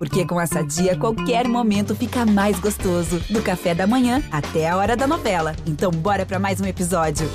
Porque 0.00 0.24
com 0.24 0.40
essa 0.40 0.64
dia, 0.64 0.96
qualquer 0.96 1.46
momento 1.46 1.94
fica 1.94 2.24
mais 2.24 2.58
gostoso. 2.58 3.20
Do 3.28 3.42
café 3.42 3.74
da 3.74 3.86
manhã 3.86 4.22
até 4.32 4.66
a 4.66 4.74
hora 4.74 4.96
da 4.96 5.06
novela. 5.06 5.54
Então, 5.66 5.90
bora 5.90 6.24
para 6.24 6.38
mais 6.38 6.58
um 6.58 6.64
episódio. 6.64 7.28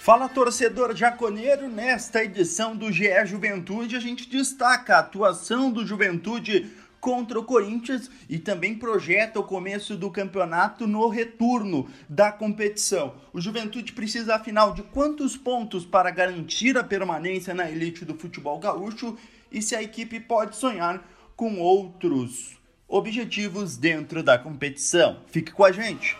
Fala 0.00 0.28
torcedor 0.28 0.96
jaconeiro, 0.96 1.68
nesta 1.68 2.24
edição 2.24 2.76
do 2.76 2.90
GE 2.90 3.24
Juventude 3.24 3.94
a 3.94 4.00
gente 4.00 4.28
destaca 4.28 4.96
a 4.96 4.98
atuação 4.98 5.70
do 5.70 5.86
Juventude 5.86 6.68
contra 7.02 7.36
o 7.36 7.42
Corinthians 7.42 8.08
e 8.28 8.38
também 8.38 8.76
projeta 8.76 9.40
o 9.40 9.42
começo 9.42 9.96
do 9.96 10.08
campeonato 10.08 10.86
no 10.86 11.08
retorno 11.08 11.88
da 12.08 12.30
competição. 12.30 13.14
O 13.32 13.40
Juventude 13.40 13.92
precisa, 13.92 14.36
afinal, 14.36 14.72
de 14.72 14.84
quantos 14.84 15.36
pontos 15.36 15.84
para 15.84 16.12
garantir 16.12 16.78
a 16.78 16.84
permanência 16.84 17.52
na 17.52 17.68
elite 17.68 18.04
do 18.04 18.14
futebol 18.14 18.56
gaúcho 18.60 19.18
e 19.50 19.60
se 19.60 19.74
a 19.74 19.82
equipe 19.82 20.20
pode 20.20 20.54
sonhar 20.54 21.04
com 21.34 21.58
outros 21.58 22.56
objetivos 22.86 23.76
dentro 23.76 24.22
da 24.22 24.38
competição. 24.38 25.22
Fique 25.26 25.50
com 25.50 25.64
a 25.64 25.72
gente! 25.72 26.16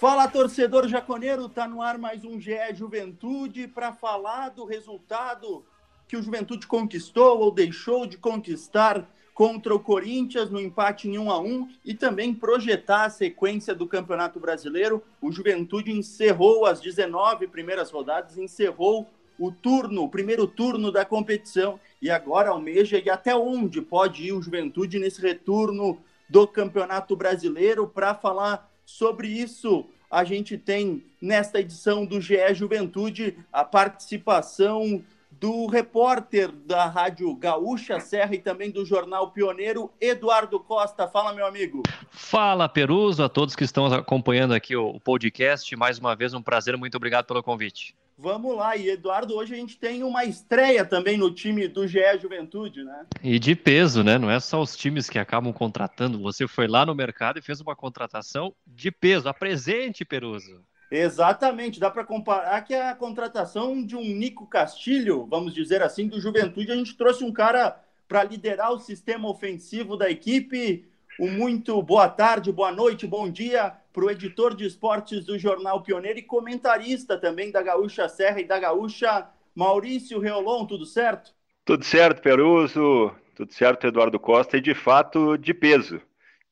Fala 0.00 0.26
torcedor 0.26 0.88
jaconeiro, 0.88 1.46
tá 1.46 1.68
no 1.68 1.82
ar 1.82 1.98
mais 1.98 2.24
um 2.24 2.40
GE 2.40 2.56
Juventude 2.72 3.68
para 3.68 3.92
falar 3.92 4.48
do 4.48 4.64
resultado 4.64 5.62
que 6.08 6.16
o 6.16 6.22
Juventude 6.22 6.66
conquistou 6.66 7.38
ou 7.40 7.50
deixou 7.50 8.06
de 8.06 8.16
conquistar 8.16 9.06
contra 9.34 9.74
o 9.74 9.78
Corinthians 9.78 10.48
no 10.48 10.58
empate 10.58 11.06
em 11.06 11.18
1 11.18 11.30
a 11.30 11.38
1 11.38 11.68
e 11.84 11.92
também 11.92 12.32
projetar 12.32 13.04
a 13.04 13.10
sequência 13.10 13.74
do 13.74 13.86
Campeonato 13.86 14.40
Brasileiro. 14.40 15.02
O 15.20 15.30
Juventude 15.30 15.92
encerrou 15.92 16.64
as 16.64 16.80
19 16.80 17.46
primeiras 17.48 17.90
rodadas, 17.90 18.38
encerrou 18.38 19.06
o 19.38 19.52
turno, 19.52 20.04
o 20.04 20.08
primeiro 20.08 20.46
turno 20.46 20.90
da 20.90 21.04
competição 21.04 21.78
e 22.00 22.10
agora 22.10 22.48
almeja 22.48 22.98
e 22.98 23.10
até 23.10 23.36
onde 23.36 23.82
pode 23.82 24.22
ir 24.22 24.32
o 24.32 24.40
Juventude 24.40 24.98
nesse 24.98 25.20
retorno 25.20 26.00
do 26.26 26.48
Campeonato 26.48 27.14
Brasileiro 27.14 27.86
para 27.86 28.14
falar 28.14 28.70
Sobre 28.90 29.28
isso, 29.28 29.86
a 30.10 30.24
gente 30.24 30.58
tem 30.58 31.04
nesta 31.22 31.60
edição 31.60 32.04
do 32.04 32.20
GE 32.20 32.52
Juventude 32.52 33.38
a 33.52 33.64
participação 33.64 35.02
do 35.30 35.66
repórter 35.66 36.50
da 36.50 36.86
Rádio 36.86 37.32
Gaúcha 37.36 38.00
Serra 38.00 38.34
e 38.34 38.38
também 38.38 38.68
do 38.70 38.84
jornal 38.84 39.30
Pioneiro, 39.30 39.90
Eduardo 40.00 40.58
Costa. 40.58 41.06
Fala, 41.06 41.32
meu 41.32 41.46
amigo. 41.46 41.84
Fala, 42.10 42.68
Peruso, 42.68 43.22
a 43.22 43.28
todos 43.28 43.54
que 43.54 43.64
estão 43.64 43.86
acompanhando 43.86 44.52
aqui 44.52 44.74
o 44.74 44.98
podcast. 45.00 45.74
Mais 45.76 45.98
uma 45.98 46.16
vez, 46.16 46.34
um 46.34 46.42
prazer, 46.42 46.76
muito 46.76 46.96
obrigado 46.96 47.26
pelo 47.26 47.44
convite. 47.44 47.94
Vamos 48.22 48.54
lá, 48.54 48.76
e 48.76 48.90
Eduardo, 48.90 49.34
hoje 49.34 49.54
a 49.54 49.56
gente 49.56 49.78
tem 49.78 50.02
uma 50.02 50.26
estreia 50.26 50.84
também 50.84 51.16
no 51.16 51.30
time 51.30 51.66
do 51.66 51.88
GE 51.88 52.18
Juventude, 52.20 52.84
né? 52.84 53.06
E 53.22 53.38
de 53.38 53.56
peso, 53.56 54.04
né? 54.04 54.18
Não 54.18 54.30
é 54.30 54.38
só 54.38 54.60
os 54.60 54.76
times 54.76 55.08
que 55.08 55.18
acabam 55.18 55.54
contratando. 55.54 56.20
Você 56.20 56.46
foi 56.46 56.68
lá 56.68 56.84
no 56.84 56.94
mercado 56.94 57.38
e 57.38 57.42
fez 57.42 57.62
uma 57.62 57.74
contratação 57.74 58.54
de 58.66 58.90
peso. 58.90 59.26
Apresente, 59.26 60.04
Peruso. 60.04 60.62
Exatamente, 60.90 61.80
dá 61.80 61.90
para 61.90 62.04
comparar 62.04 62.60
que 62.60 62.74
a 62.74 62.94
contratação 62.94 63.82
de 63.82 63.96
um 63.96 64.04
Nico 64.04 64.46
Castilho, 64.46 65.24
vamos 65.24 65.54
dizer 65.54 65.80
assim, 65.80 66.06
do 66.06 66.20
Juventude, 66.20 66.70
a 66.70 66.76
gente 66.76 66.98
trouxe 66.98 67.24
um 67.24 67.32
cara 67.32 67.82
para 68.06 68.22
liderar 68.22 68.70
o 68.70 68.78
sistema 68.78 69.30
ofensivo 69.30 69.96
da 69.96 70.10
equipe. 70.10 70.86
Um 71.18 71.30
muito 71.30 71.80
boa 71.82 72.06
tarde, 72.06 72.52
boa 72.52 72.70
noite, 72.70 73.06
bom 73.06 73.30
dia 73.30 73.79
para 73.92 74.04
o 74.04 74.10
editor 74.10 74.54
de 74.54 74.64
esportes 74.64 75.24
do 75.24 75.38
Jornal 75.38 75.82
Pioneiro 75.82 76.18
e 76.18 76.22
comentarista 76.22 77.18
também 77.18 77.50
da 77.50 77.62
Gaúcha 77.62 78.08
Serra 78.08 78.40
e 78.40 78.44
da 78.44 78.58
Gaúcha, 78.58 79.28
Maurício 79.54 80.18
Reolon, 80.18 80.64
tudo 80.66 80.86
certo? 80.86 81.32
Tudo 81.64 81.84
certo, 81.84 82.22
Peruso, 82.22 83.12
tudo 83.34 83.52
certo, 83.52 83.86
Eduardo 83.86 84.18
Costa, 84.18 84.56
e 84.56 84.60
de 84.60 84.74
fato 84.74 85.36
de 85.36 85.52
peso. 85.52 86.00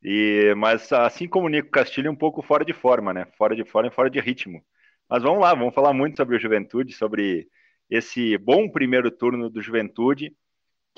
E, 0.03 0.55
mas 0.57 0.93
assim 0.93 1.29
como 1.29 1.47
o 1.47 1.49
Nico 1.49 1.71
Castilho, 1.71 2.11
um 2.11 2.17
pouco 2.17 2.43
fora 2.43 2.65
de 2.65 2.73
forma, 2.73 3.13
né? 3.13 3.27
Fora 3.37 3.57
de 3.57 3.65
forma 3.65 3.89
e 3.89 3.95
fora 3.95 4.11
de 4.11 4.21
ritmo. 4.21 4.63
Mas 5.09 5.23
vamos 5.23 5.41
lá, 5.41 5.55
vamos 5.55 5.75
falar 5.75 5.93
muito 5.93 6.17
sobre 6.17 6.37
o 6.37 6.41
Juventude, 6.41 6.93
sobre 6.93 7.49
esse 7.91 8.37
bom 8.39 8.69
primeiro 8.69 9.11
turno 9.11 9.49
do 9.49 9.63
Juventude 9.63 10.33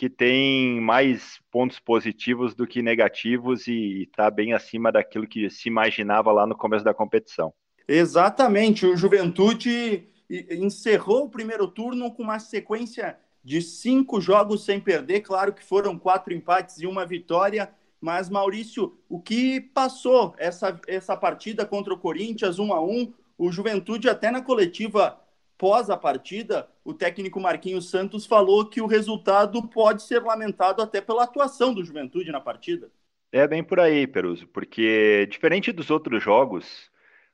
que 0.00 0.08
tem 0.08 0.80
mais 0.80 1.38
pontos 1.50 1.78
positivos 1.78 2.54
do 2.54 2.66
que 2.66 2.80
negativos 2.80 3.66
e 3.66 4.04
está 4.04 4.30
bem 4.30 4.54
acima 4.54 4.90
daquilo 4.90 5.26
que 5.26 5.50
se 5.50 5.68
imaginava 5.68 6.32
lá 6.32 6.46
no 6.46 6.56
começo 6.56 6.82
da 6.82 6.94
competição. 6.94 7.52
Exatamente, 7.86 8.86
o 8.86 8.96
Juventude 8.96 10.08
encerrou 10.30 11.26
o 11.26 11.28
primeiro 11.28 11.68
turno 11.68 12.10
com 12.12 12.22
uma 12.22 12.38
sequência 12.38 13.18
de 13.44 13.60
cinco 13.60 14.22
jogos 14.22 14.64
sem 14.64 14.80
perder. 14.80 15.20
Claro 15.20 15.52
que 15.52 15.62
foram 15.62 15.98
quatro 15.98 16.32
empates 16.32 16.80
e 16.80 16.86
uma 16.86 17.04
vitória. 17.04 17.70
Mas, 18.00 18.30
Maurício, 18.30 18.96
o 19.06 19.20
que 19.20 19.60
passou 19.60 20.34
essa, 20.38 20.80
essa 20.88 21.14
partida 21.14 21.66
contra 21.66 21.92
o 21.92 21.98
Corinthians, 21.98 22.58
um 22.58 22.72
a 22.72 22.82
um? 22.82 23.12
O 23.36 23.52
Juventude, 23.52 24.08
até 24.08 24.30
na 24.30 24.40
coletiva 24.40 25.20
pós 25.60 25.90
a 25.90 25.96
partida, 25.96 26.66
o 26.82 26.94
técnico 26.94 27.38
Marquinhos 27.38 27.90
Santos 27.90 28.24
falou 28.24 28.64
que 28.64 28.80
o 28.80 28.86
resultado 28.86 29.62
pode 29.68 30.02
ser 30.02 30.22
lamentado 30.22 30.80
até 30.80 31.02
pela 31.02 31.24
atuação 31.24 31.74
do 31.74 31.84
Juventude 31.84 32.32
na 32.32 32.40
partida. 32.40 32.90
É 33.30 33.46
bem 33.46 33.62
por 33.62 33.78
aí, 33.78 34.06
Peruso, 34.06 34.46
porque 34.46 35.28
diferente 35.30 35.70
dos 35.70 35.90
outros 35.90 36.22
jogos, 36.22 36.90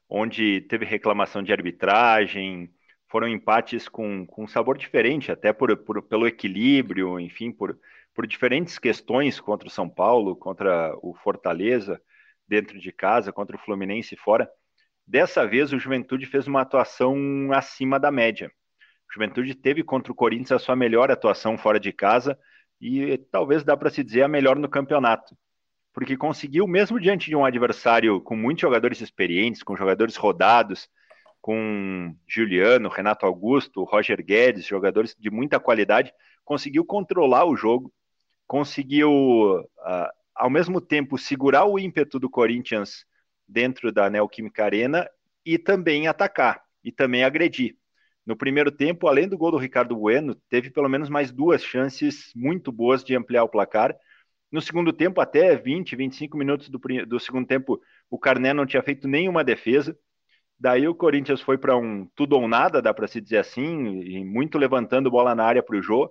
onde 0.09 0.61
teve 0.63 0.85
reclamação 0.85 1.41
de 1.41 1.53
arbitragem, 1.53 2.69
foram 3.07 3.29
empates 3.29 3.89
com, 3.89 4.27
com 4.27 4.49
sabor 4.49 4.77
diferente, 4.77 5.31
até 5.31 5.53
por, 5.53 5.77
por, 5.77 6.03
pelo 6.03 6.27
equilíbrio, 6.27 7.21
enfim, 7.21 7.53
por, 7.53 7.79
por 8.13 8.27
diferentes 8.27 8.77
questões 8.77 9.39
contra 9.39 9.69
o 9.69 9.71
São 9.71 9.89
Paulo, 9.89 10.35
contra 10.35 10.93
o 11.01 11.15
Fortaleza, 11.15 12.03
dentro 12.49 12.81
de 12.81 12.91
casa, 12.91 13.33
contra 13.33 13.55
o 13.55 13.61
Fluminense 13.61 14.17
fora. 14.17 14.51
Dessa 15.07 15.47
vez, 15.47 15.73
o 15.73 15.79
Juventude 15.79 16.27
fez 16.27 16.49
uma 16.49 16.63
atuação 16.63 17.17
acima 17.53 17.99
da 17.99 18.11
média. 18.11 18.51
O 19.09 19.15
Juventude 19.15 19.55
teve 19.55 19.85
contra 19.85 20.13
o 20.13 20.17
Corinthians 20.17 20.53
a 20.53 20.59
sua 20.59 20.75
melhor 20.75 21.11
atuação 21.11 21.57
fora 21.57 21.79
de 21.79 21.93
casa 21.93 22.37
e 22.81 23.17
talvez 23.31 23.63
dá 23.63 23.77
para 23.77 23.89
se 23.89 24.03
dizer 24.03 24.23
a 24.23 24.29
melhor 24.29 24.57
no 24.57 24.69
campeonato. 24.69 25.37
Porque 25.93 26.17
conseguiu, 26.17 26.67
mesmo 26.67 27.01
diante 27.01 27.27
de 27.27 27.37
um 27.37 27.45
adversário 27.45 28.21
com 28.21 28.37
muitos 28.37 28.63
jogadores 28.63 29.01
experientes, 29.01 29.63
com 29.63 29.77
jogadores 29.77 30.17
rodados, 30.17 30.89
com 31.41 32.15
Juliano, 32.27 32.89
Renato 32.89 33.25
Augusto, 33.25 33.85
Roger 33.85 34.23
Guedes, 34.25 34.67
jogadores 34.67 35.15
de 35.17 35.31
muita 35.31 35.61
qualidade, 35.61 36.13
conseguiu 36.45 36.85
controlar 36.85 37.45
o 37.45 37.57
jogo, 37.57 37.93
conseguiu, 38.47 39.11
uh, 39.11 40.09
ao 40.35 40.51
mesmo 40.51 40.81
tempo, 40.81 41.17
segurar 41.17 41.65
o 41.65 41.79
ímpeto 41.79 42.19
do 42.19 42.29
Corinthians 42.29 43.07
dentro 43.49 43.93
da 43.93 44.11
Neoquímica 44.11 44.65
Arena 44.65 45.09
e 45.45 45.59
também 45.59 46.09
atacar 46.09 46.63
e 46.83 46.91
também 46.91 47.25
agredir. 47.25 47.77
No 48.25 48.37
primeiro 48.37 48.73
tempo, 48.73 49.07
além 49.07 49.29
do 49.29 49.39
gol 49.39 49.53
do 49.53 49.57
Ricardo 49.57 49.97
Bueno, 49.97 50.35
teve 50.49 50.71
pelo 50.71 50.89
menos 50.89 51.09
mais 51.09 51.31
duas 51.31 51.63
chances 51.63 52.33
muito 52.35 52.73
boas 52.73 53.05
de 53.05 53.15
ampliar 53.15 53.45
o 53.45 53.49
placar. 53.49 53.97
No 54.51 54.61
segundo 54.61 54.93
tempo, 54.93 55.21
até 55.21 55.55
20, 55.57 55.95
25 55.95 56.37
minutos 56.37 56.69
do, 56.69 56.79
do 57.07 57.21
segundo 57.21 57.47
tempo, 57.47 57.81
o 58.11 58.19
Carné 58.19 58.53
não 58.53 58.67
tinha 58.67 58.83
feito 58.83 59.07
nenhuma 59.07 59.45
defesa. 59.45 59.97
Daí 60.59 60.89
o 60.89 60.95
Corinthians 60.95 61.41
foi 61.41 61.59
para 61.59 61.77
um 61.77 62.07
tudo 62.15 62.37
ou 62.37 62.49
nada, 62.49 62.81
dá 62.83 62.93
para 62.95 63.07
se 63.07 63.21
dizer 63.21 63.39
assim, 63.39 64.01
e 64.01 64.25
muito 64.25 64.59
levantando 64.59 65.11
bola 65.11 65.35
na 65.35 65.45
área 65.45 65.63
para 65.63 65.77
o 65.77 65.83
Jô. 65.83 66.11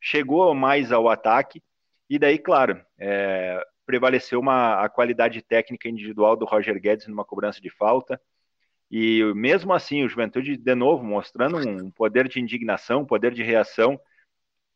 Chegou 0.00 0.54
mais 0.54 0.92
ao 0.92 1.08
ataque, 1.08 1.62
e 2.08 2.18
daí, 2.18 2.38
claro, 2.38 2.80
é, 2.98 3.62
prevaleceu 3.90 4.38
uma, 4.38 4.84
a 4.84 4.88
qualidade 4.88 5.42
técnica 5.42 5.88
individual 5.88 6.36
do 6.36 6.44
Roger 6.44 6.80
Guedes 6.80 7.08
numa 7.08 7.24
cobrança 7.24 7.60
de 7.60 7.68
falta. 7.68 8.20
E 8.88 9.20
mesmo 9.34 9.72
assim, 9.72 10.04
o 10.04 10.08
Juventude, 10.08 10.56
de 10.56 10.74
novo, 10.76 11.02
mostrando 11.02 11.56
um 11.56 11.90
poder 11.90 12.28
de 12.28 12.38
indignação, 12.38 13.04
poder 13.04 13.34
de 13.34 13.42
reação, 13.42 14.00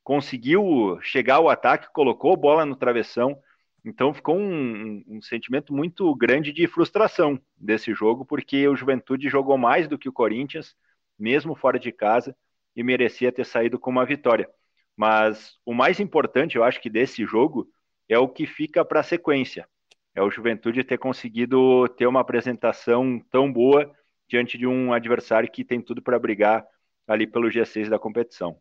conseguiu 0.03 0.99
chegar 1.01 1.37
ao 1.37 1.49
ataque, 1.49 1.93
colocou 1.93 2.37
bola 2.37 2.67
no 2.67 2.75
travessão. 2.75 3.39
Então 3.85 4.13
ficou 4.13 4.37
um, 4.37 5.05
um, 5.07 5.23
sentimento 5.23 5.73
muito 5.73 6.13
grande 6.17 6.53
de 6.53 6.67
frustração 6.67 7.41
desse 7.57 7.95
jogo, 7.95 8.25
porque 8.25 8.67
o 8.67 8.75
Juventude 8.75 9.29
jogou 9.29 9.57
mais 9.57 9.87
do 9.87 9.97
que 9.97 10.09
o 10.09 10.13
Corinthians, 10.13 10.75
mesmo 11.17 11.55
fora 11.55 11.79
de 11.79 11.93
casa, 11.93 12.37
e 12.75 12.83
merecia 12.83 13.31
ter 13.31 13.47
saído 13.47 13.79
com 13.79 13.91
uma 13.91 14.05
vitória. 14.05 14.51
Mas 14.97 15.57
o 15.65 15.73
mais 15.73 16.01
importante, 16.01 16.57
eu 16.57 16.65
acho 16.65 16.81
que 16.81 16.91
desse 16.91 17.25
jogo, 17.25 17.69
é 18.09 18.19
o 18.19 18.29
que 18.29 18.47
fica 18.47 18.85
para 18.85 19.01
a 19.01 19.05
sequência. 19.05 19.69
É 20.15 20.23
o 20.23 20.31
Juventude 20.31 20.85
ter 20.85 20.99
conseguido 20.99 21.89
ter 21.89 22.07
uma 22.07 22.21
apresentação 22.21 23.21
tão 23.31 23.53
boa 23.53 23.91
diante 24.29 24.57
de 24.57 24.67
um 24.67 24.93
adversário 24.93 25.51
que 25.51 25.65
tem 25.65 25.81
tudo 25.81 26.01
para 26.01 26.19
brigar 26.19 26.65
ali 27.07 27.27
pelo 27.27 27.49
G6 27.49 27.89
da 27.89 27.99
competição. 27.99 28.57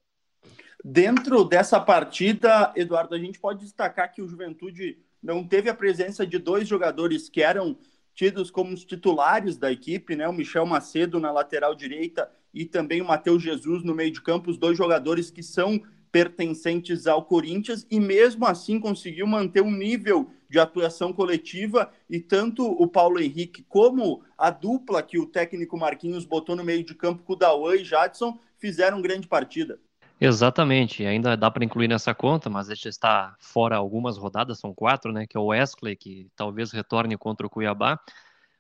Dentro 0.83 1.45
dessa 1.45 1.79
partida, 1.79 2.73
Eduardo, 2.75 3.15
a 3.15 3.19
gente 3.19 3.39
pode 3.39 3.61
destacar 3.61 4.11
que 4.11 4.21
o 4.21 4.27
Juventude 4.27 4.97
não 5.21 5.47
teve 5.47 5.69
a 5.69 5.75
presença 5.75 6.27
de 6.27 6.37
dois 6.37 6.67
jogadores 6.67 7.29
que 7.29 7.41
eram 7.41 7.77
tidos 8.13 8.51
como 8.51 8.73
os 8.73 8.83
titulares 8.83 9.57
da 9.57 9.71
equipe, 9.71 10.15
né? 10.15 10.27
O 10.27 10.33
Michel 10.33 10.65
Macedo 10.65 11.19
na 11.19 11.31
lateral 11.31 11.73
direita 11.73 12.29
e 12.53 12.65
também 12.65 13.01
o 13.01 13.05
Matheus 13.05 13.41
Jesus 13.41 13.83
no 13.83 13.95
meio 13.95 14.11
de 14.11 14.21
campo, 14.21 14.51
os 14.51 14.57
dois 14.57 14.77
jogadores 14.77 15.31
que 15.31 15.41
são 15.41 15.81
pertencentes 16.13 17.07
ao 17.07 17.25
Corinthians 17.25 17.87
e 17.89 17.99
mesmo 17.99 18.45
assim 18.45 18.79
conseguiu 18.79 19.25
manter 19.25 19.61
um 19.61 19.71
nível 19.71 20.29
de 20.47 20.59
atuação 20.59 21.11
coletiva 21.11 21.91
e 22.07 22.19
tanto 22.19 22.63
o 22.63 22.87
Paulo 22.87 23.19
Henrique 23.19 23.65
como 23.67 24.23
a 24.37 24.51
dupla 24.51 25.01
que 25.01 25.17
o 25.17 25.25
técnico 25.25 25.75
Marquinhos 25.75 26.23
botou 26.23 26.55
no 26.55 26.63
meio 26.63 26.83
de 26.83 26.93
campo 26.93 27.23
com 27.23 27.33
o 27.33 27.35
Dawan 27.35 27.77
e 27.77 27.83
Jadson 27.83 28.39
fizeram 28.59 29.01
grande 29.01 29.27
partida. 29.27 29.79
Exatamente, 30.21 31.03
ainda 31.03 31.35
dá 31.35 31.49
para 31.49 31.65
incluir 31.65 31.87
nessa 31.87 32.13
conta, 32.13 32.47
mas 32.47 32.69
ele 32.69 32.79
está 32.85 33.35
fora 33.39 33.75
algumas 33.75 34.15
rodadas, 34.15 34.59
são 34.59 34.71
quatro, 34.71 35.11
né? 35.11 35.25
Que 35.25 35.35
é 35.35 35.39
o 35.39 35.47
Wesley, 35.47 35.95
que 35.95 36.29
talvez 36.35 36.71
retorne 36.71 37.17
contra 37.17 37.47
o 37.47 37.49
Cuiabá. 37.49 37.99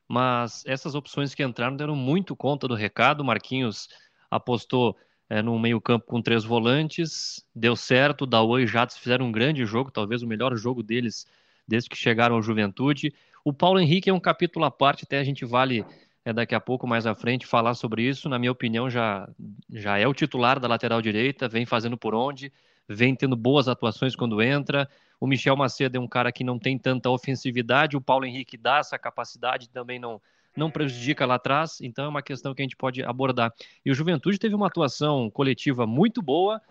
Mas 0.07 0.63
essas 0.65 0.95
opções 0.95 1.35
que 1.35 1.43
entraram 1.43 1.77
deram 1.77 1.95
muito 1.95 2.35
conta 2.35 2.67
do 2.67 2.73
recado. 2.73 3.23
Marquinhos 3.23 3.87
apostou 4.29 4.97
é, 5.33 5.41
no 5.41 5.57
meio-campo 5.57 6.05
com 6.05 6.21
três 6.21 6.43
volantes, 6.43 7.43
deu 7.55 7.75
certo. 7.75 8.23
Dawan 8.23 8.61
e 8.61 8.67
Jatos 8.67 8.97
fizeram 8.97 9.25
um 9.25 9.31
grande 9.31 9.65
jogo, 9.65 9.89
talvez 9.89 10.21
o 10.21 10.27
melhor 10.27 10.55
jogo 10.55 10.83
deles 10.83 11.25
desde 11.67 11.89
que 11.89 11.97
chegaram 11.97 12.35
ao 12.35 12.41
Juventude. 12.41 13.11
O 13.43 13.51
Paulo 13.51 13.79
Henrique 13.79 14.11
é 14.11 14.13
um 14.13 14.19
capítulo 14.19 14.63
à 14.63 14.69
parte, 14.69 15.05
até 15.05 15.17
a 15.17 15.23
gente 15.23 15.43
vale 15.43 15.83
é, 16.23 16.31
daqui 16.31 16.53
a 16.53 16.59
pouco, 16.59 16.85
mais 16.85 17.07
à 17.07 17.15
frente, 17.15 17.47
falar 17.47 17.73
sobre 17.73 18.03
isso. 18.03 18.29
Na 18.29 18.37
minha 18.37 18.51
opinião, 18.51 18.91
já, 18.91 19.27
já 19.71 19.97
é 19.97 20.07
o 20.07 20.13
titular 20.13 20.59
da 20.59 20.67
lateral 20.67 21.01
direita, 21.01 21.47
vem 21.47 21.65
fazendo 21.65 21.97
por 21.97 22.13
onde, 22.13 22.53
vem 22.87 23.15
tendo 23.15 23.35
boas 23.35 23.67
atuações 23.67 24.15
quando 24.15 24.39
entra. 24.39 24.87
O 25.19 25.25
Michel 25.25 25.55
Macedo 25.55 25.97
é 25.97 25.99
um 25.99 26.07
cara 26.07 26.31
que 26.31 26.43
não 26.43 26.59
tem 26.59 26.77
tanta 26.77 27.09
ofensividade, 27.09 27.97
o 27.97 28.01
Paulo 28.01 28.25
Henrique 28.25 28.55
dá 28.55 28.77
essa 28.77 28.99
capacidade, 28.99 29.67
também 29.69 29.97
não, 29.97 30.21
não 30.55 30.69
prejudica 30.69 31.25
lá 31.25 31.35
atrás, 31.35 31.79
então 31.81 32.05
é 32.05 32.07
uma 32.07 32.21
questão 32.21 32.53
que 32.53 32.61
a 32.61 32.65
gente 32.65 32.75
pode 32.75 33.03
abordar. 33.03 33.53
E 33.85 33.91
o 33.91 33.95
Juventude 33.95 34.37
teve 34.37 34.55
uma 34.55 34.67
atuação 34.67 35.29
coletiva 35.29 35.85
muito 35.85 36.21
boa, 36.21 36.61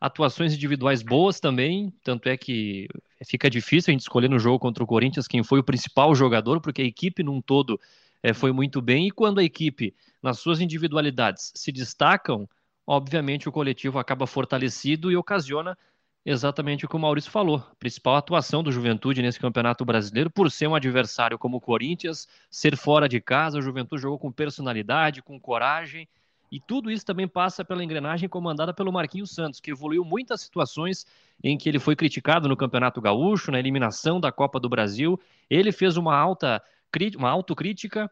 atuações 0.00 0.54
individuais 0.54 1.02
boas 1.02 1.40
também, 1.40 1.92
tanto 2.02 2.28
é 2.28 2.36
que 2.36 2.88
fica 3.26 3.50
difícil 3.50 3.90
a 3.90 3.92
gente 3.92 4.02
escolher 4.02 4.30
no 4.30 4.38
jogo 4.38 4.58
contra 4.58 4.82
o 4.82 4.86
Corinthians 4.86 5.28
quem 5.28 5.42
foi 5.42 5.60
o 5.60 5.64
principal 5.64 6.14
jogador, 6.14 6.60
porque 6.60 6.82
a 6.82 6.86
equipe 6.86 7.22
num 7.22 7.40
todo 7.40 7.78
é, 8.22 8.32
foi 8.32 8.52
muito 8.52 8.80
bem, 8.80 9.08
e 9.08 9.10
quando 9.10 9.38
a 9.38 9.44
equipe, 9.44 9.94
nas 10.22 10.38
suas 10.38 10.60
individualidades, 10.60 11.52
se 11.54 11.70
destacam, 11.70 12.48
obviamente 12.86 13.48
o 13.48 13.52
coletivo 13.52 13.98
acaba 13.98 14.26
fortalecido 14.26 15.10
e 15.10 15.16
ocasiona 15.16 15.76
exatamente 16.24 16.84
o 16.84 16.88
que 16.88 16.96
o 16.96 16.98
Maurício 16.98 17.30
falou. 17.30 17.56
A 17.56 17.74
principal 17.76 18.16
atuação 18.16 18.62
do 18.62 18.72
Juventude 18.72 19.22
nesse 19.22 19.40
Campeonato 19.40 19.84
Brasileiro, 19.84 20.30
por 20.30 20.50
ser 20.50 20.66
um 20.66 20.74
adversário 20.74 21.38
como 21.38 21.56
o 21.56 21.60
Corinthians, 21.60 22.28
ser 22.50 22.76
fora 22.76 23.08
de 23.08 23.20
casa, 23.20 23.58
o 23.58 23.62
Juventude 23.62 24.02
jogou 24.02 24.18
com 24.18 24.30
personalidade, 24.30 25.22
com 25.22 25.40
coragem, 25.40 26.08
e 26.50 26.58
tudo 26.58 26.90
isso 26.90 27.06
também 27.06 27.28
passa 27.28 27.64
pela 27.64 27.84
engrenagem 27.84 28.28
comandada 28.28 28.74
pelo 28.74 28.92
Marquinhos 28.92 29.30
Santos, 29.30 29.60
que 29.60 29.70
evoluiu 29.70 30.04
muitas 30.04 30.40
situações 30.40 31.06
em 31.42 31.56
que 31.56 31.68
ele 31.68 31.78
foi 31.78 31.94
criticado 31.94 32.48
no 32.48 32.56
Campeonato 32.56 33.00
Gaúcho, 33.00 33.52
na 33.52 33.58
eliminação 33.58 34.20
da 34.20 34.32
Copa 34.32 34.58
do 34.58 34.68
Brasil. 34.68 35.18
Ele 35.48 35.70
fez 35.70 35.96
uma 35.96 36.16
alta 36.16 36.60
uma 37.16 37.30
autocrítica, 37.30 38.10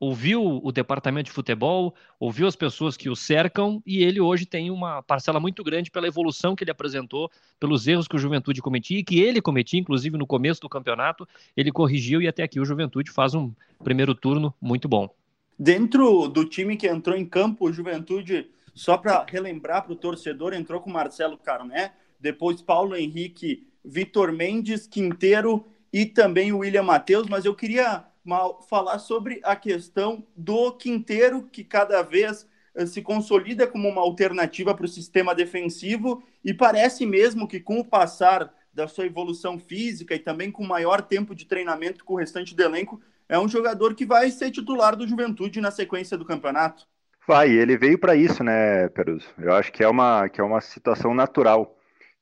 ouviu 0.00 0.60
o 0.64 0.72
departamento 0.72 1.26
de 1.26 1.30
futebol, 1.30 1.94
ouviu 2.18 2.48
as 2.48 2.56
pessoas 2.56 2.96
que 2.96 3.10
o 3.10 3.14
cercam 3.14 3.82
e 3.86 4.02
ele 4.02 4.18
hoje 4.18 4.46
tem 4.46 4.70
uma 4.70 5.02
parcela 5.02 5.38
muito 5.38 5.62
grande 5.62 5.90
pela 5.90 6.08
evolução 6.08 6.56
que 6.56 6.64
ele 6.64 6.70
apresentou, 6.70 7.30
pelos 7.60 7.86
erros 7.86 8.08
que 8.08 8.16
o 8.16 8.18
Juventude 8.18 8.62
cometia 8.62 8.98
e 8.98 9.04
que 9.04 9.20
ele 9.20 9.42
cometia, 9.42 9.78
inclusive 9.78 10.16
no 10.16 10.26
começo 10.26 10.62
do 10.62 10.70
campeonato, 10.70 11.28
ele 11.54 11.70
corrigiu 11.70 12.22
e 12.22 12.26
até 12.26 12.42
aqui 12.42 12.58
o 12.58 12.64
Juventude 12.64 13.10
faz 13.10 13.34
um 13.34 13.52
primeiro 13.84 14.14
turno 14.14 14.54
muito 14.58 14.88
bom. 14.88 15.14
Dentro 15.58 16.26
do 16.28 16.46
time 16.46 16.78
que 16.78 16.88
entrou 16.88 17.14
em 17.14 17.26
campo, 17.26 17.68
o 17.68 17.72
Juventude, 17.72 18.48
só 18.74 18.96
para 18.96 19.26
relembrar 19.28 19.82
para 19.84 19.92
o 19.92 19.96
torcedor, 19.96 20.54
entrou 20.54 20.80
com 20.80 20.90
Marcelo 20.90 21.36
Carné, 21.36 21.92
depois 22.18 22.62
Paulo 22.62 22.96
Henrique, 22.96 23.66
Vitor 23.84 24.32
Mendes, 24.32 24.86
Quinteiro 24.86 25.66
e 25.92 26.06
também 26.06 26.52
o 26.52 26.58
William 26.58 26.84
Matheus, 26.84 27.26
mas 27.28 27.44
eu 27.44 27.54
queria 27.54 28.04
mal 28.24 28.62
falar 28.62 28.98
sobre 28.98 29.40
a 29.42 29.56
questão 29.56 30.26
do 30.36 30.72
Quinteiro, 30.72 31.42
que 31.50 31.64
cada 31.64 32.02
vez 32.02 32.46
eh, 32.74 32.86
se 32.86 33.02
consolida 33.02 33.66
como 33.66 33.88
uma 33.88 34.00
alternativa 34.00 34.74
para 34.74 34.84
o 34.84 34.88
sistema 34.88 35.34
defensivo 35.34 36.22
e 36.44 36.54
parece 36.54 37.06
mesmo 37.06 37.48
que 37.48 37.60
com 37.60 37.80
o 37.80 37.84
passar 37.84 38.52
da 38.72 38.86
sua 38.86 39.06
evolução 39.06 39.58
física 39.58 40.14
e 40.14 40.18
também 40.18 40.50
com 40.50 40.64
maior 40.64 41.02
tempo 41.02 41.34
de 41.34 41.44
treinamento 41.44 42.04
com 42.04 42.14
o 42.14 42.18
restante 42.18 42.54
do 42.54 42.62
elenco, 42.62 43.00
é 43.28 43.38
um 43.38 43.48
jogador 43.48 43.94
que 43.94 44.06
vai 44.06 44.30
ser 44.30 44.50
titular 44.50 44.96
do 44.96 45.06
Juventude 45.06 45.60
na 45.60 45.70
sequência 45.70 46.16
do 46.16 46.24
campeonato. 46.24 46.86
Vai, 47.26 47.50
ele 47.50 47.76
veio 47.76 47.98
para 47.98 48.16
isso, 48.16 48.42
né, 48.42 48.88
Peruso? 48.88 49.28
Eu 49.38 49.52
acho 49.54 49.72
que 49.72 49.84
é 49.84 49.88
uma, 49.88 50.28
que 50.28 50.40
é 50.40 50.44
uma 50.44 50.60
situação 50.60 51.14
natural. 51.14 51.76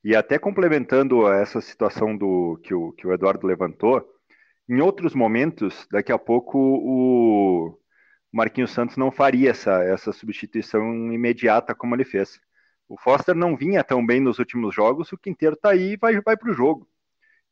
E 0.04 0.14
até 0.14 0.38
complementando 0.38 1.26
essa 1.28 1.60
situação 1.60 2.16
do 2.16 2.58
que 2.62 2.74
o, 2.74 2.92
que 2.92 3.06
o 3.06 3.12
Eduardo 3.12 3.46
levantou, 3.46 4.06
em 4.68 4.80
outros 4.80 5.14
momentos, 5.14 5.86
daqui 5.90 6.12
a 6.12 6.18
pouco 6.18 6.58
o 6.58 7.78
Marquinhos 8.32 8.70
Santos 8.70 8.96
não 8.96 9.10
faria 9.10 9.50
essa, 9.50 9.82
essa 9.82 10.12
substituição 10.12 11.12
imediata 11.12 11.74
como 11.74 11.94
ele 11.94 12.04
fez. 12.04 12.38
O 12.88 12.98
Foster 12.98 13.34
não 13.34 13.56
vinha 13.56 13.82
tão 13.82 14.04
bem 14.04 14.20
nos 14.20 14.38
últimos 14.38 14.74
jogos, 14.74 15.12
o 15.12 15.18
Quinteiro 15.18 15.54
está 15.54 15.70
aí 15.70 15.92
e 15.92 15.96
vai, 15.96 16.20
vai 16.20 16.36
para 16.36 16.50
o 16.50 16.54
jogo. 16.54 16.88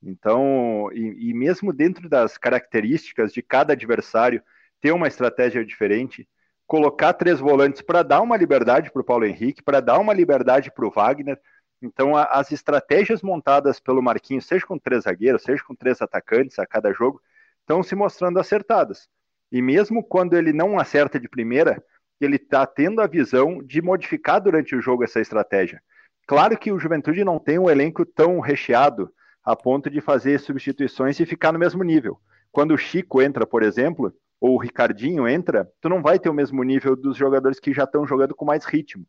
Então, 0.03 0.91
e, 0.93 1.31
e, 1.31 1.35
mesmo 1.35 1.73
dentro 1.73 2.09
das 2.09 2.37
características 2.37 3.33
de 3.33 3.43
cada 3.43 3.73
adversário, 3.73 4.43
ter 4.81 4.93
uma 4.93 5.09
estratégia 5.09 5.65
diferente, 5.65 6.29
colocar 6.67 7.13
três 7.15 7.41
volantes 7.41 7.81
para 7.81 8.03
dar 8.03 8.21
uma 8.21 8.37
liberdade 8.37 8.91
para 8.91 9.01
o 9.03 9.05
Paulo 9.05 9.25
Henrique, 9.25 9.63
para 9.63 9.81
dar 9.81 9.99
uma 9.99 10.13
liberdade 10.13 10.71
para 10.71 10.87
o 10.87 10.91
Wagner, 10.91 11.41
então, 11.87 12.17
a, 12.17 12.25
as 12.25 12.53
estratégias 12.53 13.23
montadas 13.23 13.81
pelo 13.81 14.03
Marquinhos, 14.03 14.47
seja 14.47 14.67
com 14.67 14.79
três 14.79 15.05
zagueiros, 15.05 15.43
seja 15.43 15.63
com 15.65 15.75
três 15.75 16.03
atacantes 16.03 16.59
a 16.59 16.67
cada 16.67 16.93
jogo, 16.93 17.21
estão 17.61 17.83
se 17.83 17.95
mostrando 17.95 18.39
acertadas. 18.39 19.09
E 19.51 19.63
mesmo 19.63 20.03
quando 20.03 20.35
ele 20.35 20.53
não 20.53 20.79
acerta 20.79 21.19
de 21.19 21.29
primeira, 21.29 21.83
ele 22.21 22.37
está 22.37 22.67
tendo 22.67 23.01
a 23.01 23.07
visão 23.07 23.63
de 23.63 23.81
modificar 23.81 24.41
durante 24.41 24.75
o 24.75 24.81
jogo 24.81 25.05
essa 25.05 25.21
estratégia. 25.21 25.81
Claro 26.27 26.59
que 26.59 26.73
o 26.73 26.79
Juventude 26.79 27.25
não 27.25 27.39
tem 27.39 27.59
um 27.59 27.71
elenco 27.71 28.05
tão 28.05 28.41
recheado 28.41 29.13
a 29.45 29.55
ponto 29.55 29.89
de 29.89 30.01
fazer 30.01 30.41
substituições 30.41 31.21
e 31.21 31.27
ficar 31.27 31.53
no 31.53 31.59
mesmo 31.59 31.85
nível. 31.85 32.19
Quando 32.51 32.75
o 32.75 32.79
Chico 32.79 33.23
entra, 33.23 33.47
por 33.47 33.63
exemplo, 33.63 34.13
ou 34.41 34.55
o 34.55 34.59
Ricardinho 34.59 35.29
entra, 35.29 35.71
tu 35.81 35.89
não 35.89 36.03
vai 36.03 36.19
ter 36.19 36.29
o 36.29 36.35
mesmo 36.35 36.63
nível 36.65 36.97
dos 36.97 37.17
jogadores 37.17 37.61
que 37.61 37.73
já 37.73 37.85
estão 37.85 38.07
jogando 38.07 38.35
com 38.35 38.45
mais 38.45 38.65
ritmo. 38.65 39.07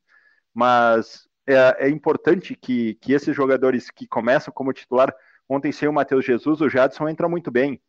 Mas 0.53 1.27
é, 1.47 1.87
é 1.87 1.89
importante 1.89 2.55
que, 2.55 2.95
que 2.95 3.13
esses 3.13 3.35
jogadores 3.35 3.89
que 3.89 4.05
começam 4.05 4.53
como 4.53 4.73
titular, 4.73 5.13
ontem 5.47 5.71
sem 5.71 5.87
o 5.87 5.93
Matheus 5.93 6.25
Jesus, 6.25 6.59
o 6.61 6.69
Jadson 6.69 7.07
entra 7.07 7.29
muito 7.29 7.49
bem. 7.49 7.81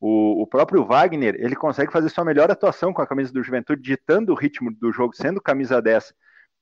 O, 0.00 0.42
o, 0.42 0.46
próprio 0.46 0.84
Wagner, 0.84 1.36
ele 1.38 1.54
consegue 1.54 1.92
fazer 1.92 2.08
sua 2.08 2.24
melhor 2.24 2.50
atuação 2.50 2.92
com 2.92 3.02
a 3.02 3.06
camisa 3.06 3.32
do 3.32 3.42
Juventude, 3.42 3.82
ditando 3.82 4.32
o 4.32 4.34
ritmo 4.34 4.72
do 4.72 4.90
jogo, 4.90 5.14
sendo 5.14 5.40
camisa 5.40 5.80
10. 5.80 6.12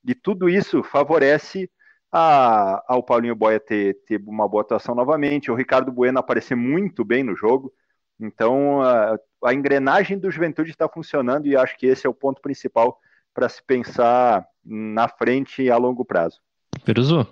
E 0.05 0.15
tudo 0.15 0.49
isso 0.49 0.83
favorece 0.83 1.71
a, 2.13 2.83
ao 2.87 3.03
Paulinho 3.03 3.37
Boia 3.37 3.61
ter, 3.61 3.97
ter 4.07 4.21
uma 4.27 4.49
boa 4.49 4.63
atuação 4.63 4.95
novamente, 4.95 5.51
o 5.51 5.55
Ricardo 5.55 5.93
Bueno 5.93 6.19
aparecer 6.19 6.55
muito 6.55 7.05
bem 7.05 7.23
no 7.23 7.35
jogo. 7.35 7.73
Então, 8.19 8.83
a, 8.83 9.19
a 9.45 9.55
engrenagem 9.55 10.19
do 10.19 10.31
Juventude 10.31 10.71
está 10.71 10.89
funcionando 10.89 11.47
e 11.47 11.57
acho 11.57 11.79
que 11.79 11.87
esse 11.87 12.07
é 12.07 12.11
o 12.11 12.15
ponto 12.15 12.43
principal 12.43 12.99
para 13.33 13.49
se 13.49 13.63
pensar 13.63 14.47
na 14.65 15.09
frente 15.09 15.63
e 15.63 15.71
a 15.71 15.77
longo 15.77 16.05
prazo. 16.05 16.41
Peruzu? 16.85 17.27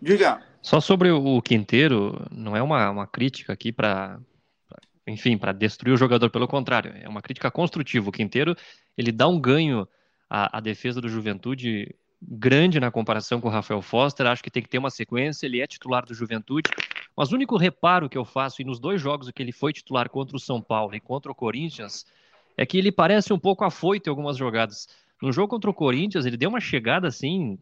Diga. 0.00 0.42
Só 0.60 0.80
sobre 0.80 1.10
o 1.10 1.42
Quinteiro, 1.42 2.26
não 2.30 2.56
é 2.56 2.62
uma, 2.62 2.90
uma 2.90 3.06
crítica 3.06 3.52
aqui 3.52 3.70
para, 3.70 4.18
enfim, 5.06 5.36
para 5.36 5.52
destruir 5.52 5.92
o 5.92 5.96
jogador, 5.96 6.30
pelo 6.30 6.48
contrário, 6.48 6.92
é 6.96 7.08
uma 7.08 7.20
crítica 7.20 7.50
construtiva. 7.50 8.08
O 8.08 8.12
Quinteiro, 8.12 8.56
ele 8.96 9.12
dá 9.12 9.28
um 9.28 9.38
ganho 9.38 9.86
à, 10.28 10.58
à 10.58 10.60
defesa 10.60 11.00
do 11.00 11.08
Juventude 11.08 11.94
grande 12.26 12.80
na 12.80 12.90
comparação 12.90 13.40
com 13.40 13.48
o 13.48 13.50
Rafael 13.50 13.82
Foster, 13.82 14.26
acho 14.26 14.42
que 14.42 14.50
tem 14.50 14.62
que 14.62 14.68
ter 14.68 14.78
uma 14.78 14.90
sequência, 14.90 15.46
ele 15.46 15.60
é 15.60 15.66
titular 15.66 16.06
do 16.06 16.14
Juventude, 16.14 16.70
mas 17.16 17.30
o 17.30 17.34
único 17.34 17.56
reparo 17.56 18.08
que 18.08 18.16
eu 18.16 18.24
faço, 18.24 18.62
e 18.62 18.64
nos 18.64 18.80
dois 18.80 19.00
jogos 19.00 19.30
que 19.30 19.42
ele 19.42 19.52
foi 19.52 19.72
titular 19.72 20.08
contra 20.08 20.36
o 20.36 20.40
São 20.40 20.60
Paulo 20.60 20.94
e 20.94 21.00
contra 21.00 21.30
o 21.30 21.34
Corinthians, 21.34 22.06
é 22.56 22.64
que 22.64 22.78
ele 22.78 22.90
parece 22.90 23.32
um 23.32 23.38
pouco 23.38 23.64
afoito 23.64 24.08
em 24.08 24.10
algumas 24.10 24.36
jogadas. 24.36 24.88
No 25.24 25.32
jogo 25.32 25.48
contra 25.48 25.70
o 25.70 25.74
Corinthians, 25.74 26.26
ele 26.26 26.36
deu 26.36 26.50
uma 26.50 26.60
chegada 26.60 27.08
assim, 27.08 27.58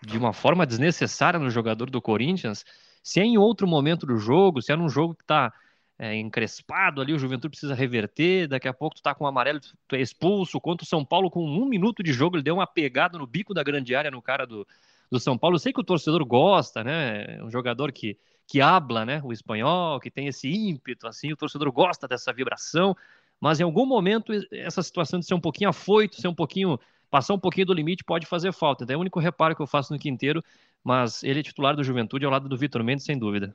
de 0.00 0.16
uma 0.16 0.32
forma 0.32 0.66
desnecessária 0.66 1.38
no 1.38 1.50
jogador 1.50 1.90
do 1.90 2.00
Corinthians. 2.00 2.64
Se 3.02 3.20
é 3.20 3.24
em 3.24 3.36
outro 3.36 3.66
momento 3.66 4.06
do 4.06 4.16
jogo, 4.16 4.62
se 4.62 4.72
é 4.72 4.76
num 4.76 4.88
jogo 4.88 5.14
que 5.14 5.22
está 5.22 5.52
é, 5.98 6.16
encrespado 6.16 7.02
ali, 7.02 7.12
o 7.12 7.18
Juventude 7.18 7.50
precisa 7.50 7.74
reverter, 7.74 8.48
daqui 8.48 8.66
a 8.66 8.72
pouco 8.72 8.96
tu 8.96 9.02
tá 9.02 9.14
com 9.14 9.24
o 9.24 9.26
amarelo, 9.26 9.60
tu 9.86 9.94
é 9.94 10.00
expulso, 10.00 10.58
contra 10.58 10.84
o 10.84 10.88
São 10.88 11.04
Paulo 11.04 11.30
com 11.30 11.44
um 11.44 11.66
minuto 11.66 12.02
de 12.02 12.14
jogo, 12.14 12.36
ele 12.36 12.42
deu 12.42 12.54
uma 12.54 12.66
pegada 12.66 13.18
no 13.18 13.26
bico 13.26 13.52
da 13.52 13.62
grande 13.62 13.94
área 13.94 14.10
no 14.10 14.22
cara 14.22 14.46
do, 14.46 14.66
do 15.10 15.20
São 15.20 15.36
Paulo. 15.36 15.56
Eu 15.56 15.60
sei 15.60 15.70
que 15.70 15.80
o 15.80 15.84
torcedor 15.84 16.24
gosta, 16.24 16.82
né? 16.82 17.36
É 17.36 17.44
um 17.44 17.50
jogador 17.50 17.92
que, 17.92 18.16
que 18.46 18.62
habla, 18.62 19.04
né? 19.04 19.20
O 19.22 19.34
espanhol, 19.34 20.00
que 20.00 20.10
tem 20.10 20.28
esse 20.28 20.48
ímpeto, 20.48 21.06
assim, 21.06 21.30
o 21.30 21.36
torcedor 21.36 21.70
gosta 21.72 22.08
dessa 22.08 22.32
vibração, 22.32 22.96
mas 23.38 23.60
em 23.60 23.64
algum 23.64 23.84
momento 23.84 24.32
essa 24.50 24.82
situação 24.82 25.20
de 25.20 25.26
ser 25.26 25.34
um 25.34 25.40
pouquinho 25.40 25.68
afoito, 25.68 26.18
ser 26.18 26.28
um 26.28 26.34
pouquinho, 26.34 26.80
passar 27.12 27.34
um 27.34 27.38
pouquinho 27.38 27.66
do 27.66 27.74
limite 27.74 28.02
pode 28.02 28.24
fazer 28.24 28.54
falta. 28.54 28.84
Então 28.84 28.94
é 28.94 28.96
o 28.96 29.00
único 29.00 29.20
reparo 29.20 29.54
que 29.54 29.60
eu 29.60 29.66
faço 29.66 29.92
no 29.92 29.98
Quinteiro, 29.98 30.42
mas 30.82 31.22
ele 31.22 31.40
é 31.40 31.42
titular 31.42 31.76
do 31.76 31.84
Juventude 31.84 32.24
ao 32.24 32.32
lado 32.32 32.48
do 32.48 32.56
Vitor 32.56 32.82
Mendes, 32.82 33.04
sem 33.04 33.18
dúvida. 33.18 33.54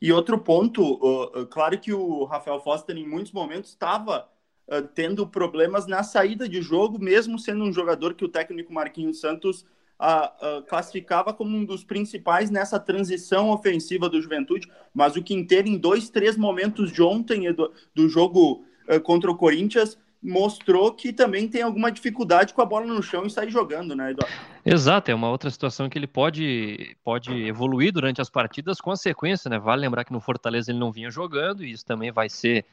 E 0.00 0.10
outro 0.10 0.38
ponto, 0.38 0.94
uh, 0.94 1.44
claro 1.46 1.78
que 1.78 1.92
o 1.92 2.24
Rafael 2.24 2.58
Foster 2.58 2.96
em 2.96 3.06
muitos 3.06 3.32
momentos 3.32 3.68
estava 3.68 4.26
uh, 4.66 4.80
tendo 4.94 5.26
problemas 5.26 5.86
na 5.86 6.02
saída 6.02 6.48
de 6.48 6.62
jogo, 6.62 6.98
mesmo 6.98 7.38
sendo 7.38 7.64
um 7.64 7.72
jogador 7.72 8.14
que 8.14 8.24
o 8.24 8.30
técnico 8.30 8.72
Marquinhos 8.72 9.20
Santos 9.20 9.66
uh, 10.00 10.62
classificava 10.66 11.34
como 11.34 11.54
um 11.54 11.66
dos 11.66 11.84
principais 11.84 12.48
nessa 12.48 12.80
transição 12.80 13.50
ofensiva 13.50 14.08
do 14.08 14.22
Juventude, 14.22 14.72
mas 14.94 15.16
o 15.16 15.22
Quinteiro 15.22 15.68
em 15.68 15.76
dois, 15.76 16.08
três 16.08 16.34
momentos 16.34 16.90
de 16.90 17.02
ontem 17.02 17.52
do, 17.52 17.70
do 17.94 18.08
jogo 18.08 18.64
contra 19.02 19.28
o 19.28 19.36
Corinthians 19.36 19.98
mostrou 20.22 20.92
que 20.92 21.12
também 21.12 21.48
tem 21.48 21.62
alguma 21.62 21.90
dificuldade 21.90 22.52
com 22.52 22.62
a 22.62 22.64
bola 22.64 22.86
no 22.86 23.02
chão 23.02 23.26
e 23.26 23.30
sair 23.30 23.50
jogando, 23.50 23.94
né, 23.94 24.10
Eduardo? 24.10 24.34
Exato, 24.64 25.10
é 25.10 25.14
uma 25.14 25.30
outra 25.30 25.48
situação 25.48 25.88
que 25.88 25.96
ele 25.96 26.08
pode, 26.08 26.96
pode 27.04 27.32
evoluir 27.46 27.92
durante 27.92 28.20
as 28.20 28.28
partidas 28.28 28.80
com 28.80 28.90
a 28.90 28.96
sequência, 28.96 29.48
né? 29.48 29.58
Vale 29.58 29.82
lembrar 29.82 30.04
que 30.04 30.12
no 30.12 30.20
Fortaleza 30.20 30.72
ele 30.72 30.78
não 30.78 30.90
vinha 30.90 31.08
jogando, 31.08 31.64
e 31.64 31.70
isso 31.70 31.84
também 31.84 32.10
vai 32.10 32.28
ser 32.28 32.64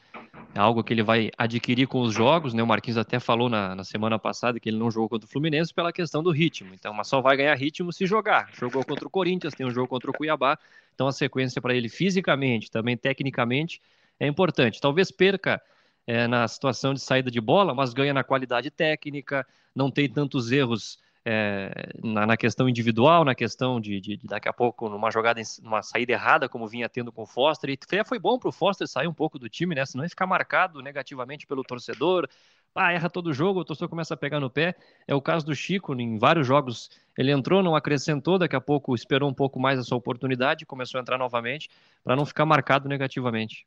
algo 0.56 0.82
que 0.82 0.92
ele 0.92 1.04
vai 1.04 1.30
adquirir 1.38 1.86
com 1.86 2.00
os 2.00 2.12
jogos, 2.12 2.52
né? 2.52 2.62
O 2.62 2.66
Marquinhos 2.66 2.98
até 2.98 3.20
falou 3.20 3.48
na, 3.48 3.76
na 3.76 3.84
semana 3.84 4.18
passada 4.18 4.58
que 4.58 4.68
ele 4.68 4.78
não 4.78 4.90
jogou 4.90 5.08
contra 5.08 5.26
o 5.26 5.30
Fluminense 5.30 5.72
pela 5.72 5.92
questão 5.92 6.22
do 6.22 6.32
ritmo. 6.32 6.74
Então, 6.74 6.92
mas 6.92 7.06
só 7.06 7.20
vai 7.20 7.36
ganhar 7.36 7.54
ritmo 7.54 7.92
se 7.92 8.06
jogar. 8.06 8.48
Jogou 8.58 8.84
contra 8.84 9.06
o 9.06 9.10
Corinthians, 9.10 9.54
tem 9.54 9.64
um 9.64 9.70
jogo 9.70 9.86
contra 9.86 10.10
o 10.10 10.14
Cuiabá, 10.14 10.58
então 10.94 11.06
a 11.06 11.12
sequência 11.12 11.62
para 11.62 11.74
ele 11.74 11.88
fisicamente, 11.88 12.70
também 12.70 12.96
tecnicamente, 12.96 13.80
é 14.18 14.26
importante. 14.26 14.80
Talvez 14.80 15.12
perca 15.12 15.62
é, 16.06 16.26
na 16.26 16.46
situação 16.46 16.94
de 16.94 17.00
saída 17.00 17.30
de 17.30 17.40
bola, 17.40 17.74
mas 17.74 17.94
ganha 17.94 18.12
na 18.12 18.24
qualidade 18.24 18.70
técnica, 18.70 19.46
não 19.74 19.90
tem 19.90 20.08
tantos 20.08 20.52
erros 20.52 20.98
é, 21.24 21.88
na, 22.02 22.26
na, 22.26 22.36
questão 22.36 22.68
individual, 22.68 23.24
na 23.24 23.34
questão 23.34 23.80
de, 23.80 23.98
de, 23.98 24.16
de, 24.18 24.26
daqui 24.26 24.48
a 24.48 24.52
pouco 24.52 24.90
numa 24.90 25.10
jogada, 25.10 25.40
numa 25.62 25.82
saída 25.82 26.12
errada, 26.12 26.48
como 26.48 26.68
vinha 26.68 26.88
tendo 26.88 27.10
com 27.10 27.22
o 27.22 27.26
Foster. 27.26 27.70
E 27.70 28.04
foi 28.04 28.18
bom 28.18 28.38
para 28.38 28.50
o 28.50 28.52
Foster 28.52 28.86
sair 28.86 29.08
um 29.08 29.14
pouco 29.14 29.38
do 29.38 29.48
time, 29.48 29.74
né? 29.74 29.86
Senão 29.86 30.04
ia 30.04 30.10
ficar 30.10 30.26
marcado 30.26 30.82
negativamente 30.82 31.46
pelo 31.46 31.62
torcedor. 31.62 32.28
Ah, 32.74 32.92
erra 32.92 33.08
todo 33.08 33.32
jogo, 33.32 33.60
o 33.60 33.64
torcedor 33.64 33.88
começa 33.88 34.12
a 34.12 34.16
pegar 34.16 34.38
no 34.40 34.50
pé. 34.50 34.74
É 35.08 35.14
o 35.14 35.22
caso 35.22 35.46
do 35.46 35.54
Chico, 35.54 35.94
em 35.94 36.18
vários 36.18 36.46
jogos 36.46 36.90
ele 37.16 37.30
entrou, 37.30 37.62
não 37.62 37.76
acrescentou, 37.76 38.36
daqui 38.36 38.56
a 38.56 38.60
pouco 38.60 38.94
esperou 38.94 39.30
um 39.30 39.34
pouco 39.34 39.60
mais 39.60 39.78
a 39.78 39.84
sua 39.84 39.96
oportunidade, 39.96 40.66
começou 40.66 40.98
a 40.98 41.00
entrar 41.00 41.16
novamente, 41.16 41.70
para 42.02 42.16
não 42.16 42.26
ficar 42.26 42.44
marcado 42.44 42.88
negativamente. 42.88 43.64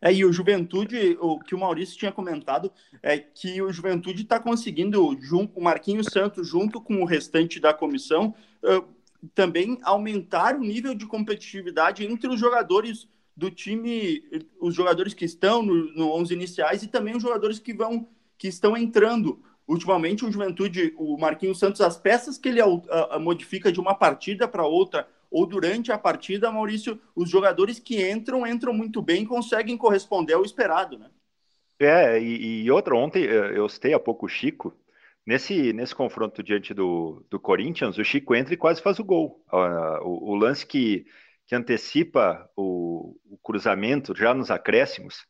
É, 0.00 0.12
e 0.12 0.24
o 0.24 0.32
Juventude, 0.32 1.16
o 1.20 1.40
que 1.40 1.54
o 1.54 1.58
Maurício 1.58 1.98
tinha 1.98 2.12
comentado, 2.12 2.72
é 3.02 3.18
que 3.18 3.60
o 3.60 3.72
Juventude 3.72 4.22
está 4.22 4.38
conseguindo, 4.38 5.16
junto, 5.20 5.58
o 5.58 5.62
Marquinhos 5.62 6.06
Santos, 6.12 6.46
junto 6.46 6.80
com 6.80 7.02
o 7.02 7.04
restante 7.04 7.58
da 7.58 7.74
comissão, 7.74 8.32
também 9.34 9.78
aumentar 9.82 10.54
o 10.54 10.60
nível 10.60 10.94
de 10.94 11.06
competitividade 11.06 12.04
entre 12.04 12.28
os 12.28 12.38
jogadores 12.38 13.08
do 13.36 13.50
time, 13.50 14.22
os 14.60 14.74
jogadores 14.74 15.14
que 15.14 15.24
estão 15.24 15.62
no, 15.62 15.92
no 15.94 16.12
11 16.12 16.34
iniciais 16.34 16.82
e 16.82 16.88
também 16.88 17.16
os 17.16 17.22
jogadores 17.22 17.58
que 17.58 17.72
vão 17.72 18.08
que 18.36 18.48
estão 18.48 18.76
entrando. 18.76 19.42
Ultimamente, 19.66 20.24
o 20.24 20.32
Juventude, 20.32 20.94
o 20.96 21.18
Marquinhos 21.18 21.58
Santos, 21.58 21.80
as 21.80 21.96
peças 21.96 22.38
que 22.38 22.48
ele 22.48 22.60
modifica 23.20 23.70
de 23.70 23.80
uma 23.80 23.94
partida 23.94 24.48
para 24.48 24.64
outra 24.64 25.08
ou 25.30 25.46
durante 25.46 25.92
a 25.92 25.98
partida, 25.98 26.50
Maurício, 26.50 27.00
os 27.14 27.28
jogadores 27.28 27.78
que 27.78 28.10
entram, 28.10 28.46
entram 28.46 28.72
muito 28.72 29.02
bem 29.02 29.24
conseguem 29.24 29.76
corresponder 29.76 30.34
ao 30.34 30.44
esperado, 30.44 30.98
né? 30.98 31.10
É, 31.80 32.20
e, 32.20 32.64
e 32.64 32.70
outra, 32.70 32.96
ontem 32.96 33.24
eh, 33.24 33.52
eu 33.56 33.68
citei 33.68 33.94
há 33.94 34.00
pouco 34.00 34.26
o 34.26 34.28
Chico, 34.28 34.74
nesse, 35.24 35.72
nesse 35.72 35.94
confronto 35.94 36.42
diante 36.42 36.74
do, 36.74 37.24
do 37.30 37.38
Corinthians, 37.38 37.98
o 37.98 38.04
Chico 38.04 38.34
entra 38.34 38.54
e 38.54 38.56
quase 38.56 38.82
faz 38.82 38.98
o 38.98 39.04
gol. 39.04 39.44
Uh, 39.52 40.02
o, 40.02 40.30
o, 40.30 40.34
lance 40.34 40.66
que, 40.66 41.06
que 41.46 41.54
antecipa 41.54 42.50
o, 42.56 43.16
o 43.30 43.38
cruzamento 43.38 44.12
já 44.16 44.34
nos 44.34 44.50
acréscimos, 44.50 45.26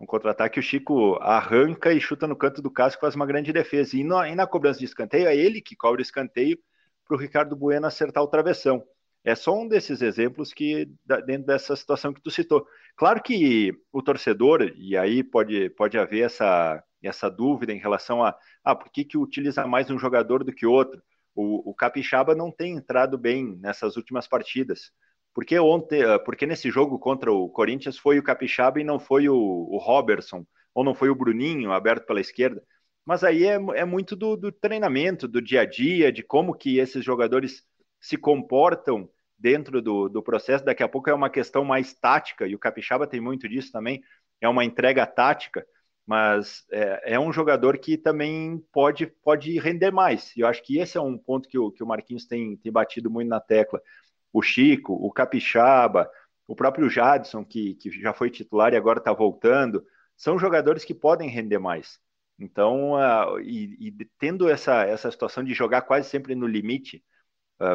um 0.00 0.06
contra-ataque, 0.06 0.58
o 0.58 0.62
Chico 0.62 1.16
arranca 1.20 1.92
e 1.92 2.00
chuta 2.00 2.26
no 2.26 2.34
canto 2.34 2.62
do 2.62 2.70
casco, 2.70 3.02
faz 3.02 3.14
uma 3.14 3.26
grande 3.26 3.52
defesa. 3.52 3.94
E, 3.94 4.02
no, 4.02 4.24
e 4.24 4.34
na 4.34 4.46
cobrança 4.46 4.78
de 4.78 4.86
escanteio, 4.86 5.26
é 5.26 5.36
ele 5.36 5.60
que 5.60 5.76
cobre 5.76 6.00
o 6.00 6.02
escanteio 6.02 6.58
para 7.06 7.14
o 7.14 7.20
Ricardo 7.20 7.54
Bueno 7.54 7.86
acertar 7.86 8.22
o 8.22 8.28
travessão. 8.28 8.82
É 9.24 9.34
só 9.34 9.54
um 9.54 9.68
desses 9.68 10.00
exemplos 10.00 10.52
que 10.52 10.86
dentro 11.26 11.46
dessa 11.46 11.76
situação 11.76 12.12
que 12.12 12.22
tu 12.22 12.30
citou. 12.30 12.66
Claro 12.96 13.22
que 13.22 13.72
o 13.92 14.02
torcedor, 14.02 14.72
e 14.76 14.96
aí 14.96 15.22
pode, 15.22 15.70
pode 15.70 15.98
haver 15.98 16.24
essa, 16.24 16.82
essa 17.02 17.30
dúvida 17.30 17.72
em 17.72 17.78
relação 17.78 18.24
a 18.24 18.36
ah, 18.64 18.74
por 18.74 18.90
que, 18.90 19.04
que 19.04 19.18
utiliza 19.18 19.66
mais 19.66 19.90
um 19.90 19.98
jogador 19.98 20.42
do 20.44 20.52
que 20.52 20.66
outro. 20.66 21.02
O, 21.34 21.70
o 21.70 21.74
Capixaba 21.74 22.34
não 22.34 22.50
tem 22.50 22.74
entrado 22.76 23.18
bem 23.18 23.56
nessas 23.58 23.96
últimas 23.96 24.26
partidas. 24.26 24.90
Porque 25.34 25.58
ontem, 25.58 26.02
ah, 26.02 26.18
porque 26.18 26.46
nesse 26.46 26.70
jogo 26.70 26.98
contra 26.98 27.32
o 27.32 27.48
Corinthians 27.50 27.98
foi 27.98 28.18
o 28.18 28.22
Capixaba 28.22 28.80
e 28.80 28.84
não 28.84 28.98
foi 28.98 29.28
o, 29.28 29.36
o 29.36 29.78
Robertson, 29.78 30.46
ou 30.74 30.82
não 30.84 30.94
foi 30.94 31.10
o 31.10 31.14
Bruninho 31.14 31.72
aberto 31.72 32.06
pela 32.06 32.20
esquerda. 32.20 32.62
Mas 33.04 33.24
aí 33.24 33.44
é, 33.44 33.54
é 33.74 33.84
muito 33.84 34.16
do, 34.16 34.36
do 34.36 34.52
treinamento, 34.52 35.28
do 35.28 35.42
dia 35.42 35.62
a 35.62 35.64
dia, 35.64 36.12
de 36.12 36.22
como 36.22 36.54
que 36.54 36.78
esses 36.78 37.04
jogadores 37.04 37.64
se 38.00 38.16
comportam 38.16 39.08
dentro 39.38 39.80
do, 39.82 40.08
do 40.08 40.22
processo. 40.22 40.64
Daqui 40.64 40.82
a 40.82 40.88
pouco 40.88 41.10
é 41.10 41.14
uma 41.14 41.30
questão 41.30 41.64
mais 41.64 41.92
tática, 41.94 42.46
e 42.46 42.54
o 42.54 42.58
Capixaba 42.58 43.06
tem 43.06 43.20
muito 43.20 43.48
disso 43.48 43.72
também, 43.72 44.02
é 44.40 44.48
uma 44.48 44.64
entrega 44.64 45.06
tática, 45.06 45.66
mas 46.06 46.64
é, 46.72 47.14
é 47.14 47.20
um 47.20 47.32
jogador 47.32 47.78
que 47.78 47.96
também 47.96 48.58
pode, 48.72 49.06
pode 49.06 49.58
render 49.58 49.90
mais. 49.90 50.34
E 50.36 50.40
eu 50.40 50.46
acho 50.46 50.62
que 50.62 50.78
esse 50.78 50.98
é 50.98 51.00
um 51.00 51.16
ponto 51.16 51.48
que 51.48 51.58
o, 51.58 51.70
que 51.70 51.82
o 51.82 51.86
Marquinhos 51.86 52.26
tem, 52.26 52.56
tem 52.56 52.72
batido 52.72 53.10
muito 53.10 53.28
na 53.28 53.40
tecla. 53.40 53.80
O 54.32 54.42
Chico, 54.42 54.92
o 54.92 55.12
Capixaba, 55.12 56.10
o 56.46 56.56
próprio 56.56 56.88
Jadson, 56.90 57.44
que, 57.44 57.74
que 57.76 57.90
já 57.90 58.12
foi 58.12 58.30
titular 58.30 58.72
e 58.72 58.76
agora 58.76 58.98
está 58.98 59.12
voltando, 59.12 59.84
são 60.16 60.38
jogadores 60.38 60.84
que 60.84 60.94
podem 60.94 61.28
render 61.28 61.58
mais. 61.58 62.00
Então, 62.38 62.94
uh, 62.94 63.38
e, 63.40 63.88
e, 63.88 64.04
tendo 64.18 64.48
essa, 64.48 64.82
essa 64.84 65.10
situação 65.10 65.44
de 65.44 65.54
jogar 65.54 65.82
quase 65.82 66.08
sempre 66.08 66.34
no 66.34 66.46
limite, 66.46 67.04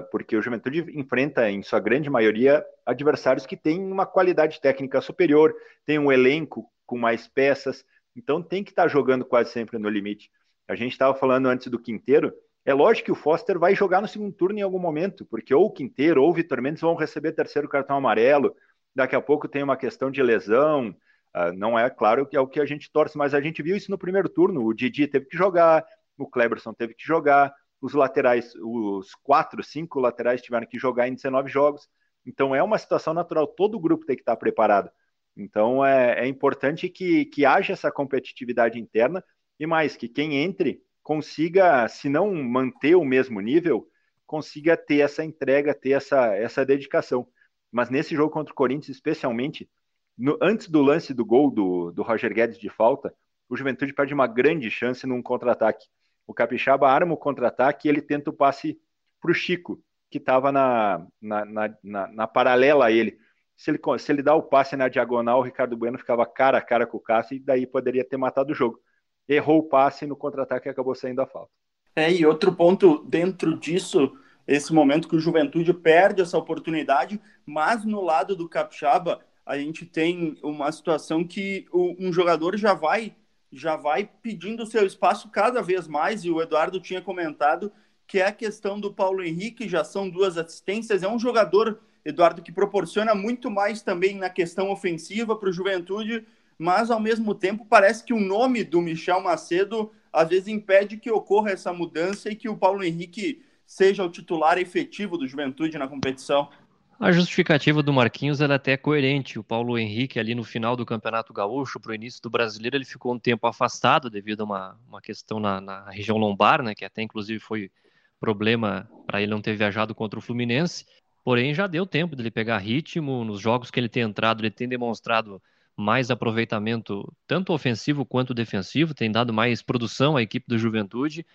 porque 0.09 0.35
o 0.35 0.41
Juventude 0.41 0.85
enfrenta, 0.97 1.49
em 1.49 1.61
sua 1.61 1.79
grande 1.79 2.09
maioria, 2.09 2.65
adversários 2.85 3.45
que 3.45 3.55
têm 3.55 3.79
uma 3.79 4.05
qualidade 4.05 4.59
técnica 4.59 4.99
superior, 4.99 5.55
tem 5.85 5.99
um 5.99 6.11
elenco 6.11 6.67
com 6.85 6.97
mais 6.97 7.27
peças, 7.27 7.85
então 8.15 8.41
tem 8.41 8.63
que 8.63 8.71
estar 8.71 8.87
jogando 8.87 9.23
quase 9.25 9.51
sempre 9.51 9.77
no 9.77 9.89
limite. 9.89 10.31
A 10.67 10.75
gente 10.75 10.93
estava 10.93 11.13
falando 11.13 11.47
antes 11.47 11.67
do 11.67 11.77
Quinteiro, 11.77 12.33
é 12.65 12.73
lógico 12.73 13.05
que 13.05 13.11
o 13.11 13.15
Foster 13.15 13.59
vai 13.59 13.75
jogar 13.75 14.01
no 14.01 14.07
segundo 14.07 14.33
turno 14.33 14.57
em 14.57 14.63
algum 14.63 14.79
momento, 14.79 15.23
porque 15.25 15.53
ou 15.53 15.65
o 15.65 15.71
Quinteiro 15.71 16.23
ou 16.23 16.31
o 16.31 16.33
Vitor 16.33 16.61
Mendes 16.61 16.81
vão 16.81 16.95
receber 16.95 17.33
terceiro 17.33 17.69
cartão 17.69 17.95
amarelo, 17.95 18.55
daqui 18.95 19.15
a 19.15 19.21
pouco 19.21 19.47
tem 19.47 19.61
uma 19.61 19.77
questão 19.77 20.09
de 20.09 20.23
lesão, 20.23 20.89
uh, 21.35 21.53
não 21.55 21.77
é 21.77 21.87
claro 21.91 22.25
que 22.25 22.35
é 22.35 22.39
o 22.39 22.47
que 22.47 22.59
a 22.59 22.65
gente 22.65 22.91
torce, 22.91 23.17
mas 23.17 23.35
a 23.35 23.41
gente 23.41 23.61
viu 23.61 23.75
isso 23.75 23.91
no 23.91 23.99
primeiro 23.99 24.27
turno, 24.27 24.65
o 24.65 24.73
Didi 24.73 25.05
teve 25.05 25.27
que 25.27 25.37
jogar, 25.37 25.85
o 26.17 26.27
Kleberson 26.27 26.73
teve 26.73 26.95
que 26.95 27.05
jogar, 27.05 27.53
os 27.85 27.93
laterais, 27.93 28.55
os 28.55 29.13
quatro, 29.13 29.63
cinco 29.63 29.99
laterais 29.99 30.41
tiveram 30.41 30.65
que 30.65 30.79
jogar 30.79 31.07
em 31.07 31.13
19 31.13 31.47
jogos. 31.47 31.87
Então 32.25 32.55
é 32.55 32.63
uma 32.63 32.79
situação 32.79 33.13
natural, 33.13 33.45
todo 33.45 33.79
grupo 33.79 34.07
tem 34.07 34.15
que 34.15 34.23
estar 34.23 34.35
preparado. 34.37 34.89
Então 35.37 35.85
é, 35.85 36.21
é 36.21 36.27
importante 36.27 36.89
que, 36.89 37.25
que 37.25 37.45
haja 37.45 37.73
essa 37.73 37.91
competitividade 37.91 38.79
interna 38.79 39.23
e 39.59 39.67
mais, 39.67 39.95
que 39.95 40.07
quem 40.07 40.37
entre 40.37 40.81
consiga, 41.03 41.87
se 41.87 42.09
não 42.09 42.33
manter 42.33 42.95
o 42.95 43.05
mesmo 43.05 43.39
nível, 43.39 43.87
consiga 44.25 44.75
ter 44.75 45.01
essa 45.01 45.23
entrega, 45.23 45.71
ter 45.71 45.91
essa, 45.91 46.35
essa 46.35 46.65
dedicação. 46.65 47.27
Mas 47.71 47.91
nesse 47.91 48.15
jogo 48.15 48.33
contra 48.33 48.51
o 48.51 48.55
Corinthians, 48.55 48.97
especialmente, 48.97 49.69
no, 50.17 50.39
antes 50.41 50.69
do 50.69 50.81
lance 50.81 51.13
do 51.13 51.23
gol 51.23 51.51
do, 51.51 51.91
do 51.91 52.01
Roger 52.01 52.33
Guedes 52.33 52.57
de 52.57 52.67
falta, 52.67 53.13
o 53.47 53.55
Juventude 53.55 53.93
perde 53.93 54.15
uma 54.15 54.25
grande 54.25 54.71
chance 54.71 55.05
num 55.05 55.21
contra-ataque. 55.21 55.85
O 56.27 56.33
Capixaba 56.33 56.89
arma 56.89 57.13
o 57.13 57.17
contra-ataque 57.17 57.87
e 57.87 57.91
ele 57.91 58.01
tenta 58.01 58.29
o 58.29 58.33
passe 58.33 58.79
para 59.21 59.31
o 59.31 59.33
Chico, 59.33 59.81
que 60.09 60.17
estava 60.17 60.51
na, 60.51 61.05
na, 61.21 61.45
na, 61.45 61.75
na, 61.83 62.07
na 62.07 62.27
paralela 62.27 62.85
a 62.85 62.91
ele. 62.91 63.17
Se 63.55 63.71
ele, 63.71 63.79
se 63.99 64.11
ele 64.11 64.21
dá 64.21 64.35
o 64.35 64.43
passe 64.43 64.75
na 64.75 64.87
diagonal, 64.89 65.39
o 65.39 65.43
Ricardo 65.43 65.77
Bueno 65.77 65.97
ficava 65.97 66.25
cara 66.25 66.57
a 66.57 66.61
cara 66.61 66.85
com 66.85 66.97
o 66.97 67.01
Cássio 67.01 67.35
e 67.35 67.39
daí 67.39 67.65
poderia 67.65 68.03
ter 68.03 68.17
matado 68.17 68.51
o 68.51 68.55
jogo. 68.55 68.79
Errou 69.27 69.59
o 69.59 69.63
passe 69.69 70.05
no 70.05 70.15
contra-ataque 70.15 70.67
e 70.67 70.71
acabou 70.71 70.93
saindo 70.93 71.21
a 71.21 71.25
falta. 71.25 71.51
É, 71.95 72.11
e 72.11 72.25
outro 72.25 72.53
ponto 72.53 73.03
dentro 73.05 73.57
disso, 73.57 74.11
esse 74.45 74.73
momento 74.73 75.07
que 75.07 75.15
o 75.15 75.19
Juventude 75.19 75.73
perde 75.73 76.21
essa 76.21 76.37
oportunidade, 76.37 77.21
mas 77.45 77.85
no 77.85 78.01
lado 78.01 78.35
do 78.35 78.49
Capixaba, 78.49 79.21
a 79.45 79.57
gente 79.57 79.85
tem 79.85 80.37
uma 80.43 80.71
situação 80.71 81.25
que 81.25 81.65
um 81.71 82.11
jogador 82.11 82.57
já 82.57 82.73
vai 82.73 83.15
já 83.55 83.75
vai 83.75 84.09
pedindo 84.21 84.65
seu 84.65 84.85
espaço 84.85 85.29
cada 85.29 85.61
vez 85.61 85.87
mais, 85.87 86.23
e 86.23 86.29
o 86.29 86.41
Eduardo 86.41 86.79
tinha 86.79 87.01
comentado 87.01 87.71
que 88.07 88.19
é 88.19 88.27
a 88.27 88.31
questão 88.31 88.79
do 88.79 88.93
Paulo 88.93 89.23
Henrique, 89.23 89.67
já 89.67 89.83
são 89.83 90.09
duas 90.09 90.37
assistências, 90.37 91.01
é 91.01 91.07
um 91.07 91.17
jogador, 91.17 91.79
Eduardo, 92.03 92.41
que 92.41 92.51
proporciona 92.51 93.15
muito 93.15 93.49
mais 93.49 93.81
também 93.81 94.15
na 94.15 94.29
questão 94.29 94.69
ofensiva 94.69 95.35
para 95.35 95.49
o 95.49 95.53
Juventude, 95.53 96.25
mas 96.57 96.91
ao 96.91 96.99
mesmo 96.99 97.33
tempo 97.33 97.65
parece 97.65 98.03
que 98.03 98.13
o 98.13 98.19
nome 98.19 98.63
do 98.63 98.81
Michel 98.81 99.21
Macedo 99.21 99.91
às 100.13 100.29
vezes 100.29 100.47
impede 100.47 100.97
que 100.97 101.11
ocorra 101.11 101.51
essa 101.51 101.73
mudança 101.73 102.29
e 102.29 102.35
que 102.35 102.47
o 102.47 102.55
Paulo 102.55 102.83
Henrique 102.83 103.43
seja 103.65 104.03
o 104.03 104.09
titular 104.09 104.57
efetivo 104.57 105.17
do 105.17 105.27
Juventude 105.27 105.77
na 105.77 105.87
competição. 105.87 106.49
A 106.97 107.11
justificativa 107.11 107.83
do 107.83 107.91
Marquinhos 107.91 108.39
é 108.39 108.45
até 108.45 108.77
coerente. 108.77 109.37
O 109.37 109.43
Paulo 109.43 109.77
Henrique, 109.77 110.17
ali 110.17 110.33
no 110.33 110.45
final 110.45 110.77
do 110.77 110.85
Campeonato 110.85 111.33
Gaúcho, 111.33 111.77
para 111.77 111.91
o 111.91 111.95
início 111.95 112.21
do 112.21 112.29
Brasileiro, 112.29 112.77
ele 112.77 112.85
ficou 112.85 113.13
um 113.13 113.19
tempo 113.19 113.45
afastado 113.47 114.09
devido 114.09 114.41
a 114.41 114.43
uma, 114.45 114.79
uma 114.87 115.01
questão 115.01 115.39
na, 115.39 115.59
na 115.59 115.89
região 115.89 116.17
lombar, 116.17 116.63
né, 116.63 116.73
que 116.73 116.85
até 116.85 117.01
inclusive 117.01 117.39
foi 117.39 117.69
problema 118.17 118.89
para 119.05 119.21
ele 119.21 119.29
não 119.29 119.41
ter 119.41 119.57
viajado 119.57 119.93
contra 119.93 120.17
o 120.17 120.21
Fluminense. 120.21 120.85
Porém, 121.21 121.53
já 121.53 121.67
deu 121.67 121.85
tempo 121.85 122.15
dele 122.15 122.31
pegar 122.31 122.59
ritmo. 122.59 123.25
Nos 123.25 123.41
jogos 123.41 123.69
que 123.69 123.79
ele 123.79 123.89
tem 123.89 124.03
entrado, 124.03 124.41
ele 124.41 124.51
tem 124.51 124.67
demonstrado 124.67 125.41
mais 125.75 126.09
aproveitamento, 126.09 127.11
tanto 127.27 127.51
ofensivo 127.51 128.05
quanto 128.05 128.33
defensivo, 128.33 128.93
tem 128.93 129.11
dado 129.11 129.33
mais 129.33 129.61
produção 129.61 130.15
à 130.15 130.21
equipe 130.21 130.45
do 130.47 130.57
Juventude. 130.57 131.25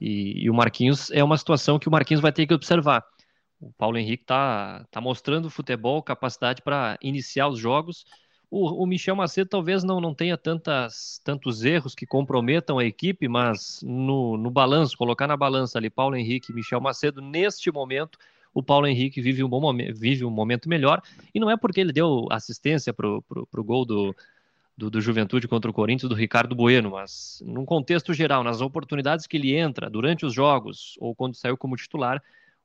E, 0.00 0.44
e 0.44 0.50
o 0.50 0.54
Marquinhos 0.54 1.10
é 1.10 1.22
uma 1.22 1.36
situação 1.36 1.78
que 1.78 1.86
o 1.86 1.92
Marquinhos 1.92 2.22
vai 2.22 2.32
ter 2.32 2.46
que 2.46 2.54
observar 2.54 3.04
o 3.62 3.72
Paulo 3.78 3.96
Henrique 3.96 4.24
está 4.24 4.84
tá 4.90 5.00
mostrando 5.00 5.48
futebol, 5.48 6.02
capacidade 6.02 6.60
para 6.60 6.98
iniciar 7.00 7.48
os 7.48 7.58
jogos. 7.58 8.04
O, 8.50 8.82
o, 8.82 8.86
Michel 8.86 9.16
Macedo 9.16 9.48
talvez 9.48 9.84
não, 9.84 10.00
não 10.00 10.12
tenha 10.12 10.36
tantas, 10.36 11.20
tantos 11.24 11.64
erros 11.64 11.94
que 11.94 12.04
comprometam 12.04 12.78
a 12.78 12.84
equipe, 12.84 13.28
mas 13.28 13.80
no, 13.82 14.36
no 14.36 14.50
balanço, 14.50 14.98
colocar 14.98 15.26
na 15.26 15.36
balança 15.36 15.78
ali 15.78 15.88
Paulo 15.88 16.16
Henrique 16.16 16.50
e 16.50 16.54
Michel 16.54 16.80
Macedo, 16.80 17.22
neste 17.22 17.70
momento, 17.70 18.18
o 18.52 18.62
Paulo 18.62 18.86
Henrique 18.86 19.22
vive 19.22 19.42
um 19.42 19.48
bom 19.48 19.60
momento, 19.60 19.98
vive 19.98 20.24
um 20.24 20.30
momento 20.30 20.68
melhor, 20.68 21.00
e 21.32 21.40
não 21.40 21.48
é 21.48 21.56
porque 21.56 21.80
ele 21.80 21.92
deu 21.92 22.26
assistência 22.30 22.92
para 22.92 23.08
o 23.08 23.64
gol 23.64 23.86
do, 23.86 24.14
do, 24.76 24.90
do, 24.90 25.00
Juventude 25.00 25.48
contra 25.48 25.70
o 25.70 25.74
Corinthians 25.74 26.10
do 26.10 26.14
Ricardo 26.14 26.54
Bueno, 26.54 26.90
mas 26.90 27.42
num 27.46 27.64
contexto 27.64 28.12
geral, 28.12 28.44
nas 28.44 28.60
oportunidades 28.60 29.26
que 29.26 29.38
ele 29.38 29.54
entra 29.54 29.88
durante 29.88 30.26
os 30.26 30.34
jogos 30.34 30.94
ou 30.98 31.14
quando 31.14 31.36
saiu 31.36 31.56
como 31.56 31.76
titular, 31.76 32.22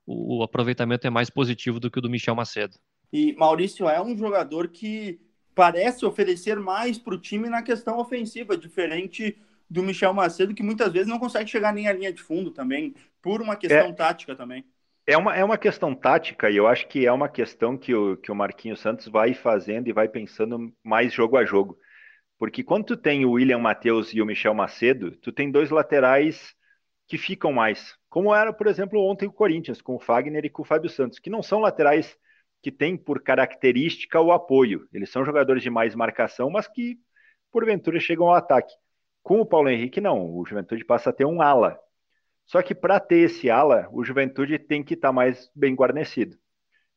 o, 0.08 0.42
aproveitamento 0.42 1.06
é 1.06 1.10
mais 1.10 1.28
positivo 1.28 1.78
do 1.78 1.90
que 1.90 1.98
o 1.98 2.02
do 2.02 2.08
Michel 2.08 2.34
Macedo. 2.34 2.78
E 3.12 3.34
Maurício 3.36 3.88
é 3.88 4.00
um 4.00 4.16
jogador 4.16 4.68
que 4.68 5.20
parece 5.54 6.06
oferecer 6.06 6.58
mais 6.58 6.98
para 6.98 7.14
o 7.14 7.20
time 7.20 7.48
na 7.48 7.62
questão 7.62 7.98
ofensiva, 7.98 8.56
diferente 8.56 9.36
do 9.68 9.82
Michel 9.82 10.14
Macedo, 10.14 10.54
que 10.54 10.62
muitas 10.62 10.90
vezes 10.92 11.08
não 11.08 11.18
consegue 11.18 11.50
chegar 11.50 11.74
nem 11.74 11.88
à 11.88 11.92
linha 11.92 12.12
de 12.12 12.22
fundo 12.22 12.50
também, 12.50 12.94
por 13.20 13.42
uma 13.42 13.54
questão 13.54 13.88
é, 13.88 13.92
tática 13.92 14.34
também. 14.34 14.64
É 15.06 15.16
uma, 15.16 15.36
é 15.36 15.44
uma 15.44 15.58
questão 15.58 15.94
tática, 15.94 16.50
e 16.50 16.56
eu 16.56 16.66
acho 16.66 16.88
que 16.88 17.04
é 17.04 17.12
uma 17.12 17.28
questão 17.28 17.76
que 17.76 17.94
o, 17.94 18.16
que 18.16 18.32
o 18.32 18.34
Marquinhos 18.34 18.80
Santos 18.80 19.08
vai 19.08 19.34
fazendo 19.34 19.88
e 19.88 19.92
vai 19.92 20.08
pensando 20.08 20.72
mais 20.82 21.12
jogo 21.12 21.36
a 21.36 21.44
jogo. 21.44 21.78
Porque 22.38 22.62
quando 22.62 22.84
tu 22.84 22.96
tem 22.96 23.26
o 23.26 23.32
William 23.32 23.58
Matheus 23.58 24.14
e 24.14 24.22
o 24.22 24.26
Michel 24.26 24.54
Macedo, 24.54 25.10
tu 25.10 25.32
tem 25.32 25.50
dois 25.50 25.70
laterais 25.70 26.54
que 27.06 27.18
ficam 27.18 27.52
mais. 27.52 27.96
Como 28.18 28.34
era, 28.34 28.52
por 28.52 28.66
exemplo, 28.66 29.00
ontem 29.00 29.28
o 29.28 29.32
Corinthians, 29.32 29.80
com 29.80 29.94
o 29.94 30.00
Fagner 30.00 30.44
e 30.44 30.50
com 30.50 30.62
o 30.62 30.64
Fábio 30.64 30.90
Santos, 30.90 31.20
que 31.20 31.30
não 31.30 31.40
são 31.40 31.60
laterais 31.60 32.18
que 32.60 32.72
têm 32.72 32.96
por 32.96 33.22
característica 33.22 34.20
o 34.20 34.32
apoio. 34.32 34.88
Eles 34.92 35.08
são 35.08 35.24
jogadores 35.24 35.62
de 35.62 35.70
mais 35.70 35.94
marcação, 35.94 36.50
mas 36.50 36.66
que, 36.66 36.98
porventura, 37.52 38.00
chegam 38.00 38.26
ao 38.26 38.34
ataque. 38.34 38.74
Com 39.22 39.40
o 39.40 39.46
Paulo 39.46 39.68
Henrique, 39.68 40.00
não. 40.00 40.34
O 40.34 40.44
Juventude 40.44 40.84
passa 40.84 41.10
a 41.10 41.12
ter 41.12 41.26
um 41.26 41.40
ala. 41.40 41.78
Só 42.44 42.60
que 42.60 42.74
para 42.74 42.98
ter 42.98 43.18
esse 43.18 43.48
ala, 43.48 43.88
o 43.92 44.02
Juventude 44.02 44.58
tem 44.58 44.82
que 44.82 44.94
estar 44.94 45.10
tá 45.10 45.12
mais 45.12 45.48
bem 45.54 45.76
guarnecido. 45.76 46.36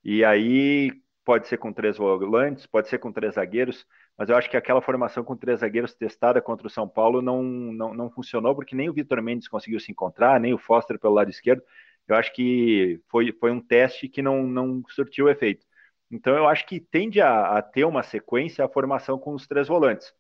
E 0.04 0.26
aí 0.26 0.92
pode 1.24 1.48
ser 1.48 1.58
com 1.58 1.72
três 1.72 1.98
volantes, 1.98 2.66
pode 2.66 2.90
ser 2.90 2.98
com 2.98 3.12
três 3.12 3.36
zagueiros 3.36 3.86
mas 4.22 4.30
eu 4.30 4.38
acho 4.38 4.52
que 4.52 4.56
aquela 4.56 4.84
formação 4.84 5.24
com 5.24 5.36
três 5.36 5.62
zagueiros 5.62 5.96
testada 5.96 6.40
contra 6.40 6.68
o 6.68 6.70
São 6.70 6.88
Paulo 6.88 7.24
não, 7.24 7.42
não, 7.42 7.92
não 7.92 8.12
funcionou, 8.12 8.54
porque 8.54 8.76
nem 8.76 8.88
o 8.88 8.94
Vitor 8.94 9.20
Mendes 9.20 9.48
conseguiu 9.48 9.80
se 9.80 9.92
encontrar, 9.92 10.40
nem 10.40 10.54
o 10.54 10.60
Foster 10.60 11.00
pelo 11.00 11.16
lado 11.16 11.32
esquerdo. 11.32 11.64
Eu 12.08 12.16
acho 12.16 12.32
que 12.32 13.02
foi, 13.10 13.32
foi 13.32 13.50
um 13.50 13.60
teste 13.60 14.08
que 14.08 14.22
não, 14.22 14.46
não 14.46 14.84
surtiu 14.90 15.28
efeito. 15.28 15.66
Então 16.12 16.36
eu 16.36 16.48
acho 16.48 16.68
que 16.68 16.80
tende 16.80 17.20
a, 17.20 17.58
a 17.58 17.64
ter 17.64 17.84
uma 17.84 18.04
sequência 18.04 18.64
a 18.64 18.70
formação 18.70 19.18
com 19.18 19.34
os 19.34 19.48
três 19.48 19.68
volantes. 19.68 20.14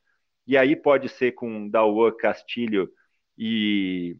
E 0.47 0.57
aí 0.57 0.75
pode 0.75 1.07
ser 1.07 1.33
com 1.33 1.69
Dauan, 1.69 2.11
Castilho 2.17 2.89
e, 3.37 4.17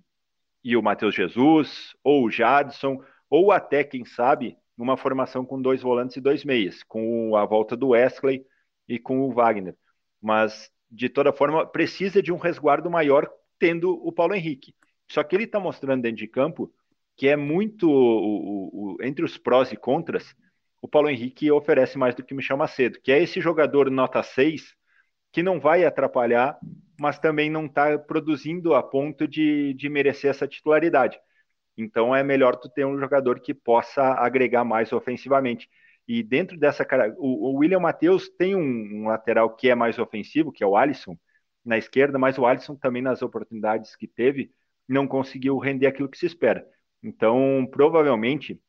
e 0.63 0.77
o 0.77 0.83
Matheus 0.83 1.15
Jesus, 1.15 1.95
ou 2.03 2.25
o 2.25 2.29
Jadson, 2.29 3.03
ou 3.27 3.51
até, 3.51 3.83
quem 3.83 4.05
sabe, 4.05 4.55
uma 4.77 4.95
formação 4.95 5.43
com 5.43 5.59
dois 5.59 5.81
volantes 5.81 6.17
e 6.17 6.21
dois 6.21 6.45
meias, 6.45 6.83
com 6.83 7.35
a 7.35 7.45
volta 7.47 7.75
do 7.75 7.89
Wesley 7.89 8.45
e 8.87 8.99
com 8.99 9.21
o 9.21 9.33
Wagner. 9.33 9.75
Mas, 10.21 10.71
de 10.89 11.09
toda 11.09 11.33
forma, 11.33 11.65
precisa 11.65 12.21
de 12.21 12.31
um 12.31 12.37
resguardo 12.37 12.89
maior 12.89 13.29
tendo 13.59 13.91
o 14.05 14.11
Paulo 14.11 14.33
Henrique. 14.33 14.73
Só 15.09 15.23
que 15.23 15.35
ele 15.35 15.43
está 15.43 15.59
mostrando 15.59 16.01
dentro 16.01 16.17
de 16.17 16.27
campo 16.27 16.73
que 17.15 17.27
é 17.27 17.35
muito 17.35 17.89
o, 17.89 17.93
o, 17.93 18.95
o, 18.95 19.03
entre 19.03 19.23
os 19.23 19.37
prós 19.37 19.71
e 19.71 19.77
contras, 19.77 20.35
o 20.81 20.87
Paulo 20.87 21.09
Henrique 21.09 21.51
oferece 21.51 21.97
mais 21.97 22.15
do 22.15 22.23
que 22.23 22.33
o 22.33 22.35
Michel 22.35 22.57
Macedo, 22.57 22.99
que 23.03 23.11
é 23.11 23.21
esse 23.21 23.39
jogador 23.39 23.91
nota 23.91 24.23
6 24.23 24.75
que 25.31 25.43
não 25.43 25.59
vai 25.59 25.85
atrapalhar, 25.85 26.57
mas 26.99 27.19
também 27.19 27.49
não 27.49 27.65
está 27.65 27.97
produzindo 27.97 28.73
a 28.73 28.83
ponto 28.83 29.27
de, 29.27 29.73
de 29.75 29.87
merecer 29.87 30.29
essa 30.29 30.47
titularidade. 30.47 31.17
Então 31.77 32.15
é 32.15 32.23
melhor 32.23 32.55
tu 32.55 32.67
ter 32.67 32.85
um 32.85 32.99
jogador 32.99 33.39
que 33.39 33.53
possa 33.53 34.03
agregar 34.15 34.65
mais 34.65 34.91
ofensivamente. 34.91 35.69
E 36.07 36.23
dentro 36.23 36.57
dessa 36.57 36.83
cara, 36.85 37.13
o, 37.17 37.51
o 37.51 37.57
William 37.57 37.79
Matheus 37.79 38.29
tem 38.29 38.55
um, 38.55 38.59
um, 38.61 39.07
lateral 39.07 39.55
que 39.55 39.69
é 39.69 39.75
mais 39.75 39.99
ofensivo, 39.99 40.51
que 40.51 40.63
é 40.63 40.67
o 40.67 40.75
Alisson, 40.75 41.17
na 41.63 41.77
esquerda, 41.77 42.17
mas 42.17 42.37
o 42.37 42.45
Alisson 42.45 42.75
também 42.75 43.01
nas 43.01 43.21
oportunidades 43.21 43.95
que 43.95 44.07
teve 44.07 44.51
não 44.87 45.07
conseguiu 45.07 45.57
render 45.57 45.87
aquilo 45.87 46.09
que 46.09 46.17
se 46.17 46.25
espera. 46.25 46.65
Então, 47.03 47.67
provavelmente 47.71 48.59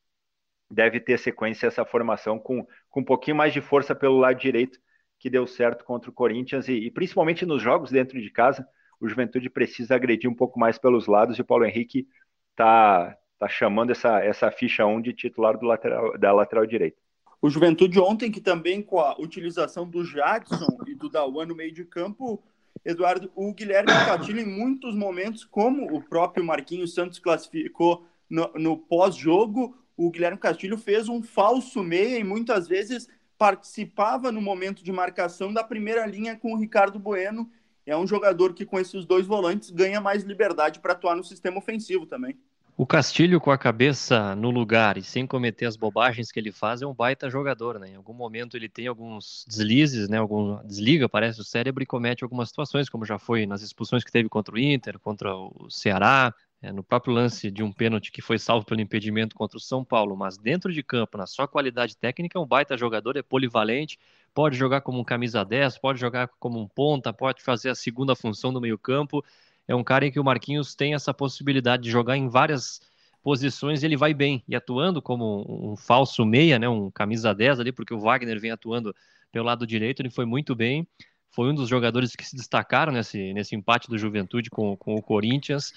deve 0.69 0.99
ter 0.99 1.19
sequência 1.19 1.67
essa 1.67 1.85
formação 1.85 2.39
com, 2.39 2.65
com 2.89 3.01
um 3.01 3.05
pouquinho 3.05 3.37
mais 3.37 3.53
de 3.53 3.61
força 3.61 3.93
pelo 3.95 4.17
lado 4.17 4.39
direito, 4.39 4.79
que 5.19 5.29
deu 5.29 5.47
certo 5.47 5.85
contra 5.85 6.09
o 6.09 6.13
Corinthians 6.13 6.67
e, 6.67 6.73
e 6.73 6.91
principalmente 6.91 7.45
nos 7.45 7.61
jogos 7.61 7.91
dentro 7.91 8.19
de 8.19 8.29
casa, 8.29 8.67
o 8.99 9.07
Juventude 9.07 9.49
precisa 9.49 9.95
agredir 9.95 10.29
um 10.29 10.35
pouco 10.35 10.59
mais 10.59 10.77
pelos 10.77 11.07
lados 11.07 11.37
e 11.37 11.41
o 11.41 11.45
Paulo 11.45 11.65
Henrique 11.65 12.07
está 12.51 13.17
tá 13.37 13.47
chamando 13.47 13.91
essa, 13.91 14.19
essa 14.23 14.49
ficha 14.51 14.85
1 14.85 15.01
de 15.01 15.13
titular 15.13 15.57
do 15.57 15.65
lateral, 15.65 16.17
da 16.17 16.31
lateral 16.31 16.65
direita. 16.65 16.97
O 17.43 17.49
Juventude 17.49 17.99
ontem, 17.99 18.31
que 18.31 18.39
também 18.39 18.81
com 18.81 19.01
a 19.01 19.19
utilização 19.19 19.85
do 19.85 20.05
Jadson 20.05 20.77
e 20.87 20.95
do 20.95 21.09
Dauan 21.09 21.45
no 21.45 21.53
meio 21.53 21.73
de 21.73 21.83
campo, 21.83 22.41
Eduardo, 22.85 23.29
o 23.35 23.53
Guilherme 23.53 23.91
Castilho, 23.91 24.39
em 24.39 24.45
muitos 24.45 24.95
momentos, 24.95 25.43
como 25.43 25.93
o 25.93 26.01
próprio 26.01 26.41
Marquinhos 26.41 26.93
Santos 26.93 27.19
classificou 27.19 28.05
no, 28.29 28.49
no 28.53 28.77
pós-jogo, 28.77 29.77
o 29.97 30.09
Guilherme 30.09 30.37
Castilho 30.37 30.77
fez 30.77 31.09
um 31.09 31.21
falso 31.21 31.83
meia 31.83 32.17
e 32.17 32.23
muitas 32.23 32.65
vezes 32.65 33.09
participava 33.37 34.31
no 34.31 34.41
momento 34.41 34.81
de 34.81 34.93
marcação 34.93 35.51
da 35.51 35.65
primeira 35.65 36.05
linha 36.05 36.37
com 36.37 36.53
o 36.53 36.57
Ricardo 36.57 36.97
Bueno. 36.97 37.51
É 37.85 37.97
um 37.97 38.07
jogador 38.07 38.53
que, 38.53 38.65
com 38.65 38.79
esses 38.79 39.05
dois 39.05 39.27
volantes, 39.27 39.69
ganha 39.69 39.99
mais 39.99 40.23
liberdade 40.23 40.79
para 40.79 40.93
atuar 40.93 41.17
no 41.17 41.25
sistema 41.25 41.57
ofensivo 41.57 42.05
também. 42.05 42.37
O 42.75 42.87
Castilho 42.87 43.39
com 43.39 43.51
a 43.51 43.57
cabeça 43.57 44.35
no 44.35 44.49
lugar 44.49 44.97
e 44.97 45.03
sem 45.03 45.27
cometer 45.27 45.67
as 45.67 45.77
bobagens 45.77 46.31
que 46.31 46.39
ele 46.39 46.51
faz 46.51 46.81
é 46.81 46.87
um 46.87 46.93
baita 46.93 47.29
jogador, 47.29 47.77
né? 47.77 47.89
Em 47.89 47.95
algum 47.95 48.13
momento 48.13 48.57
ele 48.57 48.67
tem 48.67 48.87
alguns 48.87 49.45
deslizes, 49.47 50.09
né? 50.09 50.17
Algum 50.17 50.57
desliga, 50.65 51.07
parece 51.07 51.39
o 51.39 51.43
cérebro 51.43 51.83
e 51.83 51.85
comete 51.85 52.23
algumas 52.23 52.49
situações, 52.49 52.89
como 52.89 53.05
já 53.05 53.19
foi 53.19 53.45
nas 53.45 53.61
expulsões 53.61 54.03
que 54.03 54.11
teve 54.11 54.27
contra 54.27 54.55
o 54.55 54.57
Inter, 54.57 54.97
contra 54.97 55.35
o 55.35 55.69
Ceará, 55.69 56.33
é, 56.63 56.71
no 56.71 56.83
próprio 56.83 57.13
lance 57.13 57.51
de 57.51 57.61
um 57.61 57.71
pênalti 57.71 58.11
que 58.11 58.23
foi 58.23 58.39
salvo 58.39 58.65
pelo 58.65 58.81
impedimento 58.81 59.35
contra 59.35 59.57
o 59.57 59.61
São 59.61 59.85
Paulo, 59.85 60.17
mas 60.17 60.35
dentro 60.35 60.73
de 60.73 60.81
campo, 60.81 61.15
na 61.15 61.27
sua 61.27 61.47
qualidade 61.47 61.95
técnica, 61.95 62.39
é 62.39 62.41
um 62.41 62.47
baita 62.47 62.75
jogador, 62.75 63.15
é 63.15 63.21
polivalente, 63.21 63.99
pode 64.33 64.57
jogar 64.57 64.81
como 64.81 64.99
um 64.99 65.03
camisa 65.03 65.45
10, 65.45 65.77
pode 65.77 65.99
jogar 65.99 66.27
como 66.39 66.59
um 66.59 66.67
ponta, 66.67 67.13
pode 67.13 67.43
fazer 67.43 67.69
a 67.69 67.75
segunda 67.75 68.15
função 68.15 68.51
do 68.51 68.59
meio-campo 68.59 69.23
é 69.67 69.75
um 69.75 69.83
cara 69.83 70.05
em 70.05 70.11
que 70.11 70.19
o 70.19 70.23
Marquinhos 70.23 70.75
tem 70.75 70.93
essa 70.93 71.13
possibilidade 71.13 71.83
de 71.83 71.91
jogar 71.91 72.17
em 72.17 72.27
várias 72.27 72.81
posições 73.23 73.81
ele 73.81 73.95
vai 73.95 74.13
bem. 74.13 74.43
E 74.47 74.55
atuando 74.55 75.01
como 75.01 75.71
um, 75.71 75.77
falso 75.77 76.25
meia, 76.25 76.59
né, 76.59 76.67
um 76.67 76.91
camisa 76.91 77.33
10 77.33 77.61
ali, 77.61 77.71
porque 77.71 77.93
o 77.93 77.99
Wagner 77.99 78.39
vem 78.39 78.51
atuando 78.51 78.93
pelo 79.31 79.45
lado 79.45 79.65
direito, 79.65 80.01
ele 80.01 80.09
foi 80.09 80.25
muito 80.25 80.53
bem. 80.53 80.85
Foi 81.31 81.49
um 81.49 81.55
dos 81.55 81.69
jogadores 81.69 82.15
que 82.15 82.25
se 82.25 82.35
destacaram 82.35 82.91
nesse, 82.91 83.33
nesse 83.33 83.55
empate 83.55 83.89
do 83.89 83.97
Juventude 83.97 84.49
com, 84.49 84.77
com 84.77 84.93
o 84.93 85.01
Corinthians. 85.01 85.73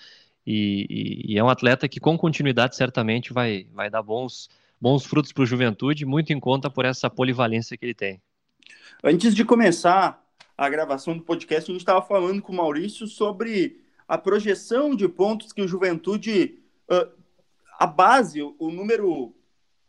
E, 0.46 0.86
e, 0.90 1.32
e 1.32 1.38
é 1.38 1.42
um 1.42 1.48
atleta 1.48 1.88
que, 1.88 1.98
com 1.98 2.18
continuidade, 2.18 2.76
certamente 2.76 3.32
vai, 3.32 3.66
vai 3.72 3.88
dar 3.88 4.02
bons, 4.02 4.50
bons 4.78 5.06
frutos 5.06 5.32
para 5.32 5.42
o 5.42 5.46
Juventude, 5.46 6.04
muito 6.04 6.32
em 6.32 6.38
conta 6.38 6.68
por 6.68 6.84
essa 6.84 7.08
polivalência 7.08 7.76
que 7.76 7.86
ele 7.86 7.94
tem. 7.94 8.20
Antes 9.02 9.34
de 9.34 9.44
começar 9.44 10.25
a 10.56 10.68
gravação 10.68 11.16
do 11.16 11.22
podcast, 11.22 11.70
a 11.70 11.74
gente 11.74 11.82
estava 11.82 12.00
falando 12.00 12.40
com 12.40 12.52
o 12.52 12.56
Maurício 12.56 13.06
sobre 13.06 13.80
a 14.08 14.16
projeção 14.16 14.94
de 14.94 15.08
pontos 15.08 15.52
que 15.52 15.60
o 15.60 15.68
Juventude 15.68 16.58
uh, 16.90 17.10
a 17.78 17.86
base, 17.86 18.40
o 18.42 18.70
número, 18.70 19.34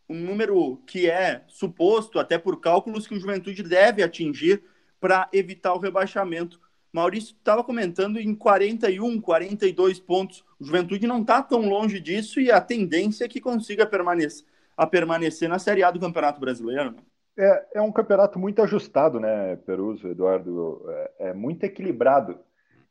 o 0.06 0.14
número 0.14 0.76
que 0.86 1.08
é 1.08 1.44
suposto, 1.48 2.18
até 2.18 2.36
por 2.36 2.60
cálculos, 2.60 3.06
que 3.06 3.14
o 3.14 3.20
Juventude 3.20 3.62
deve 3.62 4.02
atingir 4.02 4.62
para 5.00 5.28
evitar 5.32 5.72
o 5.74 5.78
rebaixamento. 5.78 6.60
Maurício 6.92 7.34
estava 7.34 7.62
comentando 7.64 8.18
em 8.18 8.34
41, 8.34 9.20
42 9.20 10.00
pontos. 10.00 10.44
O 10.58 10.64
Juventude 10.64 11.06
não 11.06 11.22
está 11.22 11.42
tão 11.42 11.68
longe 11.68 12.00
disso 12.00 12.40
e 12.40 12.50
a 12.50 12.60
tendência 12.60 13.24
é 13.24 13.28
que 13.28 13.40
consiga 13.40 13.86
permanecer, 13.86 14.44
a 14.76 14.86
permanecer 14.86 15.48
na 15.48 15.58
Série 15.58 15.82
A 15.82 15.90
do 15.90 16.00
Campeonato 16.00 16.40
Brasileiro. 16.40 16.92
Né? 16.92 16.98
É, 17.38 17.78
é 17.78 17.82
um 17.82 17.92
campeonato 17.92 18.38
muito 18.38 18.60
ajustado, 18.62 19.20
né, 19.20 19.56
Peruso, 19.56 20.08
Eduardo? 20.08 20.84
É, 21.18 21.30
é 21.30 21.32
muito 21.32 21.64
equilibrado. 21.64 22.38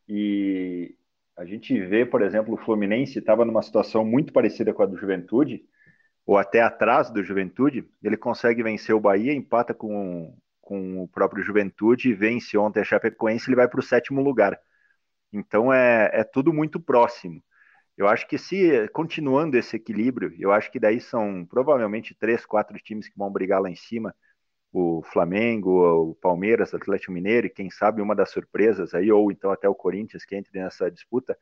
E 0.08 0.96
a 1.38 1.46
gente 1.46 1.80
vê, 1.86 2.06
por 2.06 2.22
exemplo, 2.22 2.54
o 2.54 2.58
Fluminense 2.58 3.20
estava 3.20 3.46
numa 3.46 3.62
situação 3.62 4.06
muito 4.06 4.34
parecida 4.34 4.74
com 4.74 4.84
a 4.84 4.86
do 4.86 4.98
Juventude, 4.98 5.66
ou 6.26 6.38
até 6.38 6.62
atrás 6.62 7.10
do 7.12 7.24
Juventude. 7.24 7.90
Ele 8.04 8.18
consegue 8.18 8.64
vencer 8.64 8.96
o 8.96 9.00
Bahia, 9.00 9.34
empata 9.34 9.74
com 9.74 10.36
com 10.62 11.02
o 11.04 11.08
próprio 11.08 11.42
Juventude, 11.44 12.14
vence 12.14 12.58
ontem 12.58 12.82
a 12.82 12.84
Chapecoense, 12.84 13.50
ele 13.50 13.56
vai 13.56 13.70
para 13.70 13.80
o 13.80 13.84
sétimo 13.84 14.22
lugar. 14.22 14.60
Então 15.34 15.74
é, 15.74 16.10
é 16.14 16.24
tudo 16.24 16.54
muito 16.54 16.80
próximo. 16.80 17.42
Eu 17.98 18.08
acho 18.08 18.28
que 18.28 18.38
se 18.38 18.88
continuando 18.90 19.58
esse 19.58 19.76
equilíbrio, 19.78 20.34
eu 20.40 20.52
acho 20.52 20.72
que 20.72 20.80
daí 20.80 21.02
são 21.02 21.46
provavelmente 21.46 22.16
três, 22.16 22.46
quatro 22.46 22.78
times 22.80 23.10
que 23.10 23.18
vão 23.18 23.32
brigar 23.32 23.62
lá 23.62 23.70
em 23.70 23.76
cima. 23.76 24.16
O 24.72 25.02
Flamengo, 25.02 26.12
o 26.12 26.16
Palmeiras, 26.16 26.74
o 26.74 26.76
Atlético 26.78 27.12
Mineiro 27.12 27.48
e 27.48 27.50
quem 27.50 27.70
sabe 27.70 28.02
uma 28.02 28.16
das 28.16 28.30
surpresas 28.32 28.94
aí, 28.94 29.12
ou 29.12 29.32
então 29.32 29.52
até 29.52 29.68
o 29.68 29.76
Corinthians 29.76 30.26
que 30.26 30.36
entre 30.36 30.60
nessa 30.60 30.92
disputa. 30.92 31.38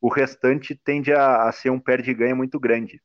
O 0.00 0.08
restante 0.08 0.74
tende 0.74 1.12
a, 1.12 1.48
a 1.48 1.52
ser 1.52 1.70
um 1.70 1.80
perde-ganha 1.80 2.34
muito 2.34 2.58
grande. 2.58 3.00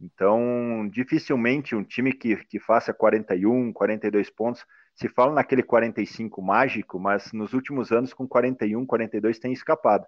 Então, 0.00 0.88
dificilmente 0.90 1.74
um 1.76 1.84
time 1.84 2.12
que, 2.12 2.36
que 2.44 2.58
faça 2.58 2.92
41, 2.92 3.72
42 3.72 4.30
pontos 4.30 4.64
se 4.94 5.08
fala 5.08 5.32
naquele 5.32 5.62
45 5.62 6.42
mágico, 6.42 6.98
mas 6.98 7.32
nos 7.32 7.52
últimos 7.52 7.92
anos 7.92 8.12
com 8.12 8.26
41, 8.26 8.84
42 8.84 9.38
tem 9.38 9.52
escapado. 9.52 10.04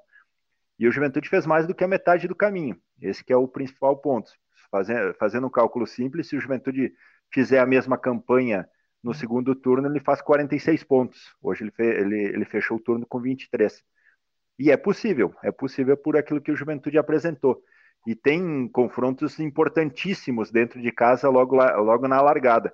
E 0.78 0.88
o 0.88 0.92
Juventude 0.92 1.28
fez 1.28 1.46
mais 1.46 1.66
do 1.66 1.74
que 1.74 1.84
a 1.84 1.88
metade 1.88 2.26
do 2.26 2.34
caminho. 2.34 2.76
Esse 3.00 3.24
que 3.24 3.32
é 3.32 3.36
o 3.36 3.48
principal 3.48 3.96
ponto. 3.96 4.30
Fazendo, 4.70 5.14
fazendo 5.14 5.46
um 5.46 5.50
cálculo 5.50 5.86
simples, 5.86 6.28
se 6.28 6.36
o 6.36 6.40
Juventude 6.40 6.92
fizer 7.34 7.58
a 7.58 7.66
mesma 7.66 7.98
campanha 7.98 8.66
no 9.02 9.12
segundo 9.12 9.54
turno, 9.54 9.88
ele 9.88 9.98
faz 9.98 10.22
46 10.22 10.84
pontos. 10.84 11.34
Hoje 11.42 11.64
ele, 11.64 11.72
fe, 11.72 11.82
ele, 11.82 12.16
ele 12.16 12.44
fechou 12.44 12.76
o 12.76 12.80
turno 12.80 13.04
com 13.04 13.20
23. 13.20 13.82
E 14.58 14.70
é 14.70 14.76
possível, 14.76 15.34
é 15.42 15.50
possível 15.50 15.96
por 15.96 16.16
aquilo 16.16 16.40
que 16.40 16.52
o 16.52 16.56
Juventude 16.56 16.96
apresentou. 16.96 17.60
E 18.06 18.14
tem 18.14 18.68
confrontos 18.68 19.40
importantíssimos 19.40 20.50
dentro 20.52 20.80
de 20.80 20.92
casa 20.92 21.28
logo, 21.28 21.56
logo 21.56 22.06
na 22.06 22.22
largada 22.22 22.72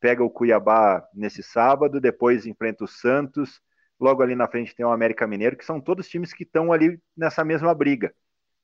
pega 0.00 0.22
o 0.22 0.30
Cuiabá 0.30 1.06
nesse 1.12 1.42
sábado, 1.42 2.00
depois 2.00 2.46
enfrenta 2.46 2.84
o 2.84 2.88
Santos, 2.88 3.60
logo 3.98 4.22
ali 4.22 4.34
na 4.34 4.48
frente 4.48 4.74
tem 4.74 4.86
o 4.86 4.92
América 4.92 5.26
Mineiro, 5.26 5.56
que 5.56 5.64
são 5.64 5.80
todos 5.80 6.08
times 6.08 6.32
que 6.32 6.44
estão 6.44 6.72
ali 6.72 7.00
nessa 7.16 7.44
mesma 7.44 7.74
briga. 7.74 8.14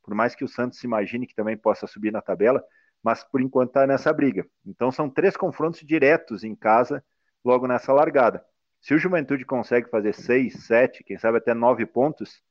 Por 0.03 0.15
mais 0.15 0.35
que 0.35 0.45
o 0.45 0.49
Santos 0.49 0.79
se 0.79 0.87
imagine 0.87 1.27
que 1.27 1.35
também 1.35 1.57
possa 1.57 1.87
subir 1.87 2.13
na 2.13 2.21
tabela, 2.21 2.63
mas 3.05 3.23
por 3.23 3.41
enquanto 3.43 3.69
está 3.69 3.87
nessa 3.87 4.13
briga. 4.13 4.47
Então 4.65 4.91
são 4.91 5.11
três 5.11 5.37
confrontos 5.37 5.81
diretos 5.81 6.43
em 6.43 6.55
casa, 6.55 7.05
logo 7.45 7.69
nessa 7.69 7.93
largada. 7.93 8.43
Se 8.81 8.95
o 8.95 8.99
Juventude 8.99 9.45
consegue 9.45 9.89
fazer 9.91 10.15
seis, 10.15 10.65
sete, 10.67 11.05
quem 11.05 11.19
sabe 11.19 11.39
até 11.39 11.53
nove 11.53 11.85
pontos, 11.85 12.43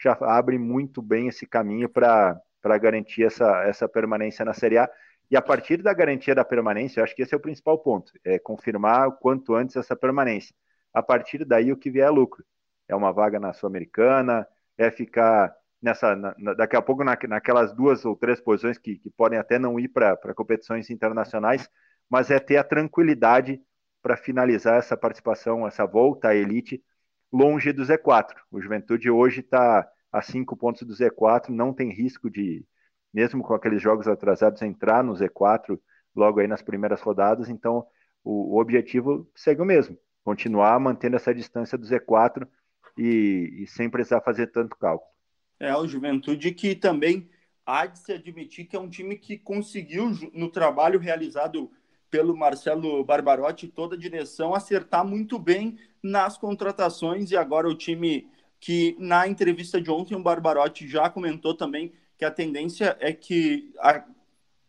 já 0.00 0.16
abre 0.20 0.58
muito 0.58 1.00
bem 1.00 1.28
esse 1.28 1.46
caminho 1.46 1.88
para 1.88 2.38
garantir 2.80 3.24
essa, 3.24 3.64
essa 3.64 3.88
permanência 3.88 4.44
na 4.44 4.52
Série 4.52 4.78
A 4.78 4.90
e 5.30 5.36
a 5.36 5.40
partir 5.40 5.82
da 5.82 5.94
garantia 5.94 6.34
da 6.34 6.44
permanência, 6.44 7.00
eu 7.00 7.04
acho 7.04 7.16
que 7.16 7.22
esse 7.22 7.32
é 7.32 7.36
o 7.38 7.40
principal 7.40 7.78
ponto, 7.78 8.12
é 8.22 8.38
confirmar 8.38 9.08
o 9.08 9.12
quanto 9.12 9.54
antes 9.54 9.76
essa 9.76 9.96
permanência. 9.96 10.54
A 10.92 11.02
partir 11.02 11.42
daí, 11.46 11.72
o 11.72 11.76
que 11.76 11.90
vier 11.90 12.06
é 12.06 12.10
lucro. 12.10 12.44
É 12.86 12.94
uma 12.94 13.10
vaga 13.14 13.40
na 13.40 13.54
Sul-Americana, 13.54 14.46
é 14.76 14.90
ficar 14.90 15.56
nessa, 15.82 16.14
na, 16.14 16.54
daqui 16.54 16.76
a 16.76 16.82
pouco 16.82 17.02
na, 17.02 17.18
naquelas 17.28 17.72
duas 17.74 18.04
ou 18.04 18.16
três 18.16 18.40
posições 18.40 18.78
que, 18.78 18.96
que 18.96 19.10
podem 19.10 19.38
até 19.38 19.58
não 19.58 19.78
ir 19.80 19.88
para 19.88 20.34
competições 20.34 20.88
internacionais, 20.90 21.68
mas 22.08 22.30
é 22.30 22.38
ter 22.38 22.56
a 22.56 22.64
tranquilidade 22.64 23.60
para 24.02 24.16
finalizar 24.16 24.78
essa 24.78 24.96
participação, 24.96 25.66
essa 25.66 25.86
volta 25.86 26.28
à 26.28 26.34
elite 26.34 26.82
longe 27.32 27.72
do 27.72 27.82
Z4. 27.82 28.34
O 28.50 28.60
Juventude 28.60 29.10
hoje 29.10 29.40
está 29.40 29.88
a 30.12 30.22
cinco 30.22 30.56
pontos 30.56 30.82
do 30.82 30.94
Z4, 30.94 31.48
não 31.48 31.72
tem 31.72 31.90
risco 31.90 32.30
de, 32.30 32.64
mesmo 33.12 33.42
com 33.42 33.54
aqueles 33.54 33.80
jogos 33.80 34.06
atrasados, 34.06 34.62
entrar 34.62 35.02
no 35.02 35.14
Z4 35.14 35.80
logo 36.14 36.40
aí 36.40 36.46
nas 36.46 36.62
primeiras 36.62 37.00
rodadas. 37.00 37.48
Então, 37.48 37.86
o, 38.22 38.56
o 38.56 38.60
objetivo 38.60 39.28
segue 39.34 39.62
o 39.62 39.64
mesmo: 39.64 39.98
continuar 40.24 40.78
mantendo 40.78 41.16
essa 41.16 41.34
distância 41.34 41.78
do 41.78 41.86
Z4 41.86 42.46
e, 42.96 43.62
e 43.62 43.66
sem 43.66 43.88
precisar 43.88 44.20
fazer 44.20 44.48
tanto 44.48 44.76
cálculo. 44.76 45.11
É, 45.62 45.76
o 45.76 45.86
Juventude 45.86 46.50
que 46.50 46.74
também 46.74 47.30
há 47.64 47.86
de 47.86 47.96
se 47.96 48.12
admitir 48.12 48.64
que 48.64 48.74
é 48.74 48.80
um 48.80 48.88
time 48.88 49.16
que 49.16 49.38
conseguiu, 49.38 50.10
no 50.34 50.50
trabalho 50.50 50.98
realizado 50.98 51.70
pelo 52.10 52.36
Marcelo 52.36 53.04
Barbarotti, 53.04 53.68
toda 53.68 53.94
a 53.94 53.98
direção, 53.98 54.56
acertar 54.56 55.06
muito 55.06 55.38
bem 55.38 55.78
nas 56.02 56.36
contratações. 56.36 57.30
E 57.30 57.36
agora 57.36 57.68
o 57.68 57.76
time 57.76 58.28
que, 58.58 58.96
na 58.98 59.28
entrevista 59.28 59.80
de 59.80 59.88
ontem, 59.88 60.16
o 60.16 60.22
Barbarotti 60.22 60.88
já 60.88 61.08
comentou 61.08 61.54
também 61.54 61.92
que 62.18 62.24
a 62.24 62.30
tendência 62.30 62.96
é 62.98 63.12
que 63.12 63.72
a, 63.78 64.04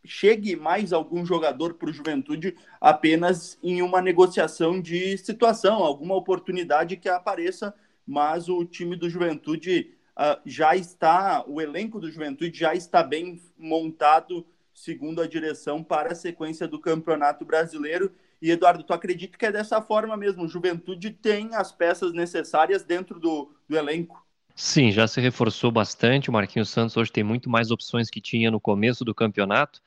chegue 0.06 0.56
mais 0.56 0.93
algum 0.93 1.25
jogador 1.25 1.73
para 1.73 1.89
o 1.89 1.93
Juventude 1.93 2.56
apenas 2.79 3.58
em 3.63 3.82
uma 3.82 3.99
negociação 3.99 4.79
de 4.79 5.17
situação, 5.17 5.84
alguma 5.84 6.13
oportunidade 6.13 6.97
que 6.97 7.10
apareça, 7.10 7.73
mas 8.06 8.47
o 8.47 8.63
time 8.63 8.95
do 8.95 9.10
Juventude 9.10 9.97
uh, 10.17 10.39
já 10.45 10.76
está, 10.76 11.43
o 11.47 11.62
elenco 11.62 11.99
do 11.99 12.12
Juventude 12.12 12.58
já 12.58 12.73
está 12.73 13.04
bem 13.04 13.41
montado, 13.58 14.45
segundo 14.73 15.21
a 15.21 15.28
direção, 15.28 15.84
para 15.84 16.12
a 16.12 16.15
sequência 16.15 16.67
do 16.67 16.80
Campeonato 16.80 17.45
Brasileiro. 17.45 18.12
E 18.41 18.52
Eduardo, 18.52 18.84
tu 18.84 18.93
acredita 18.93 19.38
que 19.38 19.45
é 19.45 19.52
dessa 19.52 19.82
forma 19.82 20.17
mesmo? 20.17 20.47
Juventude 20.47 21.12
tem 21.12 21.56
as 21.56 21.71
peças 21.71 22.12
necessárias 22.12 22.84
dentro 22.84 23.19
do, 23.19 23.52
do 23.69 23.78
elenco? 23.78 24.21
Sim, 24.56 24.91
já 24.91 25.08
se 25.08 25.19
reforçou 25.19 25.71
bastante. 25.71 26.30
O 26.30 26.34
Marquinhos 26.34 26.69
Santos 26.69 26.95
hoje 26.97 27.12
tem 27.12 27.23
muito 27.23 27.49
mais 27.49 27.71
opções 27.71 28.10
que 28.10 28.21
tinha 28.21 28.52
no 28.52 28.60
começo 28.60 29.04
do 29.04 29.15
campeonato. 29.15 29.82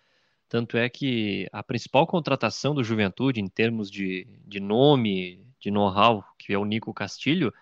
Tanto 0.49 0.77
é 0.77 0.89
que 0.89 1.49
a 1.53 1.63
principal 1.63 2.07
contratação 2.07 2.75
do 2.75 2.83
Juventude, 2.83 3.41
em 3.41 3.47
termos 3.47 3.91
de, 3.91 4.27
de 4.47 4.59
nome, 4.61 5.45
de 5.61 5.71
know-how, 5.71 6.25
que 6.39 6.53
é 6.53 6.59
o 6.59 6.65
Nico 6.65 6.95
Castilho, 6.95 7.53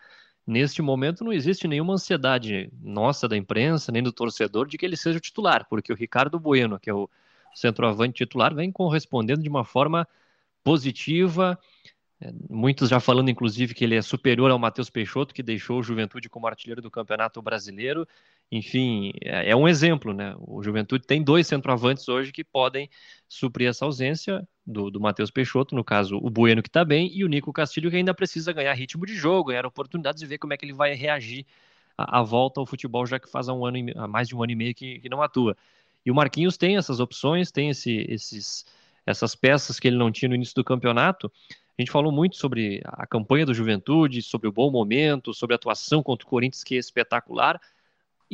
neste 0.47 0.83
momento 0.83 1.25
não 1.25 1.33
existe 1.33 1.67
nenhuma 1.67 1.95
ansiedade 1.95 2.71
nossa 2.83 3.29
da 3.29 3.37
imprensa, 3.37 3.91
nem 3.91 4.03
do 4.03 4.13
torcedor, 4.13 4.67
de 4.67 4.77
que 4.77 4.85
ele 4.85 4.97
seja 4.97 5.19
o 5.19 5.21
titular, 5.21 5.67
porque 5.69 5.93
o 5.93 5.97
Ricardo 5.97 6.39
Bueno, 6.39 6.79
que 6.79 6.91
é 6.91 6.95
o 6.95 7.09
centroavante 7.55 8.15
titular, 8.15 8.55
vem 8.55 8.71
correspondendo 8.71 9.43
de 9.43 9.49
uma 9.49 9.65
forma 9.65 10.07
positiva, 10.63 11.59
é, 12.21 12.33
muitos 12.49 12.89
já 12.89 13.01
falando, 13.01 13.31
inclusive, 13.31 13.75
que 13.75 13.85
ele 13.85 13.97
é 13.97 14.03
superior 14.03 14.51
ao 14.51 14.59
Matheus 14.59 14.89
Peixoto, 14.91 15.35
que 15.35 15.43
deixou 15.43 15.81
o 15.81 15.83
Juventude 15.83 16.29
como 16.29 16.47
artilheiro 16.47 16.81
do 16.81 16.91
Campeonato 16.91 17.41
Brasileiro. 17.43 18.07
Enfim, 18.51 19.13
é, 19.23 19.51
é 19.51 19.57
um 19.57 19.67
exemplo, 19.67 20.13
né? 20.13 20.35
O 20.39 20.63
Juventude 20.63 21.07
tem 21.07 21.23
dois 21.23 21.47
centroavantes 21.47 22.09
hoje 22.09 22.33
que 22.33 22.45
podem 22.45 22.89
suprir 23.29 23.69
essa 23.69 23.85
ausência 23.85 24.47
do, 24.67 24.91
do 24.91 25.01
Matheus 25.01 25.31
Peixoto, 25.31 25.75
no 25.75 25.83
caso, 25.83 26.17
o 26.17 26.31
Bueno, 26.31 26.63
que 26.63 26.69
está 26.69 26.85
bem, 26.85 27.11
e 27.13 27.25
o 27.25 27.29
Nico 27.29 27.53
Castilho, 27.53 27.91
que 27.91 27.97
ainda 27.97 28.15
precisa 28.15 28.53
ganhar 28.53 28.73
ritmo 28.75 29.05
de 29.05 29.15
jogo, 29.15 29.49
ganhar 29.49 29.67
oportunidades 29.67 30.21
de 30.21 30.27
ver 30.27 30.39
como 30.39 30.53
é 30.53 30.57
que 30.57 30.65
ele 30.65 30.73
vai 30.73 30.95
reagir 30.95 31.45
à, 31.99 32.21
à 32.21 32.23
volta 32.23 32.61
ao 32.61 32.67
futebol, 32.67 33.07
já 33.07 33.19
que 33.19 33.29
faz 33.29 33.49
há, 33.49 33.53
um 33.53 33.67
ano, 33.67 33.79
há 33.97 34.07
mais 34.07 34.29
de 34.29 34.37
um 34.37 34.43
ano 34.43 34.53
e 34.53 34.57
meio 34.57 34.75
que, 34.75 35.01
que 35.01 35.09
não 35.09 35.23
atua. 35.23 35.57
E 36.05 36.11
o 36.11 36.15
Marquinhos 36.15 36.57
tem 36.57 36.77
essas 36.77 37.01
opções, 37.01 37.51
tem 37.51 37.71
esse, 37.71 38.07
esses, 38.09 38.67
essas 39.07 39.35
peças 39.35 39.81
que 39.81 39.89
ele 39.89 39.97
não 39.97 40.13
tinha 40.13 40.29
no 40.29 40.35
início 40.35 40.55
do 40.55 40.63
campeonato. 40.63 41.33
A 41.77 41.83
gente 41.83 41.91
falou 41.91 42.13
muito 42.13 42.37
sobre 42.37 42.81
a 42.85 43.07
campanha 43.07 43.45
do 43.45 43.55
Juventude, 43.55 44.23
sobre 44.23 44.47
o 44.47 44.53
bom 44.53 44.71
momento, 44.71 45.35
sobre 45.35 45.55
a 45.55 45.57
atuação 45.57 46.03
contra 46.03 46.25
o 46.25 46.31
Corinthians, 46.31 46.63
que 46.63 46.77
é 46.77 46.79
espetacular. 46.79 47.61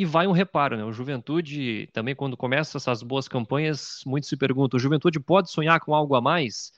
E 0.01 0.05
vai 0.07 0.27
um 0.27 0.33
reparo, 0.33 0.79
né? 0.79 0.85
O 0.85 0.93
Juventude, 0.95 1.87
também 1.93 2.15
quando 2.15 2.35
começa 2.35 2.79
essas 2.79 3.03
boas 3.03 3.29
campanhas, 3.29 4.01
muitos 4.07 4.31
se 4.31 4.35
perguntam: 4.35 4.79
o 4.79 4.81
Juventude 4.81 5.21
pode 5.21 5.51
sonhar 5.51 5.79
com 5.79 5.95
algo 5.95 6.15
a 6.15 6.23
mais? 6.23 6.73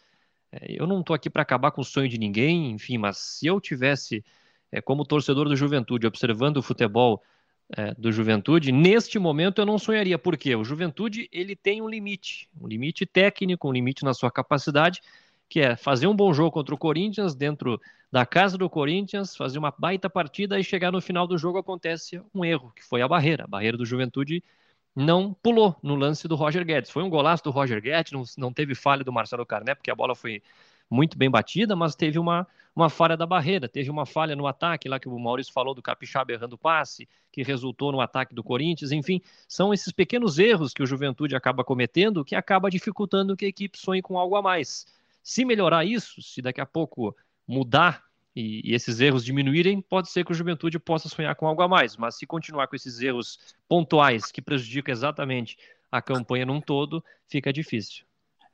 É, 0.50 0.74
eu 0.76 0.88
não 0.88 0.98
estou 0.98 1.14
aqui 1.14 1.30
para 1.30 1.42
acabar 1.42 1.70
com 1.70 1.82
o 1.82 1.84
sonho 1.84 2.08
de 2.08 2.18
ninguém, 2.18 2.72
enfim, 2.72 2.98
mas 2.98 3.18
se 3.18 3.46
eu 3.46 3.60
tivesse, 3.60 4.24
é, 4.72 4.80
como 4.80 5.04
torcedor 5.04 5.48
do 5.48 5.54
Juventude, 5.54 6.04
observando 6.04 6.56
o 6.56 6.62
futebol 6.62 7.22
é, 7.76 7.94
do 7.94 8.10
Juventude, 8.10 8.72
neste 8.72 9.20
momento 9.20 9.60
eu 9.60 9.66
não 9.66 9.78
sonharia. 9.78 10.18
Por 10.18 10.36
quê? 10.36 10.56
O 10.56 10.64
Juventude 10.64 11.28
ele 11.30 11.54
tem 11.54 11.80
um 11.80 11.88
limite, 11.88 12.48
um 12.60 12.66
limite 12.66 13.06
técnico, 13.06 13.68
um 13.68 13.72
limite 13.72 14.04
na 14.04 14.14
sua 14.14 14.32
capacidade 14.32 15.00
que 15.52 15.60
é 15.60 15.76
fazer 15.76 16.06
um 16.06 16.16
bom 16.16 16.32
jogo 16.32 16.50
contra 16.50 16.74
o 16.74 16.78
Corinthians 16.78 17.34
dentro 17.34 17.78
da 18.10 18.24
casa 18.24 18.56
do 18.56 18.70
Corinthians, 18.70 19.36
fazer 19.36 19.58
uma 19.58 19.70
baita 19.76 20.08
partida 20.08 20.58
e 20.58 20.64
chegar 20.64 20.90
no 20.90 20.98
final 20.98 21.26
do 21.26 21.36
jogo 21.36 21.58
acontece 21.58 22.22
um 22.34 22.42
erro, 22.42 22.72
que 22.74 22.82
foi 22.82 23.02
a 23.02 23.06
barreira. 23.06 23.44
A 23.44 23.46
barreira 23.46 23.76
do 23.76 23.84
Juventude 23.84 24.42
não 24.96 25.34
pulou 25.34 25.76
no 25.82 25.94
lance 25.94 26.26
do 26.26 26.36
Roger 26.36 26.64
Guedes. 26.64 26.90
Foi 26.90 27.02
um 27.02 27.10
golaço 27.10 27.44
do 27.44 27.50
Roger 27.50 27.82
Guedes, 27.82 28.12
não, 28.12 28.24
não 28.38 28.50
teve 28.50 28.74
falha 28.74 29.04
do 29.04 29.12
Marcelo 29.12 29.44
Carné, 29.44 29.74
porque 29.74 29.90
a 29.90 29.94
bola 29.94 30.14
foi 30.14 30.42
muito 30.88 31.18
bem 31.18 31.28
batida, 31.28 31.76
mas 31.76 31.94
teve 31.94 32.18
uma, 32.18 32.46
uma 32.74 32.88
falha 32.88 33.14
da 33.14 33.26
barreira, 33.26 33.68
teve 33.68 33.90
uma 33.90 34.06
falha 34.06 34.34
no 34.34 34.46
ataque, 34.46 34.88
lá 34.88 34.98
que 34.98 35.06
o 35.06 35.18
Maurício 35.18 35.52
falou 35.52 35.74
do 35.74 35.82
Capixaba 35.82 36.32
errando 36.32 36.56
passe, 36.56 37.06
que 37.30 37.42
resultou 37.42 37.92
no 37.92 38.00
ataque 38.00 38.34
do 38.34 38.42
Corinthians, 38.42 38.90
enfim, 38.90 39.20
são 39.46 39.74
esses 39.74 39.92
pequenos 39.92 40.38
erros 40.38 40.72
que 40.72 40.82
o 40.82 40.86
Juventude 40.86 41.36
acaba 41.36 41.62
cometendo 41.62 42.24
que 42.24 42.34
acaba 42.34 42.70
dificultando 42.70 43.36
que 43.36 43.44
a 43.44 43.48
equipe 43.48 43.78
sonhe 43.78 44.00
com 44.00 44.18
algo 44.18 44.34
a 44.34 44.40
mais. 44.40 44.86
Se 45.22 45.44
melhorar 45.44 45.84
isso, 45.84 46.20
se 46.20 46.42
daqui 46.42 46.60
a 46.60 46.66
pouco 46.66 47.16
mudar 47.46 48.02
e, 48.34 48.70
e, 48.70 48.74
esses 48.74 49.00
erros 49.00 49.24
diminuírem, 49.24 49.80
pode 49.80 50.10
ser 50.10 50.24
que 50.24 50.32
o 50.32 50.34
Juventude 50.34 50.78
possa 50.78 51.08
sonhar 51.08 51.34
com 51.36 51.46
algo 51.46 51.62
a 51.62 51.68
mais, 51.68 51.96
mas 51.96 52.16
se 52.16 52.26
continuar 52.26 52.66
com 52.66 52.76
esses 52.76 53.00
erros 53.00 53.54
pontuais 53.68 54.32
que 54.32 54.40
prejudicam 54.40 54.92
exatamente 54.92 55.56
a 55.90 56.00
campanha 56.00 56.46
num 56.46 56.60
todo, 56.60 57.04
fica 57.28 57.52
difícil. 57.52 58.04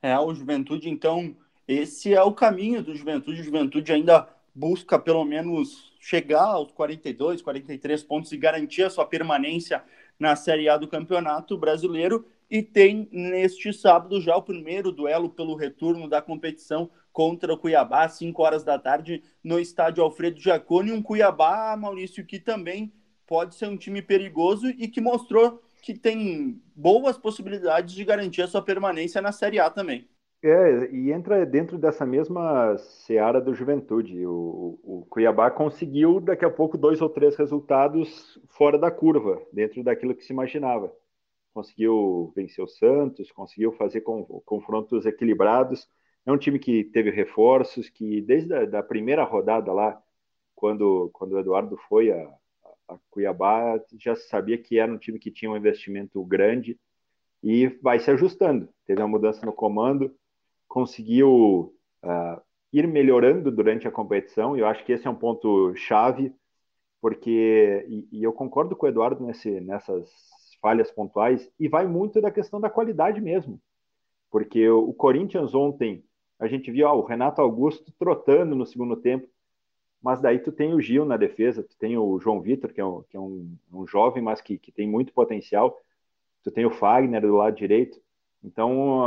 É, 0.01 0.17
o 0.19 0.33
Juventude, 0.33 0.89
então, 0.89 1.35
esse 1.67 2.13
é 2.13 2.21
o 2.21 2.33
caminho 2.33 2.83
do 2.83 2.93
Juventude. 2.93 3.41
O 3.41 3.43
Juventude 3.43 3.91
ainda 3.91 4.27
busca 4.53 4.99
pelo 4.99 5.23
menos 5.23 5.93
chegar 5.99 6.43
aos 6.43 6.71
42, 6.71 7.41
43 7.41 8.03
pontos 8.03 8.31
e 8.31 8.37
garantir 8.37 8.83
a 8.83 8.89
sua 8.89 9.05
permanência 9.05 9.83
na 10.17 10.35
Série 10.35 10.67
A 10.67 10.77
do 10.77 10.87
Campeonato 10.87 11.57
Brasileiro. 11.57 12.25
E 12.49 12.63
tem 12.63 13.07
neste 13.11 13.71
sábado 13.71 14.19
já 14.19 14.35
o 14.35 14.41
primeiro 14.41 14.91
duelo 14.91 15.29
pelo 15.29 15.55
retorno 15.55 16.09
da 16.09 16.21
competição 16.21 16.89
contra 17.11 17.53
o 17.53 17.57
Cuiabá, 17.57 18.05
às 18.05 18.13
5 18.13 18.41
horas 18.41 18.63
da 18.63 18.79
tarde, 18.79 19.21
no 19.43 19.59
estádio 19.59 20.03
Alfredo 20.03 20.39
Jaconi. 20.39 20.91
Um 20.91 21.01
Cuiabá, 21.01 21.75
Maurício, 21.77 22.25
que 22.25 22.39
também 22.39 22.91
pode 23.27 23.53
ser 23.55 23.67
um 23.67 23.77
time 23.77 24.01
perigoso 24.01 24.67
e 24.69 24.87
que 24.87 24.99
mostrou 24.99 25.61
que 25.81 25.93
tem 25.93 26.59
boas 26.75 27.17
possibilidades 27.17 27.93
de 27.93 28.03
garantir 28.03 28.41
a 28.41 28.47
sua 28.47 28.61
permanência 28.61 29.21
na 29.21 29.31
Série 29.31 29.59
A 29.59 29.69
também. 29.69 30.07
É, 30.41 30.89
e 30.91 31.11
entra 31.11 31.45
dentro 31.45 31.77
dessa 31.77 32.05
mesma 32.05 32.77
seara 32.77 33.41
do 33.41 33.53
Juventude. 33.53 34.25
O, 34.25 34.79
o, 34.83 35.05
Cuiabá 35.09 35.51
conseguiu, 35.51 36.19
daqui 36.19 36.45
a 36.45 36.49
pouco, 36.49 36.77
dois 36.77 37.01
ou 37.01 37.09
três 37.09 37.35
resultados 37.35 38.39
fora 38.47 38.77
da 38.77 38.89
curva, 38.89 39.41
dentro 39.51 39.83
daquilo 39.83 40.15
que 40.15 40.23
se 40.23 40.31
imaginava. 40.31 40.91
Conseguiu 41.53 42.31
vencer 42.35 42.63
o 42.63 42.67
Santos, 42.67 43.31
conseguiu 43.31 43.71
fazer 43.73 44.01
confrontos 44.01 45.05
equilibrados, 45.05 45.87
é 46.25 46.31
um 46.31 46.37
time 46.37 46.59
que 46.59 46.83
teve 46.83 47.09
reforços, 47.09 47.89
que 47.89 48.21
desde 48.21 48.53
a 48.53 48.65
da 48.65 48.83
primeira 48.83 49.23
rodada 49.23 49.73
lá, 49.73 50.01
quando, 50.55 51.09
quando 51.13 51.33
o 51.33 51.39
Eduardo 51.39 51.77
foi 51.87 52.11
a, 52.11 52.33
a 52.87 52.97
Cuiabá, 53.09 53.81
já 53.97 54.15
sabia 54.15 54.57
que 54.57 54.77
era 54.77 54.91
um 54.91 54.97
time 54.97 55.17
que 55.17 55.31
tinha 55.31 55.49
um 55.49 55.57
investimento 55.57 56.23
grande 56.23 56.77
e 57.41 57.67
vai 57.81 57.99
se 57.99 58.11
ajustando. 58.11 58.69
Teve 58.85 59.01
uma 59.01 59.07
mudança 59.07 59.45
no 59.45 59.53
comando, 59.53 60.13
conseguiu 60.67 61.73
uh, 62.03 62.41
ir 62.71 62.87
melhorando 62.87 63.49
durante 63.51 63.87
a 63.87 63.91
competição, 63.91 64.55
e 64.55 64.59
eu 64.59 64.67
acho 64.67 64.85
que 64.85 64.91
esse 64.91 65.07
é 65.07 65.09
um 65.09 65.15
ponto 65.15 65.73
chave, 65.75 66.33
porque, 67.01 67.85
e, 67.87 68.07
e 68.11 68.23
eu 68.23 68.33
concordo 68.33 68.75
com 68.75 68.85
o 68.85 68.89
Eduardo 68.89 69.25
nesse, 69.25 69.61
nessas 69.61 70.11
falhas 70.61 70.91
pontuais, 70.91 71.49
e 71.59 71.67
vai 71.67 71.87
muito 71.87 72.21
da 72.21 72.31
questão 72.31 72.59
da 72.59 72.69
qualidade 72.69 73.21
mesmo, 73.21 73.59
porque 74.29 74.69
o, 74.69 74.93
Corinthians 74.93 75.55
ontem 75.55 76.03
a 76.39 76.47
gente 76.47 76.71
viu 76.71 76.87
ó, 76.87 76.95
o 76.95 77.05
Renato 77.05 77.41
Augusto 77.41 77.91
trotando 77.97 78.55
no 78.55 78.65
segundo 78.65 78.95
tempo, 78.95 79.27
mas 80.01 80.21
daí 80.21 80.39
tu 80.39 80.51
tem 80.51 80.73
o 80.73 80.79
Gil 80.79 81.03
na 81.03 81.17
defesa, 81.17 81.63
tu 81.63 81.75
tem 81.77 81.97
o 81.97 82.19
João 82.19 82.41
Vitor, 82.41 82.71
que 82.71 82.79
é 82.79 82.85
um, 82.85 83.03
que 83.09 83.17
é 83.17 83.19
um, 83.19 83.53
um 83.73 83.85
jovem, 83.85 84.23
mas 84.23 84.39
que, 84.39 84.57
que 84.57 84.71
tem 84.71 84.87
muito 84.87 85.13
potencial, 85.13 85.77
tu 86.43 86.51
tem 86.51 86.65
o 86.65 86.71
Fagner 86.71 87.21
do 87.21 87.35
lado 87.35 87.55
direito, 87.55 87.99
então 88.43 89.01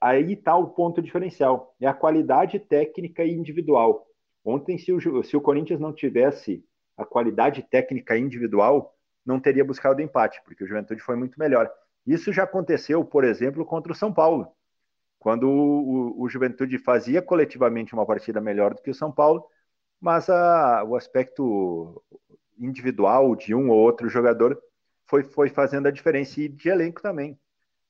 aí 0.00 0.32
está 0.32 0.56
o 0.56 0.68
ponto 0.68 1.00
diferencial, 1.00 1.74
é 1.80 1.86
a 1.86 1.94
qualidade 1.94 2.58
técnica 2.58 3.24
e 3.24 3.32
individual. 3.32 4.06
Ontem, 4.44 4.78
se 4.78 4.92
o, 4.92 5.22
se 5.22 5.36
o 5.36 5.40
Corinthians 5.40 5.78
não 5.78 5.92
tivesse 5.92 6.64
a 6.96 7.04
qualidade 7.04 7.62
técnica 7.62 8.18
individual, 8.18 8.94
não 9.24 9.40
teria 9.40 9.64
buscado 9.64 9.98
o 9.98 10.02
empate, 10.02 10.40
porque 10.44 10.64
o 10.64 10.66
Juventude 10.66 11.00
foi 11.00 11.16
muito 11.16 11.38
melhor. 11.38 11.70
Isso 12.06 12.32
já 12.32 12.44
aconteceu, 12.44 13.04
por 13.04 13.24
exemplo, 13.24 13.64
contra 13.64 13.92
o 13.92 13.96
São 13.96 14.12
Paulo 14.12 14.54
quando 15.20 15.48
o, 15.48 16.22
o, 16.22 16.28
Juventude 16.28 16.78
fazia 16.78 17.20
coletivamente 17.22 17.92
uma 17.92 18.06
partida 18.06 18.40
melhor 18.40 18.74
do 18.74 18.82
que 18.82 18.90
o 18.90 18.94
São 18.94 19.12
Paulo, 19.12 19.46
mas 20.00 20.30
a, 20.30 20.82
o 20.82 20.96
aspecto 20.96 22.02
individual 22.58 23.36
de 23.36 23.54
um 23.54 23.68
ou 23.68 23.78
outro 23.78 24.08
jogador 24.08 24.60
foi, 25.06 25.22
foi 25.22 25.50
fazendo 25.50 25.86
a 25.86 25.90
diferença 25.90 26.40
e 26.40 26.48
de 26.48 26.70
elenco 26.70 27.02
também. 27.02 27.38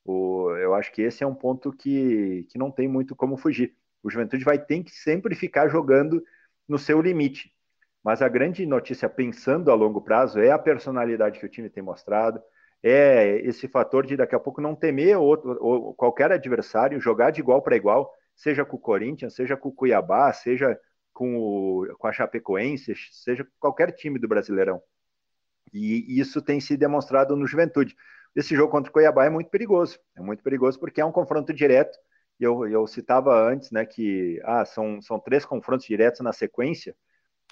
O, 0.05 0.51
eu 0.57 0.75
acho 0.75 0.93
que 0.93 1.03
esse 1.03 1.23
é 1.23 1.27
um 1.27 1.35
ponto 1.35 1.73
que, 1.73 2.47
que 2.51 2.59
não 2.59 2.71
tem 2.71 2.89
muito 2.89 3.15
como 3.15 3.37
fugir. 3.37 3.77
O 4.03 4.11
Juventude 4.11 4.45
vai 4.45 4.59
ter 4.59 4.83
que 4.83 4.91
sempre 4.91 5.37
ficar 5.37 5.69
jogando 5.69 6.25
no 6.67 6.79
seu 6.79 7.01
limite. 7.01 7.55
Mas 8.03 8.23
a 8.23 8.29
grande 8.29 8.65
notícia, 8.65 9.09
pensando 9.09 9.71
a 9.71 9.75
longo 9.75 10.01
prazo, 10.01 10.41
é 10.41 10.51
a 10.51 10.59
personalidade 10.59 11.39
que 11.39 11.47
o 11.47 11.49
time 11.49 11.69
tem 11.69 11.83
mostrado, 11.83 12.41
é 12.83 13.37
esse 13.47 13.69
fator 13.69 14.07
de 14.07 14.17
daqui 14.17 14.35
a 14.35 14.41
pouco 14.41 14.61
não 14.61 14.75
temer 14.75 15.19
outro, 15.19 15.59
ou 15.61 15.95
qualquer 15.95 16.33
adversário, 16.33 17.01
jogar 17.01 17.31
de 17.31 17.41
igual 17.41 17.61
para 17.63 17.77
igual, 17.77 18.11
seja 18.35 18.65
com 18.65 18.77
o 18.77 18.81
Corinthians, 18.81 19.35
seja 19.35 19.57
com 19.57 19.69
o 19.69 19.73
Cuiabá, 19.73 20.33
seja 20.33 20.79
com, 21.13 21.37
o, 21.37 21.95
com 21.99 22.07
a 22.07 22.13
Chapecoense, 22.13 22.95
seja 23.13 23.45
com 23.45 23.51
qualquer 23.61 23.93
time 23.93 24.19
do 24.19 24.27
Brasileirão. 24.29 24.83
E 25.73 26.19
isso 26.19 26.41
tem 26.43 26.61
se 26.61 26.77
demonstrado 26.77 27.37
no 27.37 27.47
Juventude. 27.47 27.95
Esse 28.35 28.57
jogo 28.57 28.71
contra 28.73 28.91
o 28.91 28.93
Cuiabá 28.93 29.27
é 29.27 29.31
muito 29.31 29.51
perigoso, 29.51 29.99
é 30.17 30.21
muito 30.21 30.43
perigoso 30.43 30.79
porque 30.81 31.01
é 31.01 31.05
um 31.05 31.13
confronto 31.13 31.53
direto. 31.53 31.99
Eu, 32.39 32.67
eu 32.67 32.87
citava 32.87 33.39
antes 33.47 33.71
né, 33.71 33.85
que 33.85 34.41
ah, 34.45 34.65
são, 34.65 35.03
são 35.03 35.21
três 35.21 35.45
confrontos 35.45 35.85
diretos 35.87 36.21
na 36.21 36.33
sequência, 36.33 36.97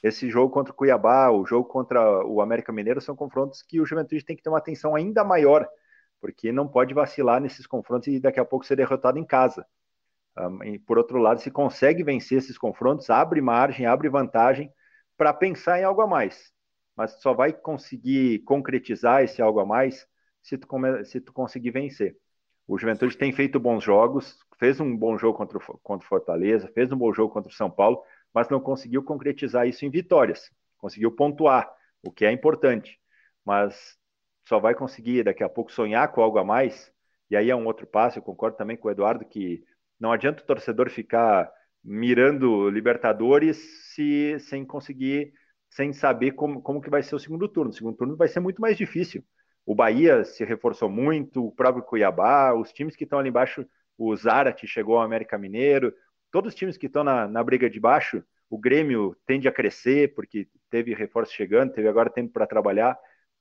esse 0.03 0.31
jogo 0.31 0.53
contra 0.53 0.73
o 0.73 0.77
Cuiabá, 0.77 1.31
o 1.31 1.45
jogo 1.45 1.69
contra 1.69 2.25
o 2.25 2.41
América 2.41 2.73
Mineiro 2.73 3.01
são 3.01 3.17
confrontos 3.17 3.63
que 3.63 3.81
o 3.81 3.87
Juventude 3.87 4.25
tem 4.25 4.37
que 4.37 4.43
ter 4.43 4.49
uma 4.49 4.59
atenção 4.59 4.95
ainda 4.95 5.25
maior, 5.25 5.69
porque 6.21 6.53
não 6.53 6.69
pode 6.69 6.95
vacilar 6.95 7.41
nesses 7.41 7.67
confrontos 7.67 8.09
e 8.09 8.21
daqui 8.21 8.41
a 8.41 8.45
pouco 8.45 8.65
ser 8.65 8.77
derrotado 8.77 9.19
em 9.19 9.25
casa. 9.25 9.67
Um, 10.37 10.63
e 10.65 10.79
por 10.79 10.99
outro 10.99 11.19
lado, 11.19 11.41
se 11.41 11.51
consegue 11.51 12.05
vencer 12.05 12.39
esses 12.39 12.57
confrontos, 12.57 13.11
abre 13.11 13.41
margem, 13.41 13.87
abre 13.87 14.09
vantagem 14.09 14.73
para 15.17 15.33
pensar 15.33 15.81
em 15.81 15.85
algo 15.85 16.01
a 16.01 16.07
mais. 16.07 16.53
Mas 16.97 17.21
só 17.21 17.35
vai 17.35 17.53
conseguir 17.53 18.41
concretizar 18.45 19.23
esse 19.23 19.43
algo 19.43 19.61
a 19.61 19.67
mais 19.67 20.07
se 20.43 20.57
tu, 20.57 20.69
se 21.05 21.21
tu 21.21 21.33
conseguir 21.33 21.71
vencer. 21.73 22.17
O 22.67 22.79
Juventude 22.79 23.17
tem 23.17 23.33
feito 23.33 23.59
bons 23.59 23.83
jogos, 23.83 24.39
fez 24.59 24.79
um 24.81 24.97
bom 24.97 25.17
jogo 25.17 25.37
contra 25.37 25.59
o, 25.59 25.79
contra 25.79 26.05
o 26.05 26.09
Fortaleza, 26.09 26.71
fez 26.75 26.93
um 26.93 26.97
bom 26.97 27.13
jogo 27.13 27.33
contra 27.33 27.51
o 27.51 27.55
São 27.55 27.71
Paulo, 27.71 28.03
mas 28.35 28.49
não 28.49 28.61
conseguiu 28.61 29.03
concretizar 29.03 29.67
isso 29.67 29.85
em 29.85 29.91
vitórias. 29.91 30.51
Conseguiu 30.79 31.11
pontuar, 31.13 31.69
o 32.03 32.11
que 32.11 32.25
é 32.25 32.33
importante, 32.33 32.99
mas 33.45 33.97
só 34.47 34.59
vai 34.59 34.75
conseguir 34.75 35.25
daqui 35.25 35.43
a 35.43 35.49
pouco 35.49 35.73
sonhar 35.73 36.13
com 36.13 36.23
algo 36.23 36.39
a 36.39 36.45
mais. 36.45 36.93
E 37.31 37.37
aí 37.37 37.51
é 37.51 37.57
um 37.57 37.67
outro 37.67 37.87
passo. 37.87 38.19
Eu 38.19 38.23
concordo 38.23 38.57
também 38.57 38.77
com 38.77 38.89
o 38.89 38.91
Eduardo 38.91 39.25
que 39.25 39.63
não 39.99 40.13
adianta 40.13 40.43
o 40.43 40.47
torcedor 40.47 40.91
ficar 40.91 41.51
mirando 41.83 42.71
Libertadores 42.71 43.57
se, 43.95 44.39
sem 44.41 44.65
conseguir, 44.65 45.33
sem 45.71 45.93
saber 45.93 46.33
como, 46.33 46.63
como 46.63 46.81
que 46.81 46.91
vai 46.91 47.03
ser 47.03 47.15
o 47.15 47.19
segundo 47.19 47.49
turno. 47.49 47.71
O 47.71 47.75
segundo 47.75 47.97
turno 47.97 48.17
vai 48.17 48.29
ser 48.29 48.41
muito 48.41 48.61
mais 48.61 48.77
difícil. 48.77 49.25
O 49.67 49.75
Bahia 49.75 50.25
se 50.25 50.45
reforçou 50.45 50.89
muito, 50.89 51.45
o 51.45 51.53
próprio 51.53 51.85
Cuiabá, 51.85 52.55
os 52.55 52.73
times 52.73 52.97
que 52.97 53.05
estão 53.05 53.19
ali 53.19 53.29
embaixo, 53.29 53.67
o 53.99 54.17
Zarate 54.17 54.67
chegou 54.67 54.97
ao 54.97 55.03
América 55.03 55.37
Mineiro, 55.37 55.93
todos 56.31 56.53
os 56.53 56.55
times 56.55 56.77
que 56.77 56.87
estão 56.87 57.05
na, 57.05 57.27
na 57.27 57.43
briga 57.43 57.69
de 57.69 57.81
baixo, 57.81 58.23
o 58.51 58.59
Grêmio 58.59 59.17
tende 59.27 59.47
a 59.49 59.53
crescer, 59.53 60.15
porque 60.15 60.49
teve 60.71 60.95
reforço 60.95 61.33
chegando, 61.33 61.73
teve 61.73 61.89
agora 61.89 62.11
tempo 62.11 62.33
para 62.33 62.47
trabalhar. 62.47 62.99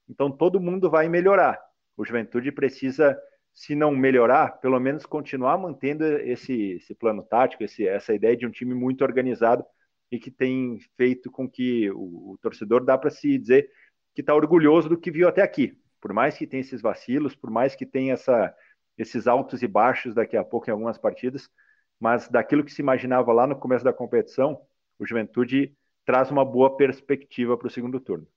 Então 0.09 0.31
todo 0.31 0.59
mundo 0.59 0.89
vai 0.89 1.07
melhorar. 1.07 1.59
O 1.95 2.05
Juventude 2.05 2.51
precisa, 2.51 3.17
se 3.53 3.75
não 3.75 3.91
melhorar, 3.95 4.59
pelo 4.59 4.79
menos 4.79 5.05
continuar 5.05 5.57
mantendo 5.57 6.05
esse, 6.05 6.73
esse 6.73 6.93
plano 6.93 7.23
tático, 7.23 7.63
esse, 7.63 7.87
essa 7.87 8.13
ideia 8.13 8.35
de 8.35 8.45
um 8.45 8.51
time 8.51 8.73
muito 8.73 9.03
organizado 9.03 9.65
e 10.11 10.19
que 10.19 10.31
tem 10.31 10.79
feito 10.95 11.31
com 11.31 11.49
que 11.49 11.89
o, 11.91 12.33
o 12.33 12.37
torcedor 12.41 12.83
dá 12.83 12.97
para 12.97 13.09
se 13.09 13.37
dizer 13.37 13.69
que 14.13 14.21
está 14.21 14.33
orgulhoso 14.33 14.89
do 14.89 14.97
que 14.97 15.11
viu 15.11 15.27
até 15.27 15.41
aqui. 15.41 15.77
Por 15.99 16.13
mais 16.13 16.37
que 16.37 16.47
tenha 16.47 16.61
esses 16.61 16.81
vacilos, 16.81 17.35
por 17.35 17.49
mais 17.49 17.75
que 17.75 17.85
tenha 17.85 18.13
essa, 18.13 18.53
esses 18.97 19.27
altos 19.27 19.61
e 19.61 19.67
baixos 19.67 20.13
daqui 20.13 20.37
a 20.37 20.43
pouco 20.43 20.69
em 20.69 20.71
algumas 20.71 20.97
partidas, 20.97 21.49
mas 21.99 22.27
daquilo 22.27 22.63
que 22.63 22.73
se 22.73 22.81
imaginava 22.81 23.31
lá 23.33 23.47
no 23.47 23.55
começo 23.55 23.83
da 23.83 23.93
competição, 23.93 24.61
o 24.99 25.05
Juventude 25.05 25.75
traz 26.05 26.31
uma 26.31 26.45
boa 26.45 26.75
perspectiva 26.75 27.57
para 27.57 27.67
o 27.67 27.71
segundo 27.71 27.99
turno. 27.99 28.27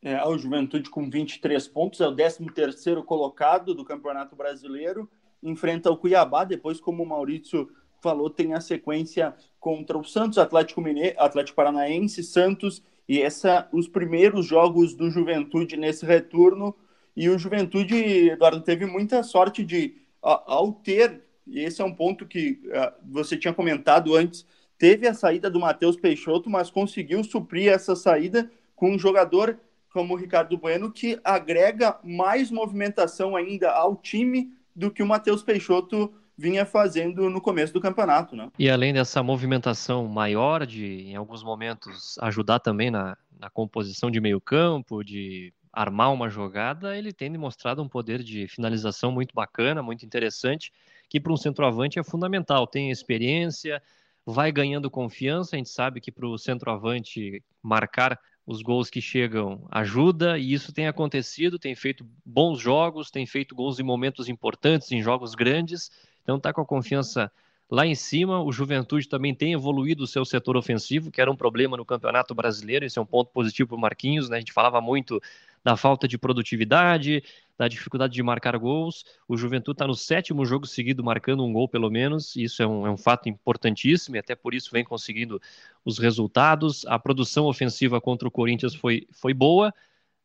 É, 0.00 0.22
o 0.26 0.36
Juventude 0.36 0.90
com 0.90 1.08
23 1.08 1.68
pontos, 1.68 2.00
é 2.00 2.06
o 2.06 2.14
13º 2.14 3.04
colocado 3.04 3.74
do 3.74 3.84
Campeonato 3.84 4.34
Brasileiro, 4.34 5.08
enfrenta 5.42 5.90
o 5.90 5.96
Cuiabá, 5.96 6.44
depois, 6.44 6.80
como 6.80 7.02
o 7.02 7.06
Maurício 7.06 7.70
falou, 8.02 8.28
tem 8.28 8.52
a 8.52 8.60
sequência 8.60 9.34
contra 9.60 9.96
o 9.96 10.04
Santos, 10.04 10.38
Atlético 10.38 10.80
Mineiro, 10.80 11.20
Atlético 11.20 11.56
Paranaense, 11.56 12.22
Santos, 12.24 12.82
e 13.08 13.20
essa 13.20 13.68
os 13.72 13.88
primeiros 13.88 14.46
jogos 14.46 14.94
do 14.94 15.10
Juventude 15.10 15.76
nesse 15.76 16.04
retorno, 16.04 16.74
E 17.14 17.28
o 17.28 17.38
Juventude, 17.38 18.30
Eduardo, 18.30 18.62
teve 18.62 18.86
muita 18.86 19.22
sorte 19.22 19.62
de, 19.62 20.00
ao 20.22 20.72
ter, 20.72 21.22
e 21.46 21.60
esse 21.60 21.80
é 21.80 21.84
um 21.84 21.94
ponto 21.94 22.26
que 22.26 22.60
uh, 22.66 22.92
você 23.10 23.36
tinha 23.36 23.52
comentado 23.52 24.14
antes, 24.14 24.46
teve 24.78 25.06
a 25.06 25.14
saída 25.14 25.50
do 25.50 25.60
Matheus 25.60 25.96
Peixoto, 25.96 26.50
mas 26.50 26.70
conseguiu 26.70 27.22
suprir 27.22 27.72
essa 27.72 27.94
saída 27.94 28.50
com 28.74 28.92
um 28.92 28.98
jogador 28.98 29.58
como 29.92 30.14
o 30.14 30.16
Ricardo 30.16 30.56
Bueno, 30.56 30.90
que 30.90 31.20
agrega 31.22 31.98
mais 32.02 32.50
movimentação 32.50 33.36
ainda 33.36 33.70
ao 33.70 33.94
time 33.94 34.52
do 34.74 34.90
que 34.90 35.02
o 35.02 35.06
Matheus 35.06 35.42
Peixoto 35.42 36.12
vinha 36.36 36.64
fazendo 36.64 37.28
no 37.28 37.40
começo 37.40 37.72
do 37.72 37.80
campeonato, 37.80 38.34
né? 38.34 38.50
E 38.58 38.70
além 38.70 38.92
dessa 38.92 39.22
movimentação 39.22 40.08
maior 40.08 40.66
de, 40.66 41.02
em 41.02 41.14
alguns 41.14 41.44
momentos, 41.44 42.18
ajudar 42.20 42.58
também 42.58 42.90
na, 42.90 43.16
na 43.38 43.50
composição 43.50 44.10
de 44.10 44.20
meio 44.20 44.40
campo, 44.40 45.04
de 45.04 45.52
armar 45.72 46.12
uma 46.12 46.28
jogada, 46.28 46.96
ele 46.96 47.12
tem 47.12 47.32
demonstrado 47.32 47.82
um 47.82 47.88
poder 47.88 48.22
de 48.22 48.46
finalização 48.46 49.10
muito 49.10 49.34
bacana, 49.34 49.82
muito 49.82 50.04
interessante, 50.04 50.72
que 51.08 51.18
para 51.18 51.32
um 51.32 51.36
centroavante 51.36 51.98
é 51.98 52.04
fundamental. 52.04 52.66
Tem 52.66 52.90
experiência, 52.90 53.82
vai 54.26 54.52
ganhando 54.52 54.90
confiança. 54.90 55.56
A 55.56 55.58
gente 55.58 55.70
sabe 55.70 56.00
que 56.00 56.12
para 56.12 56.26
o 56.26 56.38
centroavante 56.38 57.42
marcar 57.62 58.18
os 58.46 58.60
gols 58.60 58.90
que 58.90 59.00
chegam 59.00 59.66
ajuda, 59.70 60.36
e 60.38 60.52
isso 60.52 60.72
tem 60.72 60.88
acontecido, 60.88 61.58
tem 61.58 61.74
feito 61.74 62.04
bons 62.24 62.58
jogos, 62.58 63.10
tem 63.10 63.24
feito 63.24 63.54
gols 63.54 63.78
em 63.78 63.84
momentos 63.84 64.28
importantes, 64.28 64.90
em 64.90 65.00
jogos 65.00 65.34
grandes. 65.34 65.90
Então 66.22 66.36
está 66.36 66.52
com 66.52 66.60
a 66.60 66.66
confiança 66.66 67.30
lá 67.70 67.86
em 67.86 67.94
cima. 67.94 68.42
O 68.42 68.52
Juventude 68.52 69.08
também 69.08 69.34
tem 69.34 69.52
evoluído 69.52 70.04
o 70.04 70.06
seu 70.06 70.24
setor 70.24 70.56
ofensivo, 70.56 71.10
que 71.10 71.20
era 71.20 71.30
um 71.30 71.36
problema 71.36 71.76
no 71.76 71.86
Campeonato 71.86 72.34
Brasileiro. 72.34 72.84
Esse 72.84 72.98
é 72.98 73.02
um 73.02 73.06
ponto 73.06 73.30
positivo 73.30 73.70
para 73.70 73.76
o 73.76 73.80
Marquinhos. 73.80 74.28
Né? 74.28 74.36
A 74.36 74.40
gente 74.40 74.52
falava 74.52 74.80
muito 74.80 75.20
da 75.64 75.76
falta 75.76 76.08
de 76.08 76.18
produtividade, 76.18 77.22
da 77.56 77.68
dificuldade 77.68 78.12
de 78.12 78.22
marcar 78.22 78.56
gols. 78.58 79.04
O 79.28 79.36
Juventude 79.36 79.76
está 79.76 79.86
no 79.86 79.94
sétimo 79.94 80.44
jogo 80.44 80.66
seguido 80.66 81.04
marcando 81.04 81.44
um 81.44 81.52
gol 81.52 81.68
pelo 81.68 81.90
menos. 81.90 82.34
Isso 82.34 82.62
é 82.62 82.66
um, 82.66 82.86
é 82.86 82.90
um 82.90 82.96
fato 82.96 83.28
importantíssimo 83.28 84.16
e 84.16 84.18
até 84.18 84.34
por 84.34 84.54
isso 84.54 84.70
vem 84.72 84.84
conseguindo 84.84 85.40
os 85.84 85.98
resultados. 85.98 86.84
A 86.86 86.98
produção 86.98 87.46
ofensiva 87.46 88.00
contra 88.00 88.26
o 88.26 88.30
Corinthians 88.30 88.74
foi, 88.74 89.06
foi 89.12 89.32
boa. 89.32 89.72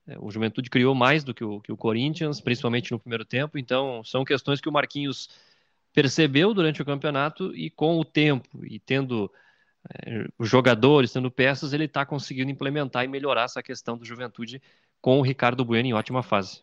É, 0.08 0.18
o 0.20 0.32
Juventude 0.32 0.70
criou 0.70 0.96
mais 0.96 1.24
do 1.24 1.34
que 1.34 1.44
o, 1.44 1.60
que 1.62 1.72
o 1.72 1.78
Corinthians, 1.78 2.42
principalmente 2.42 2.92
no 2.92 3.00
primeiro 3.00 3.26
tempo. 3.26 3.58
Então, 3.58 4.04
são 4.04 4.26
questões 4.26 4.60
que 4.60 4.70
o 4.70 4.72
Marquinhos 4.72 5.30
percebeu 5.94 6.54
durante 6.54 6.82
o 6.82 6.86
campeonato 6.86 7.56
e 7.56 7.70
com 7.70 8.00
o 8.00 8.06
tempo 8.06 8.66
e 8.66 8.80
tendo 8.80 9.32
é, 10.06 10.28
os 10.38 10.50
jogadores, 10.50 11.12
tendo 11.12 11.32
peças, 11.32 11.74
ele 11.74 11.86
está 11.86 12.06
conseguindo 12.06 12.52
implementar 12.52 13.04
e 13.04 13.08
melhorar 13.08 13.44
essa 13.44 13.64
questão 13.64 13.98
do 13.98 14.06
Juventude 14.06 14.62
com 15.08 15.20
o 15.20 15.22
Ricardo 15.22 15.64
Bueno 15.64 15.88
em 15.88 15.94
ótima 15.94 16.22
fase. 16.22 16.62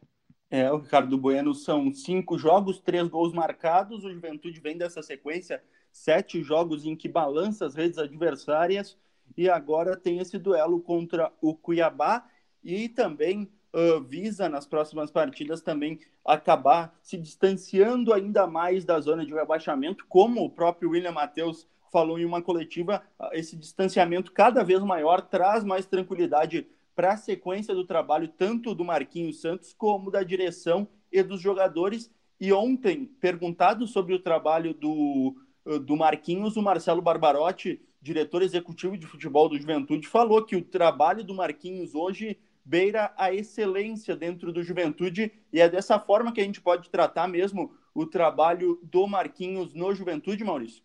É, 0.51 0.71
o 0.71 0.77
Ricardo 0.77 1.17
Bueno 1.17 1.55
são 1.55 1.91
cinco 1.95 2.37
jogos, 2.37 2.79
três 2.79 3.09
gols 3.09 3.33
marcados. 3.33 4.05
O 4.05 4.13
Juventude 4.13 4.61
vem 4.61 4.77
dessa 4.77 5.01
sequência, 5.01 5.65
sete 5.91 6.43
jogos 6.43 6.85
em 6.85 6.95
que 6.95 7.09
balança 7.09 7.65
as 7.65 7.75
redes 7.75 7.97
adversárias 7.97 8.99
e 9.35 9.49
agora 9.49 9.97
tem 9.97 10.19
esse 10.19 10.37
duelo 10.37 10.79
contra 10.79 11.33
o 11.41 11.55
Cuiabá 11.55 12.27
e 12.63 12.87
também 12.87 13.51
uh, 13.73 14.03
visa 14.03 14.47
nas 14.47 14.67
próximas 14.67 15.11
partidas 15.11 15.63
também 15.63 15.99
acabar 16.23 16.95
se 17.01 17.17
distanciando 17.17 18.13
ainda 18.13 18.47
mais 18.47 18.85
da 18.85 19.01
zona 19.01 19.25
de 19.25 19.33
rebaixamento, 19.33 20.05
como 20.07 20.45
o 20.45 20.51
próprio 20.51 20.91
William 20.91 21.13
Matheus 21.13 21.67
falou 21.91 22.19
em 22.19 22.27
uma 22.27 22.43
coletiva, 22.43 23.03
esse 23.33 23.57
distanciamento 23.57 24.33
cada 24.33 24.63
vez 24.63 24.83
maior 24.83 25.23
traz 25.23 25.65
mais 25.65 25.87
tranquilidade 25.87 26.67
para 26.95 27.13
a 27.13 27.17
sequência 27.17 27.75
do 27.75 27.85
trabalho, 27.87 28.29
tanto 28.29 28.75
do 28.75 28.85
Marquinhos 28.85 29.41
Santos 29.41 29.73
como 29.73 30.11
da 30.11 30.23
direção 30.23 30.89
e 31.11 31.23
dos 31.23 31.41
jogadores. 31.41 32.11
E 32.41 32.53
ontem, 32.53 33.07
perguntado 33.21 33.87
sobre 33.87 34.15
o 34.15 34.19
trabalho 34.19 34.75
do, 34.75 35.35
do 35.83 35.97
Marquinhos, 35.97 36.57
o 36.57 36.63
Marcelo 36.63 37.03
Barbarotti, 37.03 37.81
diretor 38.01 38.43
executivo 38.43 38.99
de 38.99 39.07
futebol 39.07 39.49
do 39.49 39.59
Juventude, 39.59 40.07
falou 40.07 40.45
que 40.45 40.57
o 40.57 40.63
trabalho 40.63 41.25
do 41.25 41.35
Marquinhos 41.35 41.95
hoje 41.95 42.39
beira 42.65 43.13
a 43.17 43.33
excelência 43.33 44.17
dentro 44.17 44.53
do 44.53 44.63
Juventude 44.63 45.33
e 45.53 45.61
é 45.61 45.69
dessa 45.69 45.99
forma 45.99 46.33
que 46.33 46.41
a 46.41 46.45
gente 46.45 46.61
pode 46.61 46.89
tratar 46.91 47.29
mesmo 47.29 47.73
o 47.95 48.07
trabalho 48.07 48.79
do 48.83 49.07
Marquinhos 49.07 49.75
no 49.75 49.95
Juventude, 49.95 50.43
Maurício? 50.43 50.83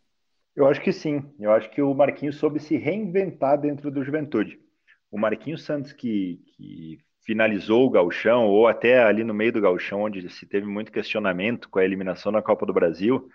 Eu 0.56 0.68
acho 0.68 0.82
que 0.82 0.92
sim. 0.92 1.24
Eu 1.40 1.52
acho 1.52 1.70
que 1.72 1.82
o 1.82 1.94
Marquinhos 1.94 2.36
soube 2.36 2.60
se 2.60 2.78
reinventar 2.78 3.60
dentro 3.60 3.90
do 3.90 4.04
Juventude. 4.04 4.60
O 5.12 5.18
Marquinhos 5.18 5.64
Santos 5.64 5.94
que, 5.94 6.40
que 6.56 7.00
finalizou 7.26 7.86
o 7.86 7.90
gauchão, 7.90 8.48
ou 8.48 8.68
até 8.68 9.04
ali 9.04 9.24
no 9.24 9.34
meio 9.34 9.52
do 9.54 9.62
gauchão, 9.62 10.02
onde 10.04 10.30
se 10.30 10.46
teve 10.46 10.68
muito 10.68 10.92
questionamento 10.92 11.70
com 11.70 11.80
a 11.80 11.86
eliminação 11.86 12.32
na 12.32 12.42
Copa 12.42 12.66
do 12.66 12.74
Brasil, 12.74 13.30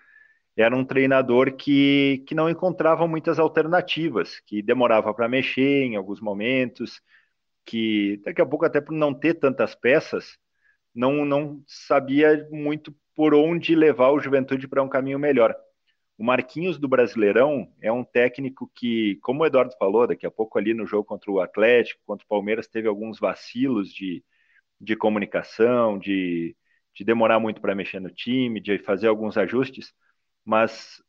era 0.57 0.75
um 0.75 0.85
treinador 0.85 1.55
que, 1.55 2.23
que 2.27 2.35
não 2.35 2.49
encontrava 2.49 3.07
muitas 3.07 3.39
alternativas, 3.39 4.39
que 4.45 4.61
demorava 4.61 5.13
para 5.13 5.27
mexer 5.27 5.83
em 5.83 5.95
alguns 5.95 6.21
momentos, 6.21 7.01
que 7.65 8.21
daqui 8.23 8.41
a 8.41 8.45
pouco, 8.45 8.65
até 8.65 8.79
por 8.81 8.93
não 8.93 9.13
ter 9.13 9.35
tantas 9.35 9.75
peças, 9.75 10.37
não, 10.93 11.25
não 11.25 11.61
sabia 11.67 12.47
muito 12.51 12.95
por 13.15 13.33
onde 13.33 13.75
levar 13.75 14.11
o 14.11 14.19
Juventude 14.19 14.67
para 14.67 14.83
um 14.83 14.89
caminho 14.89 15.19
melhor. 15.19 15.55
O 16.17 16.23
Marquinhos 16.23 16.77
do 16.77 16.87
Brasileirão 16.87 17.69
é 17.81 17.91
um 17.91 18.03
técnico 18.03 18.71
que, 18.73 19.17
como 19.21 19.43
o 19.43 19.45
Eduardo 19.45 19.75
falou, 19.77 20.07
daqui 20.07 20.25
a 20.25 20.31
pouco 20.31 20.57
ali 20.57 20.73
no 20.73 20.85
jogo 20.87 21.03
contra 21.03 21.29
o 21.29 21.41
Atlético, 21.41 22.01
contra 22.05 22.23
o 22.25 22.27
Palmeiras, 22.27 22.67
teve 22.67 22.87
alguns 22.87 23.19
vacilos 23.19 23.93
de, 23.93 24.23
de 24.79 24.95
comunicação, 24.95 25.99
de, 25.99 26.55
de 26.93 27.03
demorar 27.03 27.39
muito 27.39 27.61
para 27.61 27.75
mexer 27.75 27.99
no 27.99 28.09
time, 28.09 28.61
de 28.61 28.79
fazer 28.79 29.07
alguns 29.07 29.37
ajustes, 29.37 29.93
mas 30.45 31.01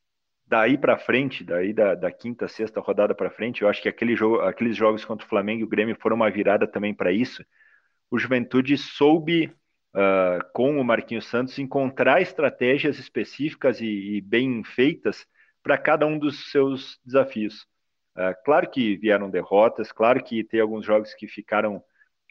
daí 0.47 0.79
para 0.79 0.99
frente, 0.99 1.45
daí 1.45 1.73
da, 1.73 1.95
da, 1.95 2.11
quinta, 2.13 2.49
sexta 2.49 2.81
rodada 2.81 3.15
para 3.15 3.31
frente, 3.31 3.63
eu 3.63 3.69
acho 3.69 3.83
que 3.83 3.89
aquele 3.89 4.17
jogo, 4.17 4.41
aqueles 4.41 4.77
jogos 4.77 5.05
contra 5.05 5.27
o 5.27 5.29
Flamengo 5.29 5.61
e 5.61 5.65
o 5.65 5.69
Grêmio 5.69 5.97
foram 6.01 6.17
uma 6.17 6.31
virada 6.31 6.67
também 6.67 6.95
para 6.95 7.13
isso. 7.13 7.45
O 8.11 8.19
Juventude 8.19 8.77
soube, 8.79 9.53
uh, 9.97 10.45
com 10.53 10.79
o 10.79 10.85
Marquinhos 10.85 11.27
Santos, 11.27 11.59
encontrar 11.59 12.21
estratégias 12.21 12.99
específicas 12.99 13.81
e, 13.81 14.17
e 14.17 14.21
bem 14.21 14.63
feitas 14.63 15.27
para 15.63 15.79
cada 15.79 16.07
um 16.07 16.19
dos 16.19 16.51
seus 16.51 17.01
desafios. 17.05 17.67
Uh, 18.17 18.35
claro 18.45 18.71
que 18.71 18.97
vieram 18.97 19.31
derrotas, 19.31 19.91
claro 19.91 20.23
que 20.23 20.45
tem 20.45 20.61
alguns 20.61 20.85
jogos 20.85 21.15
que 21.15 21.27
ficaram 21.27 21.83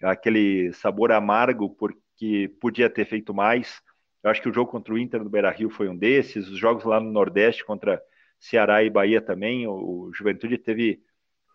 aquele 0.04 0.72
sabor 0.74 1.12
amargo 1.12 1.70
porque 1.70 2.52
podia 2.62 2.90
ter 2.90 3.06
feito 3.06 3.34
mais, 3.34 3.82
eu 4.24 4.32
acho 4.32 4.42
que 4.42 4.50
o 4.50 4.54
jogo 4.54 4.72
contra 4.72 4.94
o 4.94 4.98
Inter 4.98 5.24
do 5.24 5.30
Beira 5.30 5.52
Rio 5.52 5.70
foi 5.70 5.88
um 5.88 5.96
desses, 5.96 6.48
os 6.50 6.58
jogos 6.58 6.84
lá 6.84 7.00
no 7.00 7.12
Nordeste 7.12 7.64
contra 7.64 8.02
Ceará 8.40 8.84
e 8.84 8.90
Bahia 8.90 9.22
também, 9.22 9.68
o, 9.68 10.12
Juventude 10.14 10.58
teve 10.58 11.00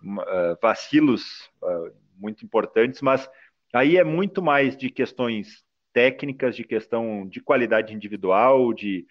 uh, 0.03 0.57
vacilos 0.63 1.51
uh, 1.63 1.93
muito 2.17 2.45
importantes, 2.45 3.03
mas 3.03 3.29
aí 3.75 3.97
é 3.97 4.05
muito 4.05 4.41
mais 4.41 4.77
de 4.77 4.89
questões 4.89 5.65
técnicas, 5.93 6.57
de 6.57 6.65
questão 6.65 7.27
de 7.29 7.41
qualidade 7.41 7.95
individual, 7.95 8.73
de, 8.73 9.07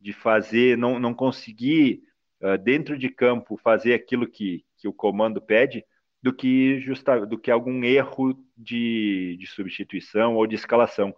de 0.00 0.12
fazer, 0.12 0.76
não, 0.76 0.98
não 0.98 1.14
conseguir 1.14 2.02
uh, 2.40 2.58
dentro 2.58 2.98
de 2.98 3.08
campo 3.08 3.56
fazer 3.56 3.94
aquilo 3.94 4.26
que, 4.26 4.64
que 4.76 4.88
o 4.88 4.92
comando 4.92 5.40
pede, 5.40 5.84
do 6.22 6.32
que 6.32 6.80
justa, 6.80 7.26
do 7.26 7.38
que 7.38 7.50
algum 7.50 7.84
erro 7.84 8.34
de, 8.56 9.36
de 9.38 9.46
substituição 9.46 10.36
ou 10.36 10.46
de 10.46 10.54
escalação. 10.54 11.14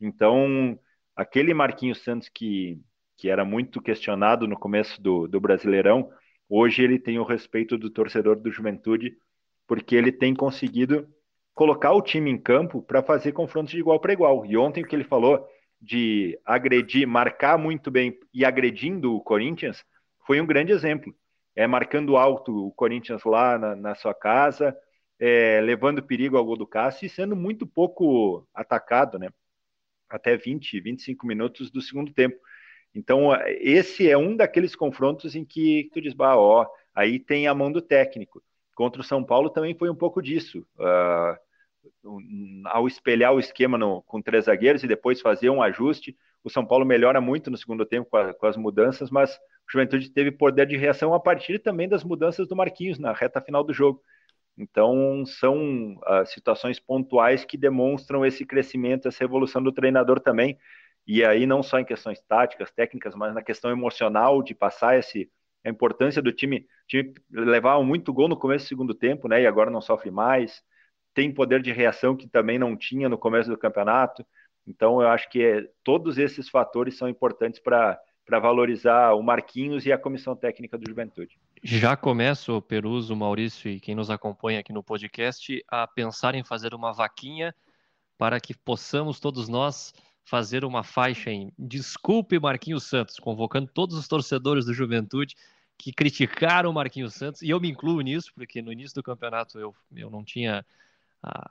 Então, 0.00 0.78
aquele 1.16 1.52
Marquinhos 1.52 2.02
Santos 2.02 2.28
que, 2.28 2.80
que 3.16 3.28
era 3.28 3.44
muito 3.44 3.82
questionado 3.82 4.46
no 4.46 4.58
começo 4.58 5.02
do, 5.02 5.26
do 5.26 5.40
Brasileirão, 5.40 6.08
hoje 6.48 6.82
ele 6.82 6.98
tem 6.98 7.18
o 7.18 7.24
respeito 7.24 7.76
do 7.76 7.90
torcedor 7.90 8.36
do 8.36 8.50
Juventude, 8.50 9.16
porque 9.66 9.96
ele 9.96 10.12
tem 10.12 10.34
conseguido 10.34 11.08
colocar 11.54 11.92
o 11.92 12.02
time 12.02 12.30
em 12.30 12.38
campo 12.38 12.82
para 12.82 13.02
fazer 13.02 13.32
confrontos 13.32 13.72
de 13.72 13.78
igual 13.80 14.00
para 14.00 14.12
igual. 14.12 14.44
E 14.46 14.56
ontem 14.56 14.82
o 14.82 14.86
que 14.86 14.96
ele 14.96 15.04
falou 15.04 15.46
de 15.80 16.38
agredir, 16.44 17.06
marcar 17.06 17.58
muito 17.58 17.90
bem 17.90 18.18
e 18.32 18.44
agredindo 18.44 19.14
o 19.14 19.20
Corinthians 19.20 19.84
foi 20.26 20.40
um 20.40 20.46
grande 20.46 20.72
exemplo. 20.72 21.14
É 21.56 21.66
marcando 21.66 22.16
alto 22.16 22.68
o 22.68 22.72
Corinthians 22.72 23.22
lá 23.24 23.58
na, 23.58 23.76
na 23.76 23.94
sua 23.94 24.14
casa, 24.14 24.76
é, 25.18 25.60
levando 25.60 26.02
perigo 26.02 26.36
ao 26.36 26.44
gol 26.44 26.56
do 26.56 26.66
Cássio 26.66 27.06
e 27.06 27.08
sendo 27.08 27.36
muito 27.36 27.66
pouco 27.66 28.46
atacado, 28.54 29.18
né? 29.18 29.28
até 30.08 30.36
20, 30.36 30.80
25 30.80 31.26
minutos 31.26 31.70
do 31.70 31.80
segundo 31.80 32.12
tempo. 32.12 32.36
Então, 32.94 33.30
esse 33.60 34.08
é 34.08 34.16
um 34.16 34.36
daqueles 34.36 34.76
confrontos 34.76 35.34
em 35.34 35.44
que 35.44 35.90
tu 35.92 36.00
diz, 36.00 36.14
bah, 36.14 36.36
ó, 36.36 36.66
aí 36.94 37.18
tem 37.18 37.46
a 37.48 37.54
mão 37.54 37.72
do 37.72 37.82
técnico. 37.82 38.42
Contra 38.74 39.00
o 39.00 39.04
São 39.04 39.22
Paulo 39.22 39.50
também 39.50 39.74
foi 39.74 39.88
um 39.88 39.94
pouco 39.94 40.20
disso. 40.20 40.66
Uh, 40.78 41.38
ao 42.66 42.86
espelhar 42.86 43.32
o 43.32 43.38
esquema 43.38 43.78
no, 43.78 44.02
com 44.02 44.20
três 44.20 44.46
zagueiros 44.46 44.82
e 44.82 44.88
depois 44.88 45.20
fazer 45.20 45.50
um 45.50 45.62
ajuste, 45.62 46.16
o 46.42 46.50
São 46.50 46.64
Paulo 46.64 46.84
melhora 46.84 47.20
muito 47.20 47.50
no 47.50 47.56
segundo 47.56 47.86
tempo 47.86 48.08
com, 48.10 48.16
a, 48.16 48.34
com 48.34 48.46
as 48.46 48.56
mudanças, 48.56 49.10
mas 49.10 49.34
o 49.36 49.72
Juventude 49.72 50.10
teve 50.10 50.30
poder 50.30 50.66
de 50.66 50.76
reação 50.76 51.14
a 51.14 51.20
partir 51.20 51.58
também 51.58 51.88
das 51.88 52.04
mudanças 52.04 52.46
do 52.46 52.56
Marquinhos 52.56 52.98
na 52.98 53.12
reta 53.12 53.40
final 53.40 53.64
do 53.64 53.72
jogo. 53.72 54.02
Então, 54.56 55.24
são 55.26 55.94
uh, 55.94 56.24
situações 56.26 56.78
pontuais 56.78 57.44
que 57.44 57.56
demonstram 57.56 58.24
esse 58.24 58.44
crescimento, 58.44 59.08
essa 59.08 59.24
evolução 59.24 59.62
do 59.62 59.72
treinador 59.72 60.20
também. 60.20 60.58
E 61.06 61.24
aí, 61.24 61.44
não 61.46 61.62
só 61.62 61.78
em 61.78 61.84
questões 61.84 62.20
táticas, 62.20 62.70
técnicas, 62.70 63.14
mas 63.14 63.34
na 63.34 63.42
questão 63.42 63.70
emocional 63.70 64.42
de 64.42 64.54
passar 64.54 64.98
esse, 64.98 65.28
a 65.64 65.70
importância 65.70 66.20
do 66.20 66.32
time. 66.32 66.66
Time 66.86 67.14
levava 67.30 67.82
muito 67.82 68.12
gol 68.12 68.28
no 68.28 68.36
começo 68.36 68.66
do 68.66 68.68
segundo 68.68 68.94
tempo, 68.94 69.28
né? 69.28 69.42
E 69.42 69.46
agora 69.46 69.70
não 69.70 69.80
sofre 69.80 70.10
mais. 70.10 70.62
Tem 71.14 71.32
poder 71.32 71.62
de 71.62 71.72
reação 71.72 72.16
que 72.16 72.28
também 72.28 72.58
não 72.58 72.76
tinha 72.76 73.08
no 73.08 73.16
começo 73.16 73.48
do 73.48 73.58
campeonato. 73.58 74.24
Então, 74.66 75.00
eu 75.00 75.08
acho 75.08 75.28
que 75.30 75.42
é, 75.42 75.68
todos 75.82 76.18
esses 76.18 76.48
fatores 76.48 76.96
são 76.96 77.08
importantes 77.08 77.60
para 77.60 77.98
para 78.24 78.38
valorizar 78.38 79.12
o 79.12 79.22
Marquinhos 79.22 79.84
e 79.84 79.92
a 79.92 79.98
comissão 79.98 80.34
técnica 80.34 80.78
do 80.78 80.88
Juventude. 80.88 81.38
Já 81.62 81.96
começo, 81.96 82.60
Peruso, 82.62 83.14
Maurício 83.14 83.70
e 83.70 83.80
quem 83.80 83.94
nos 83.94 84.10
acompanha 84.10 84.60
aqui 84.60 84.72
no 84.72 84.82
podcast 84.82 85.62
a 85.68 85.86
pensar 85.86 86.34
em 86.34 86.42
fazer 86.42 86.74
uma 86.74 86.92
vaquinha 86.92 87.54
para 88.16 88.40
que 88.40 88.54
possamos 88.54 89.20
todos 89.20 89.48
nós 89.48 89.92
fazer 90.24 90.64
uma 90.64 90.82
faixa 90.82 91.30
em 91.30 91.52
Desculpe 91.58 92.38
Marquinhos 92.38 92.84
Santos, 92.84 93.18
convocando 93.18 93.70
todos 93.72 93.96
os 93.96 94.08
torcedores 94.08 94.64
do 94.64 94.72
Juventude 94.72 95.36
que 95.76 95.92
criticaram 95.92 96.70
o 96.70 96.74
Marquinhos 96.74 97.14
Santos, 97.14 97.42
e 97.42 97.50
eu 97.50 97.60
me 97.60 97.70
incluo 97.70 98.00
nisso, 98.00 98.32
porque 98.34 98.62
no 98.62 98.72
início 98.72 98.94
do 98.94 99.02
campeonato 99.02 99.58
eu, 99.58 99.74
eu 99.94 100.10
não 100.10 100.24
tinha 100.24 100.64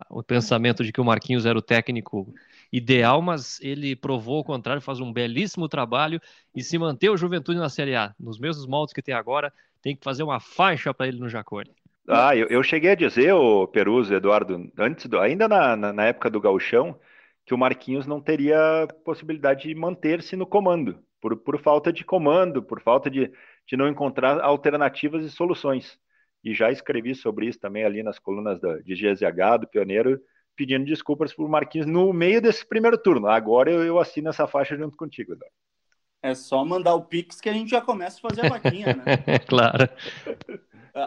o 0.09 0.21
pensamento 0.21 0.83
de 0.83 0.91
que 0.91 1.01
o 1.01 1.05
Marquinhos 1.05 1.45
era 1.45 1.57
o 1.57 1.61
técnico 1.61 2.31
ideal, 2.71 3.21
mas 3.21 3.59
ele 3.61 3.95
provou 3.95 4.39
o 4.39 4.43
contrário, 4.43 4.81
faz 4.81 4.99
um 4.99 5.11
belíssimo 5.11 5.67
trabalho 5.67 6.21
e 6.55 6.61
se 6.61 6.77
manter 6.77 7.09
o 7.09 7.17
Juventude 7.17 7.57
na 7.57 7.69
Série 7.69 7.95
A, 7.95 8.13
nos 8.19 8.39
mesmos 8.39 8.67
moldes 8.67 8.93
que 8.93 9.01
tem 9.01 9.15
agora, 9.15 9.51
tem 9.81 9.95
que 9.95 10.03
fazer 10.03 10.23
uma 10.23 10.39
faixa 10.39 10.93
para 10.93 11.07
ele 11.07 11.19
no 11.19 11.29
Jacone. 11.29 11.71
Ah, 12.07 12.35
eu, 12.35 12.47
eu, 12.47 12.61
cheguei 12.61 12.91
a 12.91 12.95
dizer, 12.95 13.33
o 13.33 13.65
Peruso, 13.67 14.13
Eduardo, 14.13 14.69
antes 14.77 15.05
do, 15.05 15.19
ainda 15.19 15.47
na, 15.47 15.75
na, 15.75 15.93
na 15.93 16.05
época 16.05 16.29
do 16.29 16.41
Gauchão, 16.41 16.99
que 17.45 17.53
o 17.53 17.57
Marquinhos 17.57 18.05
não 18.05 18.21
teria 18.21 18.87
possibilidade 19.05 19.67
de 19.67 19.75
manter-se 19.75 20.35
no 20.35 20.45
comando, 20.45 20.99
por, 21.21 21.35
por 21.37 21.59
falta 21.59 21.93
de 21.93 22.03
comando, 22.03 22.61
por 22.61 22.81
falta 22.81 23.09
de, 23.09 23.31
de 23.67 23.77
não 23.77 23.87
encontrar 23.87 24.39
alternativas 24.41 25.25
e 25.25 25.29
soluções 25.29 25.97
e 26.43 26.53
já 26.53 26.71
escrevi 26.71 27.15
sobre 27.15 27.47
isso 27.47 27.59
também 27.59 27.85
ali 27.85 28.03
nas 28.03 28.19
colunas 28.19 28.59
da, 28.59 28.77
de 28.79 28.93
GZH, 28.93 29.61
do 29.61 29.67
Pioneiro, 29.67 30.19
pedindo 30.55 30.85
desculpas 30.85 31.33
por 31.33 31.47
Marquinhos 31.47 31.87
no 31.87 32.11
meio 32.11 32.41
desse 32.41 32.65
primeiro 32.67 32.97
turno. 32.97 33.27
Agora 33.27 33.71
eu, 33.71 33.83
eu 33.83 33.99
assino 33.99 34.29
essa 34.29 34.45
faixa 34.45 34.75
junto 34.77 34.97
contigo, 34.97 35.33
Eduardo. 35.33 35.55
É 36.21 36.35
só 36.35 36.63
mandar 36.63 36.95
o 36.95 37.03
Pix 37.03 37.41
que 37.41 37.49
a 37.49 37.53
gente 37.53 37.71
já 37.71 37.81
começa 37.81 38.17
a 38.17 38.29
fazer 38.29 38.45
a 38.45 38.49
vaquinha, 38.49 38.93
né? 38.93 39.39
claro. 39.47 39.89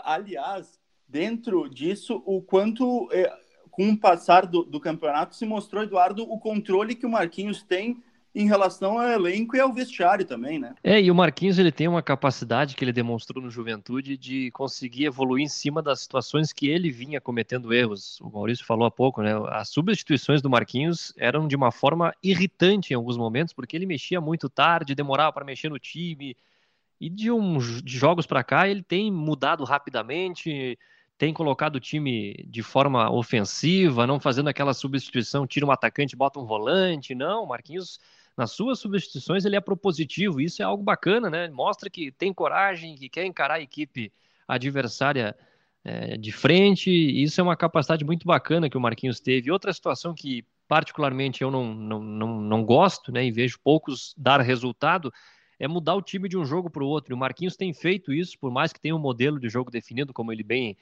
Aliás, 0.04 0.78
dentro 1.08 1.68
disso, 1.70 2.22
o 2.26 2.42
quanto, 2.42 3.08
é, 3.12 3.32
com 3.70 3.90
o 3.90 3.98
passar 3.98 4.46
do, 4.46 4.62
do 4.62 4.80
campeonato, 4.80 5.34
se 5.34 5.46
mostrou, 5.46 5.82
Eduardo, 5.82 6.22
o 6.30 6.38
controle 6.38 6.94
que 6.94 7.06
o 7.06 7.10
Marquinhos 7.10 7.62
tem 7.62 8.02
em 8.36 8.46
relação 8.46 8.98
ao 8.98 9.08
elenco 9.08 9.56
e 9.56 9.60
ao 9.60 9.72
vestiário 9.72 10.22
também, 10.26 10.58
né? 10.58 10.74
É, 10.84 11.00
e 11.00 11.10
o 11.10 11.14
Marquinhos 11.14 11.58
ele 11.58 11.72
tem 11.72 11.88
uma 11.88 12.02
capacidade 12.02 12.76
que 12.76 12.84
ele 12.84 12.92
demonstrou 12.92 13.42
no 13.42 13.50
Juventude 13.50 14.14
de 14.18 14.50
conseguir 14.50 15.06
evoluir 15.06 15.42
em 15.42 15.48
cima 15.48 15.80
das 15.80 16.00
situações 16.00 16.52
que 16.52 16.68
ele 16.68 16.90
vinha 16.90 17.18
cometendo 17.18 17.72
erros. 17.72 18.20
O 18.20 18.28
Maurício 18.28 18.66
falou 18.66 18.86
há 18.86 18.90
pouco, 18.90 19.22
né? 19.22 19.32
As 19.48 19.70
substituições 19.70 20.42
do 20.42 20.50
Marquinhos 20.50 21.14
eram 21.16 21.48
de 21.48 21.56
uma 21.56 21.72
forma 21.72 22.12
irritante 22.22 22.92
em 22.92 22.96
alguns 22.96 23.16
momentos, 23.16 23.54
porque 23.54 23.74
ele 23.74 23.86
mexia 23.86 24.20
muito 24.20 24.50
tarde, 24.50 24.94
demorava 24.94 25.32
para 25.32 25.44
mexer 25.44 25.70
no 25.70 25.78
time. 25.78 26.36
E 27.00 27.08
de, 27.08 27.30
um, 27.30 27.56
de 27.56 27.96
jogos 27.96 28.26
para 28.26 28.44
cá 28.44 28.68
ele 28.68 28.82
tem 28.82 29.10
mudado 29.10 29.64
rapidamente, 29.64 30.78
tem 31.16 31.32
colocado 31.32 31.76
o 31.76 31.80
time 31.80 32.34
de 32.46 32.62
forma 32.62 33.10
ofensiva, 33.10 34.06
não 34.06 34.20
fazendo 34.20 34.48
aquela 34.48 34.74
substituição, 34.74 35.46
tira 35.46 35.64
um 35.64 35.70
atacante, 35.70 36.14
bota 36.14 36.38
um 36.38 36.44
volante. 36.44 37.14
Não, 37.14 37.46
Marquinhos 37.46 37.98
nas 38.36 38.52
suas 38.52 38.78
substituições 38.78 39.44
ele 39.44 39.56
é 39.56 39.60
propositivo, 39.60 40.40
isso 40.40 40.60
é 40.60 40.64
algo 40.64 40.82
bacana, 40.82 41.30
né? 41.30 41.48
Mostra 41.48 41.88
que 41.88 42.12
tem 42.12 42.32
coragem, 42.32 42.94
que 42.94 43.08
quer 43.08 43.24
encarar 43.24 43.54
a 43.54 43.60
equipe 43.60 44.12
adversária 44.46 45.34
é, 45.82 46.16
de 46.16 46.32
frente, 46.32 46.90
isso 46.90 47.40
é 47.40 47.44
uma 47.44 47.56
capacidade 47.56 48.04
muito 48.04 48.26
bacana 48.26 48.68
que 48.68 48.76
o 48.76 48.80
Marquinhos 48.80 49.20
teve. 49.20 49.50
Outra 49.50 49.72
situação 49.72 50.14
que 50.14 50.44
particularmente 50.68 51.42
eu 51.42 51.50
não, 51.50 51.72
não, 51.72 52.02
não, 52.02 52.40
não 52.40 52.64
gosto, 52.64 53.12
né, 53.12 53.24
e 53.24 53.30
vejo 53.30 53.58
poucos 53.62 54.14
dar 54.18 54.40
resultado, 54.40 55.12
é 55.58 55.66
mudar 55.66 55.94
o 55.94 56.02
time 56.02 56.28
de 56.28 56.36
um 56.36 56.44
jogo 56.44 56.68
para 56.68 56.82
o 56.82 56.88
outro. 56.88 57.12
E 57.12 57.14
o 57.14 57.18
Marquinhos 57.18 57.56
tem 57.56 57.72
feito 57.72 58.12
isso, 58.12 58.38
por 58.38 58.50
mais 58.50 58.72
que 58.72 58.80
tenha 58.80 58.94
um 58.94 58.98
modelo 58.98 59.38
de 59.38 59.48
jogo 59.48 59.70
definido, 59.70 60.12
como 60.12 60.32
ele 60.32 60.42
bem 60.42 60.76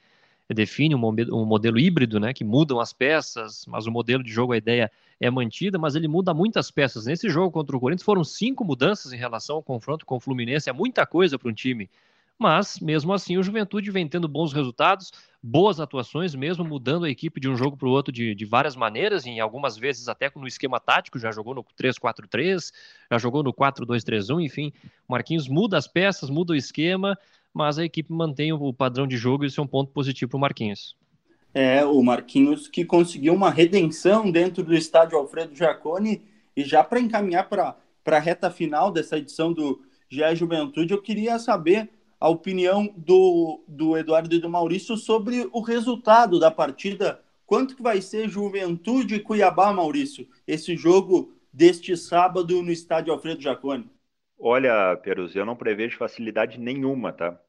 define 0.53 0.95
um, 0.95 0.99
um 1.31 1.45
modelo 1.45 1.79
híbrido, 1.79 2.19
né, 2.19 2.33
que 2.33 2.43
mudam 2.43 2.79
as 2.79 2.93
peças, 2.93 3.65
mas 3.67 3.87
o 3.87 3.91
modelo 3.91 4.23
de 4.23 4.31
jogo, 4.31 4.53
a 4.53 4.57
ideia 4.57 4.91
é 5.19 5.29
mantida, 5.29 5.77
mas 5.79 5.95
ele 5.95 6.07
muda 6.07 6.33
muitas 6.33 6.69
peças. 6.69 7.05
Nesse 7.05 7.29
jogo 7.29 7.51
contra 7.51 7.75
o 7.75 7.79
Corinthians 7.79 8.05
foram 8.05 8.23
cinco 8.23 8.63
mudanças 8.63 9.13
em 9.13 9.17
relação 9.17 9.55
ao 9.55 9.63
confronto 9.63 10.05
com 10.05 10.17
o 10.17 10.19
Fluminense, 10.19 10.69
é 10.69 10.73
muita 10.73 11.05
coisa 11.05 11.39
para 11.39 11.49
um 11.49 11.53
time. 11.53 11.89
Mas, 12.37 12.79
mesmo 12.79 13.13
assim, 13.13 13.37
o 13.37 13.43
Juventude 13.43 13.89
vem 13.91 14.07
tendo 14.09 14.27
bons 14.27 14.51
resultados, 14.51 15.11
boas 15.41 15.79
atuações, 15.79 16.35
mesmo 16.35 16.65
mudando 16.65 17.05
a 17.05 17.09
equipe 17.09 17.39
de 17.39 17.49
um 17.49 17.55
jogo 17.55 17.77
para 17.77 17.87
o 17.87 17.91
outro 17.91 18.11
de, 18.11 18.35
de, 18.35 18.45
várias 18.45 18.75
maneiras, 18.75 19.25
em 19.25 19.39
algumas 19.39 19.77
vezes 19.77 20.09
até 20.09 20.29
no 20.35 20.45
esquema 20.45 20.79
tático, 20.79 21.17
já 21.17 21.31
jogou 21.31 21.55
no 21.55 21.63
3-4-3, 21.63 22.73
já 23.09 23.17
jogou 23.17 23.41
no 23.41 23.53
4-2-3-1, 23.53 24.43
enfim. 24.43 24.73
Marquinhos 25.07 25.47
muda 25.47 25.77
as 25.77 25.87
peças, 25.87 26.29
muda 26.29 26.51
o 26.51 26.55
esquema, 26.57 27.17
mas 27.55 27.79
a 27.79 27.85
equipe 27.85 28.11
mantém 28.11 28.51
o 28.51 28.73
padrão 28.73 29.07
de 29.07 29.15
jogo 29.15 29.45
e 29.45 29.47
isso 29.47 29.61
é 29.61 29.63
um 29.63 29.67
ponto 29.67 29.89
positivo 29.93 30.31
para 30.31 30.37
o 30.37 30.41
Marquinhos. 30.41 30.97
É, 31.53 31.85
o 31.85 32.03
Marquinhos 32.03 32.67
que 32.67 32.83
conseguiu 32.83 33.33
uma 33.33 33.49
redenção 33.49 34.29
dentro 34.29 34.61
do 34.61 34.75
estádio 34.75 35.17
Alfredo 35.17 35.55
Jaconi 35.55 36.21
e 36.53 36.65
já 36.65 36.83
para 36.83 36.99
encaminhar 36.99 37.47
para 37.47 37.77
a 38.05 38.19
reta 38.19 38.51
final 38.51 38.91
dessa 38.91 39.17
edição 39.17 39.53
do 39.53 39.81
GE 40.09 40.35
Juventude, 40.35 40.93
eu 40.93 41.01
queria 41.01 41.39
saber 41.39 41.89
a 42.19 42.27
opinião 42.27 42.93
do, 42.97 43.63
do 43.65 43.97
Eduardo 43.97 44.35
e 44.35 44.39
do 44.39 44.49
Maurício 44.49 44.97
sobre 44.97 45.49
o 45.53 45.61
resultado 45.61 46.37
da 46.37 46.51
partida. 46.51 47.21
Quanto 47.45 47.73
que 47.73 47.81
vai 47.81 48.01
ser 48.01 48.27
Juventude 48.27 49.15
e 49.15 49.19
Cuiabá, 49.21 49.71
Maurício, 49.71 50.27
esse 50.45 50.75
jogo 50.75 51.33
deste 51.53 51.95
sábado 51.95 52.61
no 52.61 52.71
estádio 52.71 53.13
Alfredo 53.13 53.41
Jaconi? 53.41 53.89
Olha, 54.37 54.97
Perus, 54.97 55.33
eu 55.37 55.45
não 55.45 55.55
prevejo 55.55 55.97
facilidade 55.97 56.59
nenhuma, 56.59 57.13
tá? 57.13 57.39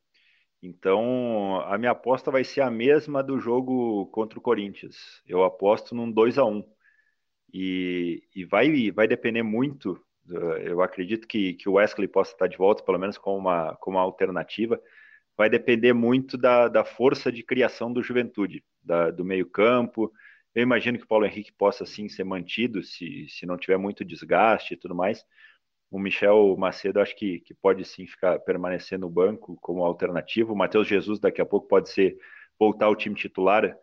Então, 0.66 1.60
a 1.60 1.78
minha 1.78 1.92
aposta 1.92 2.28
vai 2.28 2.42
ser 2.42 2.60
a 2.60 2.70
mesma 2.70 3.22
do 3.22 3.38
jogo 3.38 4.06
contra 4.06 4.36
o 4.36 4.42
Corinthians. 4.42 5.22
Eu 5.24 5.44
aposto 5.44 5.94
num 5.94 6.10
2 6.10 6.38
a 6.38 6.44
1 6.44 6.64
e, 7.54 8.24
e 8.34 8.44
vai, 8.44 8.90
vai 8.90 9.06
depender 9.06 9.44
muito. 9.44 10.04
Eu 10.64 10.82
acredito 10.82 11.28
que, 11.28 11.54
que 11.54 11.68
o 11.68 11.74
Wesley 11.74 12.08
possa 12.08 12.32
estar 12.32 12.48
de 12.48 12.56
volta, 12.56 12.82
pelo 12.82 12.98
menos 12.98 13.16
como 13.16 13.38
uma, 13.38 13.76
como 13.76 13.96
uma 13.96 14.02
alternativa. 14.02 14.80
Vai 15.36 15.48
depender 15.48 15.92
muito 15.92 16.36
da, 16.36 16.66
da 16.66 16.84
força 16.84 17.30
de 17.30 17.44
criação 17.44 17.92
do 17.92 18.02
Juventude, 18.02 18.64
da, 18.82 19.12
do 19.12 19.24
meio-campo. 19.24 20.12
Eu 20.52 20.64
imagino 20.64 20.98
que 20.98 21.04
o 21.04 21.08
Paulo 21.08 21.26
Henrique 21.26 21.52
possa 21.52 21.86
sim 21.86 22.08
ser 22.08 22.24
mantido, 22.24 22.82
se, 22.82 23.28
se 23.28 23.46
não 23.46 23.56
tiver 23.56 23.76
muito 23.76 24.04
desgaste 24.04 24.74
e 24.74 24.76
tudo 24.76 24.96
mais 24.96 25.24
o 25.90 25.98
Michel 25.98 26.56
Macedo 26.56 27.00
acho 27.00 27.16
que, 27.16 27.40
que 27.40 27.54
pode 27.54 27.84
sim 27.84 28.06
ficar 28.06 28.38
permanecer 28.40 28.98
no 28.98 29.08
banco 29.08 29.56
como 29.60 29.84
alternativa. 29.84 30.52
O 30.52 30.56
Matheus 30.56 30.86
Jesus 30.86 31.18
daqui 31.18 31.40
a 31.40 31.46
pouco 31.46 31.68
pode 31.68 31.90
ser 31.90 32.18
voltar 32.58 32.86
ao 32.86 32.96
time 32.96 33.14
titular 33.14 33.76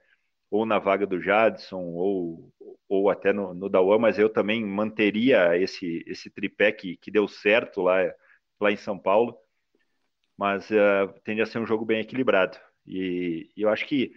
ou 0.49 0.65
na 0.65 0.79
vaga 0.79 1.07
do 1.07 1.21
Jadson 1.21 1.81
ou, 1.81 2.51
ou 2.87 3.09
até 3.09 3.33
no, 3.33 3.53
no 3.53 3.69
Dauan, 3.69 3.97
mas 3.99 4.19
eu 4.19 4.29
também 4.29 4.63
manteria 4.63 5.57
esse, 5.57 6.03
esse 6.05 6.29
tripé 6.29 6.71
que, 6.71 6.97
que 6.97 7.09
deu 7.09 7.27
certo 7.27 7.81
lá, 7.81 7.97
lá 8.59 8.71
em 8.71 8.77
São 8.77 8.97
Paulo. 8.99 9.37
Mas 10.37 10.69
uh, 10.69 11.13
tende 11.23 11.41
a 11.41 11.45
ser 11.45 11.59
um 11.59 11.65
jogo 11.65 11.85
bem 11.85 11.99
equilibrado. 12.01 12.57
E, 12.85 13.49
e 13.55 13.61
eu 13.61 13.69
acho 13.69 13.85
que 13.87 14.13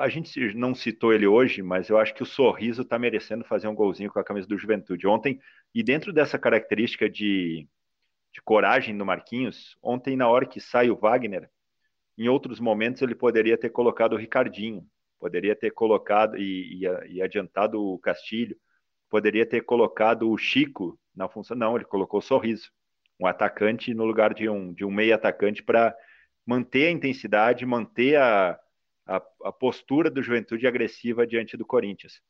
a 0.00 0.08
gente 0.08 0.54
não 0.54 0.74
citou 0.74 1.12
ele 1.12 1.26
hoje, 1.26 1.62
mas 1.62 1.88
eu 1.88 1.98
acho 1.98 2.14
que 2.14 2.22
o 2.22 2.26
Sorriso 2.26 2.82
está 2.82 2.98
merecendo 2.98 3.44
fazer 3.44 3.68
um 3.68 3.74
golzinho 3.74 4.10
com 4.10 4.18
a 4.18 4.24
camisa 4.24 4.46
do 4.46 4.56
Juventude. 4.56 5.06
Ontem, 5.06 5.40
e 5.74 5.82
dentro 5.82 6.12
dessa 6.12 6.38
característica 6.38 7.08
de, 7.08 7.68
de 8.32 8.42
coragem 8.42 8.96
do 8.96 9.04
Marquinhos, 9.04 9.76
ontem, 9.82 10.16
na 10.16 10.28
hora 10.28 10.46
que 10.46 10.60
sai 10.60 10.90
o 10.90 10.96
Wagner, 10.96 11.50
em 12.16 12.28
outros 12.28 12.60
momentos 12.60 13.02
ele 13.02 13.14
poderia 13.14 13.58
ter 13.58 13.70
colocado 13.70 14.14
o 14.14 14.16
Ricardinho, 14.16 14.86
poderia 15.18 15.54
ter 15.54 15.70
colocado 15.70 16.36
e, 16.36 16.84
e, 16.84 17.14
e 17.14 17.22
adiantado 17.22 17.82
o 17.82 17.98
Castilho, 17.98 18.56
poderia 19.10 19.44
ter 19.44 19.62
colocado 19.62 20.30
o 20.30 20.38
Chico 20.38 20.98
na 21.14 21.28
função. 21.28 21.56
Não, 21.56 21.76
ele 21.76 21.84
colocou 21.84 22.18
o 22.18 22.22
Sorriso, 22.22 22.70
um 23.20 23.26
atacante 23.26 23.92
no 23.92 24.04
lugar 24.04 24.32
de 24.32 24.48
um, 24.48 24.72
de 24.72 24.84
um 24.84 24.90
meio 24.90 25.14
atacante 25.14 25.62
para 25.62 25.94
manter 26.46 26.88
a 26.88 26.90
intensidade, 26.90 27.66
manter 27.66 28.16
a 28.16 28.58
a, 29.06 29.22
a 29.44 29.52
postura 29.52 30.10
do 30.10 30.22
Juventude 30.22 30.66
agressiva 30.66 31.26
diante 31.26 31.56
do 31.56 31.66
Corinthians. 31.66 32.20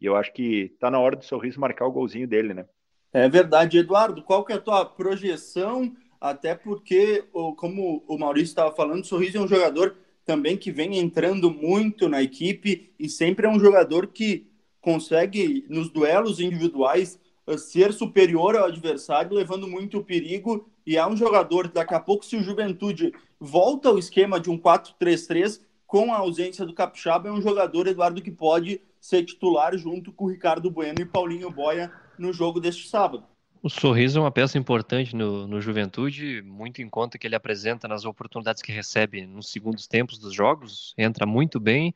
E 0.00 0.06
eu 0.06 0.16
acho 0.16 0.32
que 0.32 0.70
está 0.74 0.90
na 0.90 0.98
hora 0.98 1.16
do 1.16 1.24
Sorriso 1.24 1.60
marcar 1.60 1.86
o 1.86 1.92
golzinho 1.92 2.28
dele, 2.28 2.54
né? 2.54 2.66
É 3.12 3.28
verdade, 3.28 3.78
Eduardo. 3.78 4.22
Qual 4.22 4.44
que 4.44 4.52
é 4.52 4.56
a 4.56 4.60
tua 4.60 4.84
projeção? 4.84 5.94
Até 6.20 6.54
porque, 6.54 7.24
como 7.56 8.04
o 8.06 8.18
Maurício 8.18 8.50
estava 8.50 8.74
falando, 8.74 9.02
o 9.02 9.06
Sorriso 9.06 9.38
é 9.38 9.40
um 9.40 9.48
jogador 9.48 9.96
também 10.24 10.56
que 10.56 10.70
vem 10.70 10.98
entrando 10.98 11.50
muito 11.50 12.08
na 12.08 12.22
equipe 12.22 12.92
e 12.98 13.08
sempre 13.08 13.46
é 13.46 13.50
um 13.50 13.58
jogador 13.58 14.08
que 14.08 14.46
consegue, 14.80 15.64
nos 15.68 15.88
duelos 15.88 16.38
individuais, 16.38 17.18
ser 17.56 17.92
superior 17.92 18.56
ao 18.56 18.66
adversário, 18.66 19.34
levando 19.34 19.66
muito 19.66 20.04
perigo. 20.04 20.68
E 20.86 20.96
é 20.96 21.06
um 21.06 21.16
jogador, 21.16 21.68
daqui 21.68 21.94
a 21.94 22.00
pouco, 22.00 22.24
se 22.24 22.36
o 22.36 22.42
Juventude 22.42 23.12
volta 23.40 23.88
ao 23.88 23.98
esquema 23.98 24.38
de 24.38 24.50
um 24.50 24.58
4-3-3, 24.58 25.60
com 25.88 26.12
a 26.12 26.18
ausência 26.18 26.66
do 26.66 26.74
Capixaba, 26.74 27.30
é 27.30 27.32
um 27.32 27.40
jogador, 27.40 27.86
Eduardo, 27.86 28.20
que 28.20 28.30
pode 28.30 28.78
ser 29.00 29.24
titular 29.24 29.76
junto 29.78 30.12
com 30.12 30.26
o 30.26 30.28
Ricardo 30.28 30.70
Bueno 30.70 31.00
e 31.00 31.06
Paulinho 31.06 31.50
Boia 31.50 31.90
no 32.18 32.30
jogo 32.30 32.60
deste 32.60 32.86
sábado. 32.88 33.24
O 33.62 33.70
Sorriso 33.70 34.18
é 34.18 34.22
uma 34.22 34.30
peça 34.30 34.58
importante 34.58 35.16
no, 35.16 35.48
no 35.48 35.62
Juventude, 35.62 36.42
muito 36.42 36.82
em 36.82 36.90
conta 36.90 37.16
que 37.16 37.26
ele 37.26 37.34
apresenta 37.34 37.88
nas 37.88 38.04
oportunidades 38.04 38.60
que 38.60 38.70
recebe 38.70 39.26
nos 39.26 39.50
segundos 39.50 39.86
tempos 39.86 40.18
dos 40.18 40.34
jogos, 40.34 40.94
entra 40.96 41.24
muito 41.24 41.58
bem. 41.58 41.94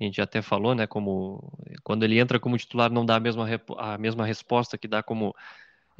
A 0.00 0.04
gente 0.04 0.20
até 0.20 0.42
falou, 0.42 0.74
né, 0.74 0.88
como 0.88 1.52
quando 1.84 2.02
ele 2.02 2.18
entra 2.18 2.40
como 2.40 2.58
titular 2.58 2.90
não 2.90 3.06
dá 3.06 3.14
a 3.14 3.20
mesma, 3.20 3.46
a 3.78 3.96
mesma 3.96 4.26
resposta 4.26 4.76
que 4.76 4.88
dá 4.88 5.04
como 5.04 5.36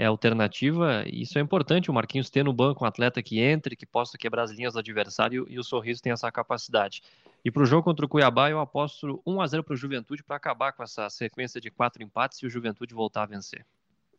é, 0.01 0.07
alternativa. 0.07 1.05
Isso 1.07 1.39
é 1.39 1.43
importante, 1.43 1.91
o 1.91 1.93
Marquinhos 1.95 2.31
ter 2.31 2.43
no 2.43 2.55
banco 2.55 2.83
um 2.83 2.87
atleta 2.87 3.23
que 3.23 3.39
entre, 3.39 3.77
que 3.77 3.85
possa 3.85 4.17
quebrar 4.17 4.45
as 4.45 4.51
linhas 4.51 4.73
do 4.73 4.79
adversário 4.79 5.47
e 5.47 5.59
o 5.59 5.63
Sorriso 5.63 6.01
tem 6.01 6.11
essa 6.11 6.33
capacidade. 6.33 7.03
E 7.45 7.51
para 7.51 7.63
o 7.63 7.67
jogo 7.67 7.83
contra 7.83 8.07
o 8.07 8.09
Cuiabá, 8.09 8.49
eu 8.49 8.61
aposto 8.61 9.21
1 9.27 9.43
a 9.43 9.47
0 9.47 9.63
para 9.63 9.75
o 9.75 9.77
Juventude 9.77 10.25
para 10.25 10.37
acabar 10.37 10.73
com 10.73 10.83
essa 10.83 11.11
sequência 11.11 11.61
de 11.61 11.71
quatro 11.71 12.03
empates 12.03 12.39
e 12.39 12.47
o 12.47 12.51
Juventude 12.51 12.95
voltar 12.95 13.25
a 13.25 13.27
vencer. 13.27 13.67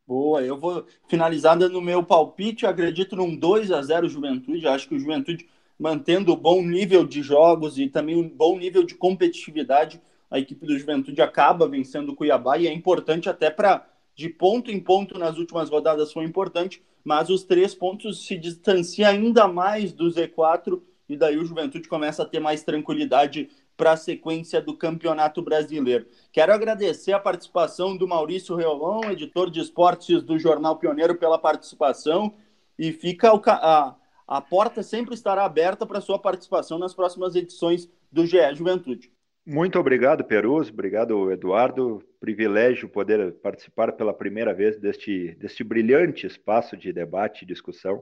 Boa, 0.05 0.43
eu 0.43 0.55
vou 0.55 0.85
finalizar 1.07 1.57
dando 1.57 1.79
o 1.79 1.81
meu 1.81 2.03
palpite. 2.03 2.67
Acredito 2.67 3.15
num 3.15 3.35
2 3.35 3.71
a 3.71 3.81
0 3.81 4.07
Juventude. 4.07 4.67
Acho 4.67 4.87
que 4.87 4.93
o 4.93 4.99
Juventude, 4.99 5.47
mantendo 5.79 6.31
o 6.31 6.37
bom 6.37 6.61
nível 6.61 7.07
de 7.07 7.23
jogos 7.23 7.79
e 7.79 7.87
também 7.87 8.15
um 8.15 8.29
bom 8.29 8.55
nível 8.55 8.83
de 8.83 8.93
competitividade, 8.93 9.99
a 10.29 10.37
equipe 10.37 10.63
do 10.63 10.77
Juventude 10.77 11.23
acaba 11.23 11.67
vencendo 11.67 12.09
o 12.09 12.15
Cuiabá 12.15 12.59
e 12.59 12.67
é 12.67 12.71
importante 12.71 13.27
até 13.27 13.49
para 13.49 13.90
de 14.15 14.29
ponto 14.29 14.71
em 14.71 14.79
ponto 14.79 15.17
nas 15.17 15.37
últimas 15.37 15.69
rodadas 15.69 16.11
foi 16.11 16.25
importante, 16.25 16.83
mas 17.03 17.29
os 17.29 17.43
três 17.43 17.73
pontos 17.73 18.25
se 18.25 18.37
distanciam 18.37 19.09
ainda 19.09 19.47
mais 19.47 19.91
do 19.91 20.05
Z4 20.05 20.81
e 21.09 21.17
daí 21.17 21.37
o 21.37 21.45
Juventude 21.45 21.89
começa 21.89 22.23
a 22.23 22.25
ter 22.25 22.39
mais 22.39 22.63
tranquilidade 22.63 23.49
para 23.75 23.93
a 23.93 23.97
sequência 23.97 24.61
do 24.61 24.77
Campeonato 24.77 25.41
Brasileiro. 25.41 26.05
Quero 26.31 26.53
agradecer 26.53 27.13
a 27.13 27.19
participação 27.19 27.97
do 27.97 28.07
Maurício 28.07 28.55
Reolon, 28.55 29.09
editor 29.09 29.49
de 29.49 29.59
esportes 29.59 30.21
do 30.21 30.37
Jornal 30.37 30.77
Pioneiro, 30.77 31.15
pela 31.15 31.39
participação 31.39 32.33
e 32.77 32.91
fica 32.91 33.31
a, 33.31 33.95
a 34.27 34.41
porta 34.41 34.83
sempre 34.83 35.13
estará 35.13 35.43
aberta 35.43 35.85
para 35.85 35.99
sua 35.99 36.19
participação 36.19 36.77
nas 36.77 36.93
próximas 36.93 37.35
edições 37.35 37.89
do 38.11 38.25
GE 38.25 38.37
Juventude. 38.55 39.11
Muito 39.51 39.77
obrigado, 39.77 40.23
Perus. 40.23 40.69
Obrigado, 40.69 41.29
Eduardo. 41.29 42.01
Privilégio 42.21 42.87
poder 42.87 43.33
participar 43.41 43.91
pela 43.91 44.13
primeira 44.13 44.53
vez 44.53 44.79
deste, 44.79 45.35
deste 45.35 45.61
brilhante 45.61 46.25
espaço 46.25 46.77
de 46.77 46.93
debate 46.93 47.41
e 47.41 47.45
discussão. 47.45 48.01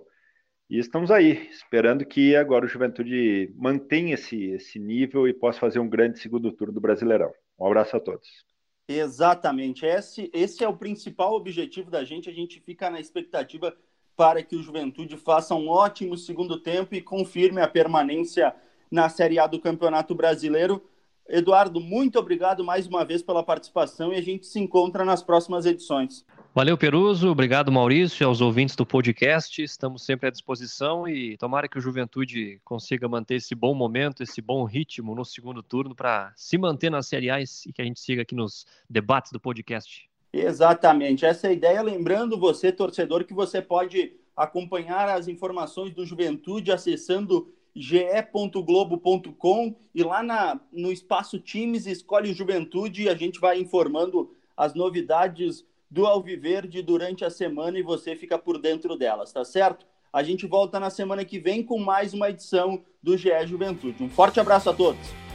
E 0.69 0.77
estamos 0.77 1.09
aí, 1.09 1.49
esperando 1.49 2.05
que 2.05 2.35
agora 2.35 2.65
o 2.65 2.67
Juventude 2.67 3.51
mantenha 3.57 4.13
esse, 4.13 4.51
esse 4.51 4.77
nível 4.77 5.27
e 5.27 5.33
possa 5.33 5.59
fazer 5.59 5.79
um 5.79 5.89
grande 5.89 6.19
segundo 6.19 6.51
turno 6.51 6.71
do 6.71 6.79
Brasileirão. 6.79 7.31
Um 7.59 7.65
abraço 7.65 7.97
a 7.97 7.99
todos. 7.99 8.45
Exatamente. 8.87 9.87
Esse, 9.87 10.29
esse 10.31 10.63
é 10.63 10.67
o 10.67 10.77
principal 10.77 11.33
objetivo 11.33 11.89
da 11.89 12.03
gente. 12.03 12.29
A 12.29 12.33
gente 12.33 12.61
fica 12.61 12.91
na 12.91 12.99
expectativa 12.99 13.75
para 14.15 14.43
que 14.43 14.55
o 14.55 14.61
Juventude 14.61 15.17
faça 15.17 15.55
um 15.55 15.67
ótimo 15.67 16.15
segundo 16.15 16.59
tempo 16.59 16.93
e 16.93 17.01
confirme 17.01 17.59
a 17.59 17.67
permanência 17.67 18.53
na 18.91 19.09
Série 19.09 19.39
A 19.39 19.47
do 19.47 19.59
Campeonato 19.59 20.13
Brasileiro. 20.13 20.87
Eduardo, 21.29 21.79
muito 21.79 22.17
obrigado 22.17 22.63
mais 22.63 22.87
uma 22.87 23.05
vez 23.05 23.21
pela 23.21 23.43
participação 23.43 24.11
e 24.11 24.17
a 24.17 24.21
gente 24.21 24.47
se 24.47 24.59
encontra 24.59 25.05
nas 25.05 25.21
próximas 25.21 25.63
edições. 25.63 26.25
Valeu, 26.55 26.75
Peruso. 26.75 27.29
Obrigado, 27.29 27.71
Maurício, 27.71 28.25
aos 28.25 28.41
ouvintes 28.41 28.75
do 28.75 28.83
podcast. 28.83 29.61
Estamos 29.61 30.03
sempre 30.03 30.27
à 30.27 30.31
disposição 30.31 31.07
e 31.07 31.37
tomara 31.37 31.67
que 31.67 31.77
o 31.77 31.81
Juventude 31.81 32.59
consiga 32.65 33.07
manter 33.07 33.35
esse 33.35 33.53
bom 33.53 33.75
momento, 33.75 34.23
esse 34.23 34.41
bom 34.41 34.63
ritmo 34.63 35.13
no 35.13 35.23
segundo 35.23 35.61
turno 35.61 35.93
para 35.93 36.33
se 36.35 36.57
manter 36.57 36.89
nas 36.89 37.05
Série 37.05 37.29
A 37.29 37.39
e 37.39 37.45
que 37.73 37.81
a 37.81 37.85
gente 37.85 37.99
siga 37.99 38.23
aqui 38.23 38.33
nos 38.33 38.65
debates 38.89 39.31
do 39.31 39.39
podcast. 39.39 40.09
Exatamente, 40.33 41.25
essa 41.25 41.45
é 41.45 41.51
a 41.51 41.53
ideia. 41.53 41.81
Lembrando 41.83 42.39
você, 42.39 42.71
torcedor, 42.71 43.23
que 43.23 43.33
você 43.33 43.61
pode 43.61 44.13
acompanhar 44.35 45.07
as 45.09 45.27
informações 45.27 45.93
do 45.93 46.05
Juventude 46.05 46.71
acessando 46.71 47.53
ge.globo.com 47.75 49.75
e 49.93 50.03
lá 50.03 50.23
na, 50.23 50.59
no 50.71 50.91
espaço 50.91 51.39
Times 51.39 51.85
escolhe 51.85 52.33
Juventude 52.33 53.03
e 53.03 53.09
a 53.09 53.15
gente 53.15 53.39
vai 53.39 53.59
informando 53.59 54.33
as 54.55 54.73
novidades 54.73 55.65
do 55.89 56.05
Alviverde 56.05 56.81
durante 56.81 57.25
a 57.25 57.29
semana 57.29 57.79
e 57.79 57.83
você 57.83 58.15
fica 58.15 58.37
por 58.37 58.59
dentro 58.59 58.95
delas, 58.95 59.31
tá 59.31 59.43
certo? 59.43 59.85
A 60.11 60.23
gente 60.23 60.47
volta 60.47 60.79
na 60.79 60.89
semana 60.89 61.23
que 61.23 61.39
vem 61.39 61.63
com 61.63 61.79
mais 61.79 62.13
uma 62.13 62.29
edição 62.29 62.83
do 63.01 63.15
GE 63.15 63.45
Juventude. 63.45 64.03
Um 64.03 64.09
forte 64.09 64.39
abraço 64.39 64.69
a 64.69 64.73
todos. 64.73 65.28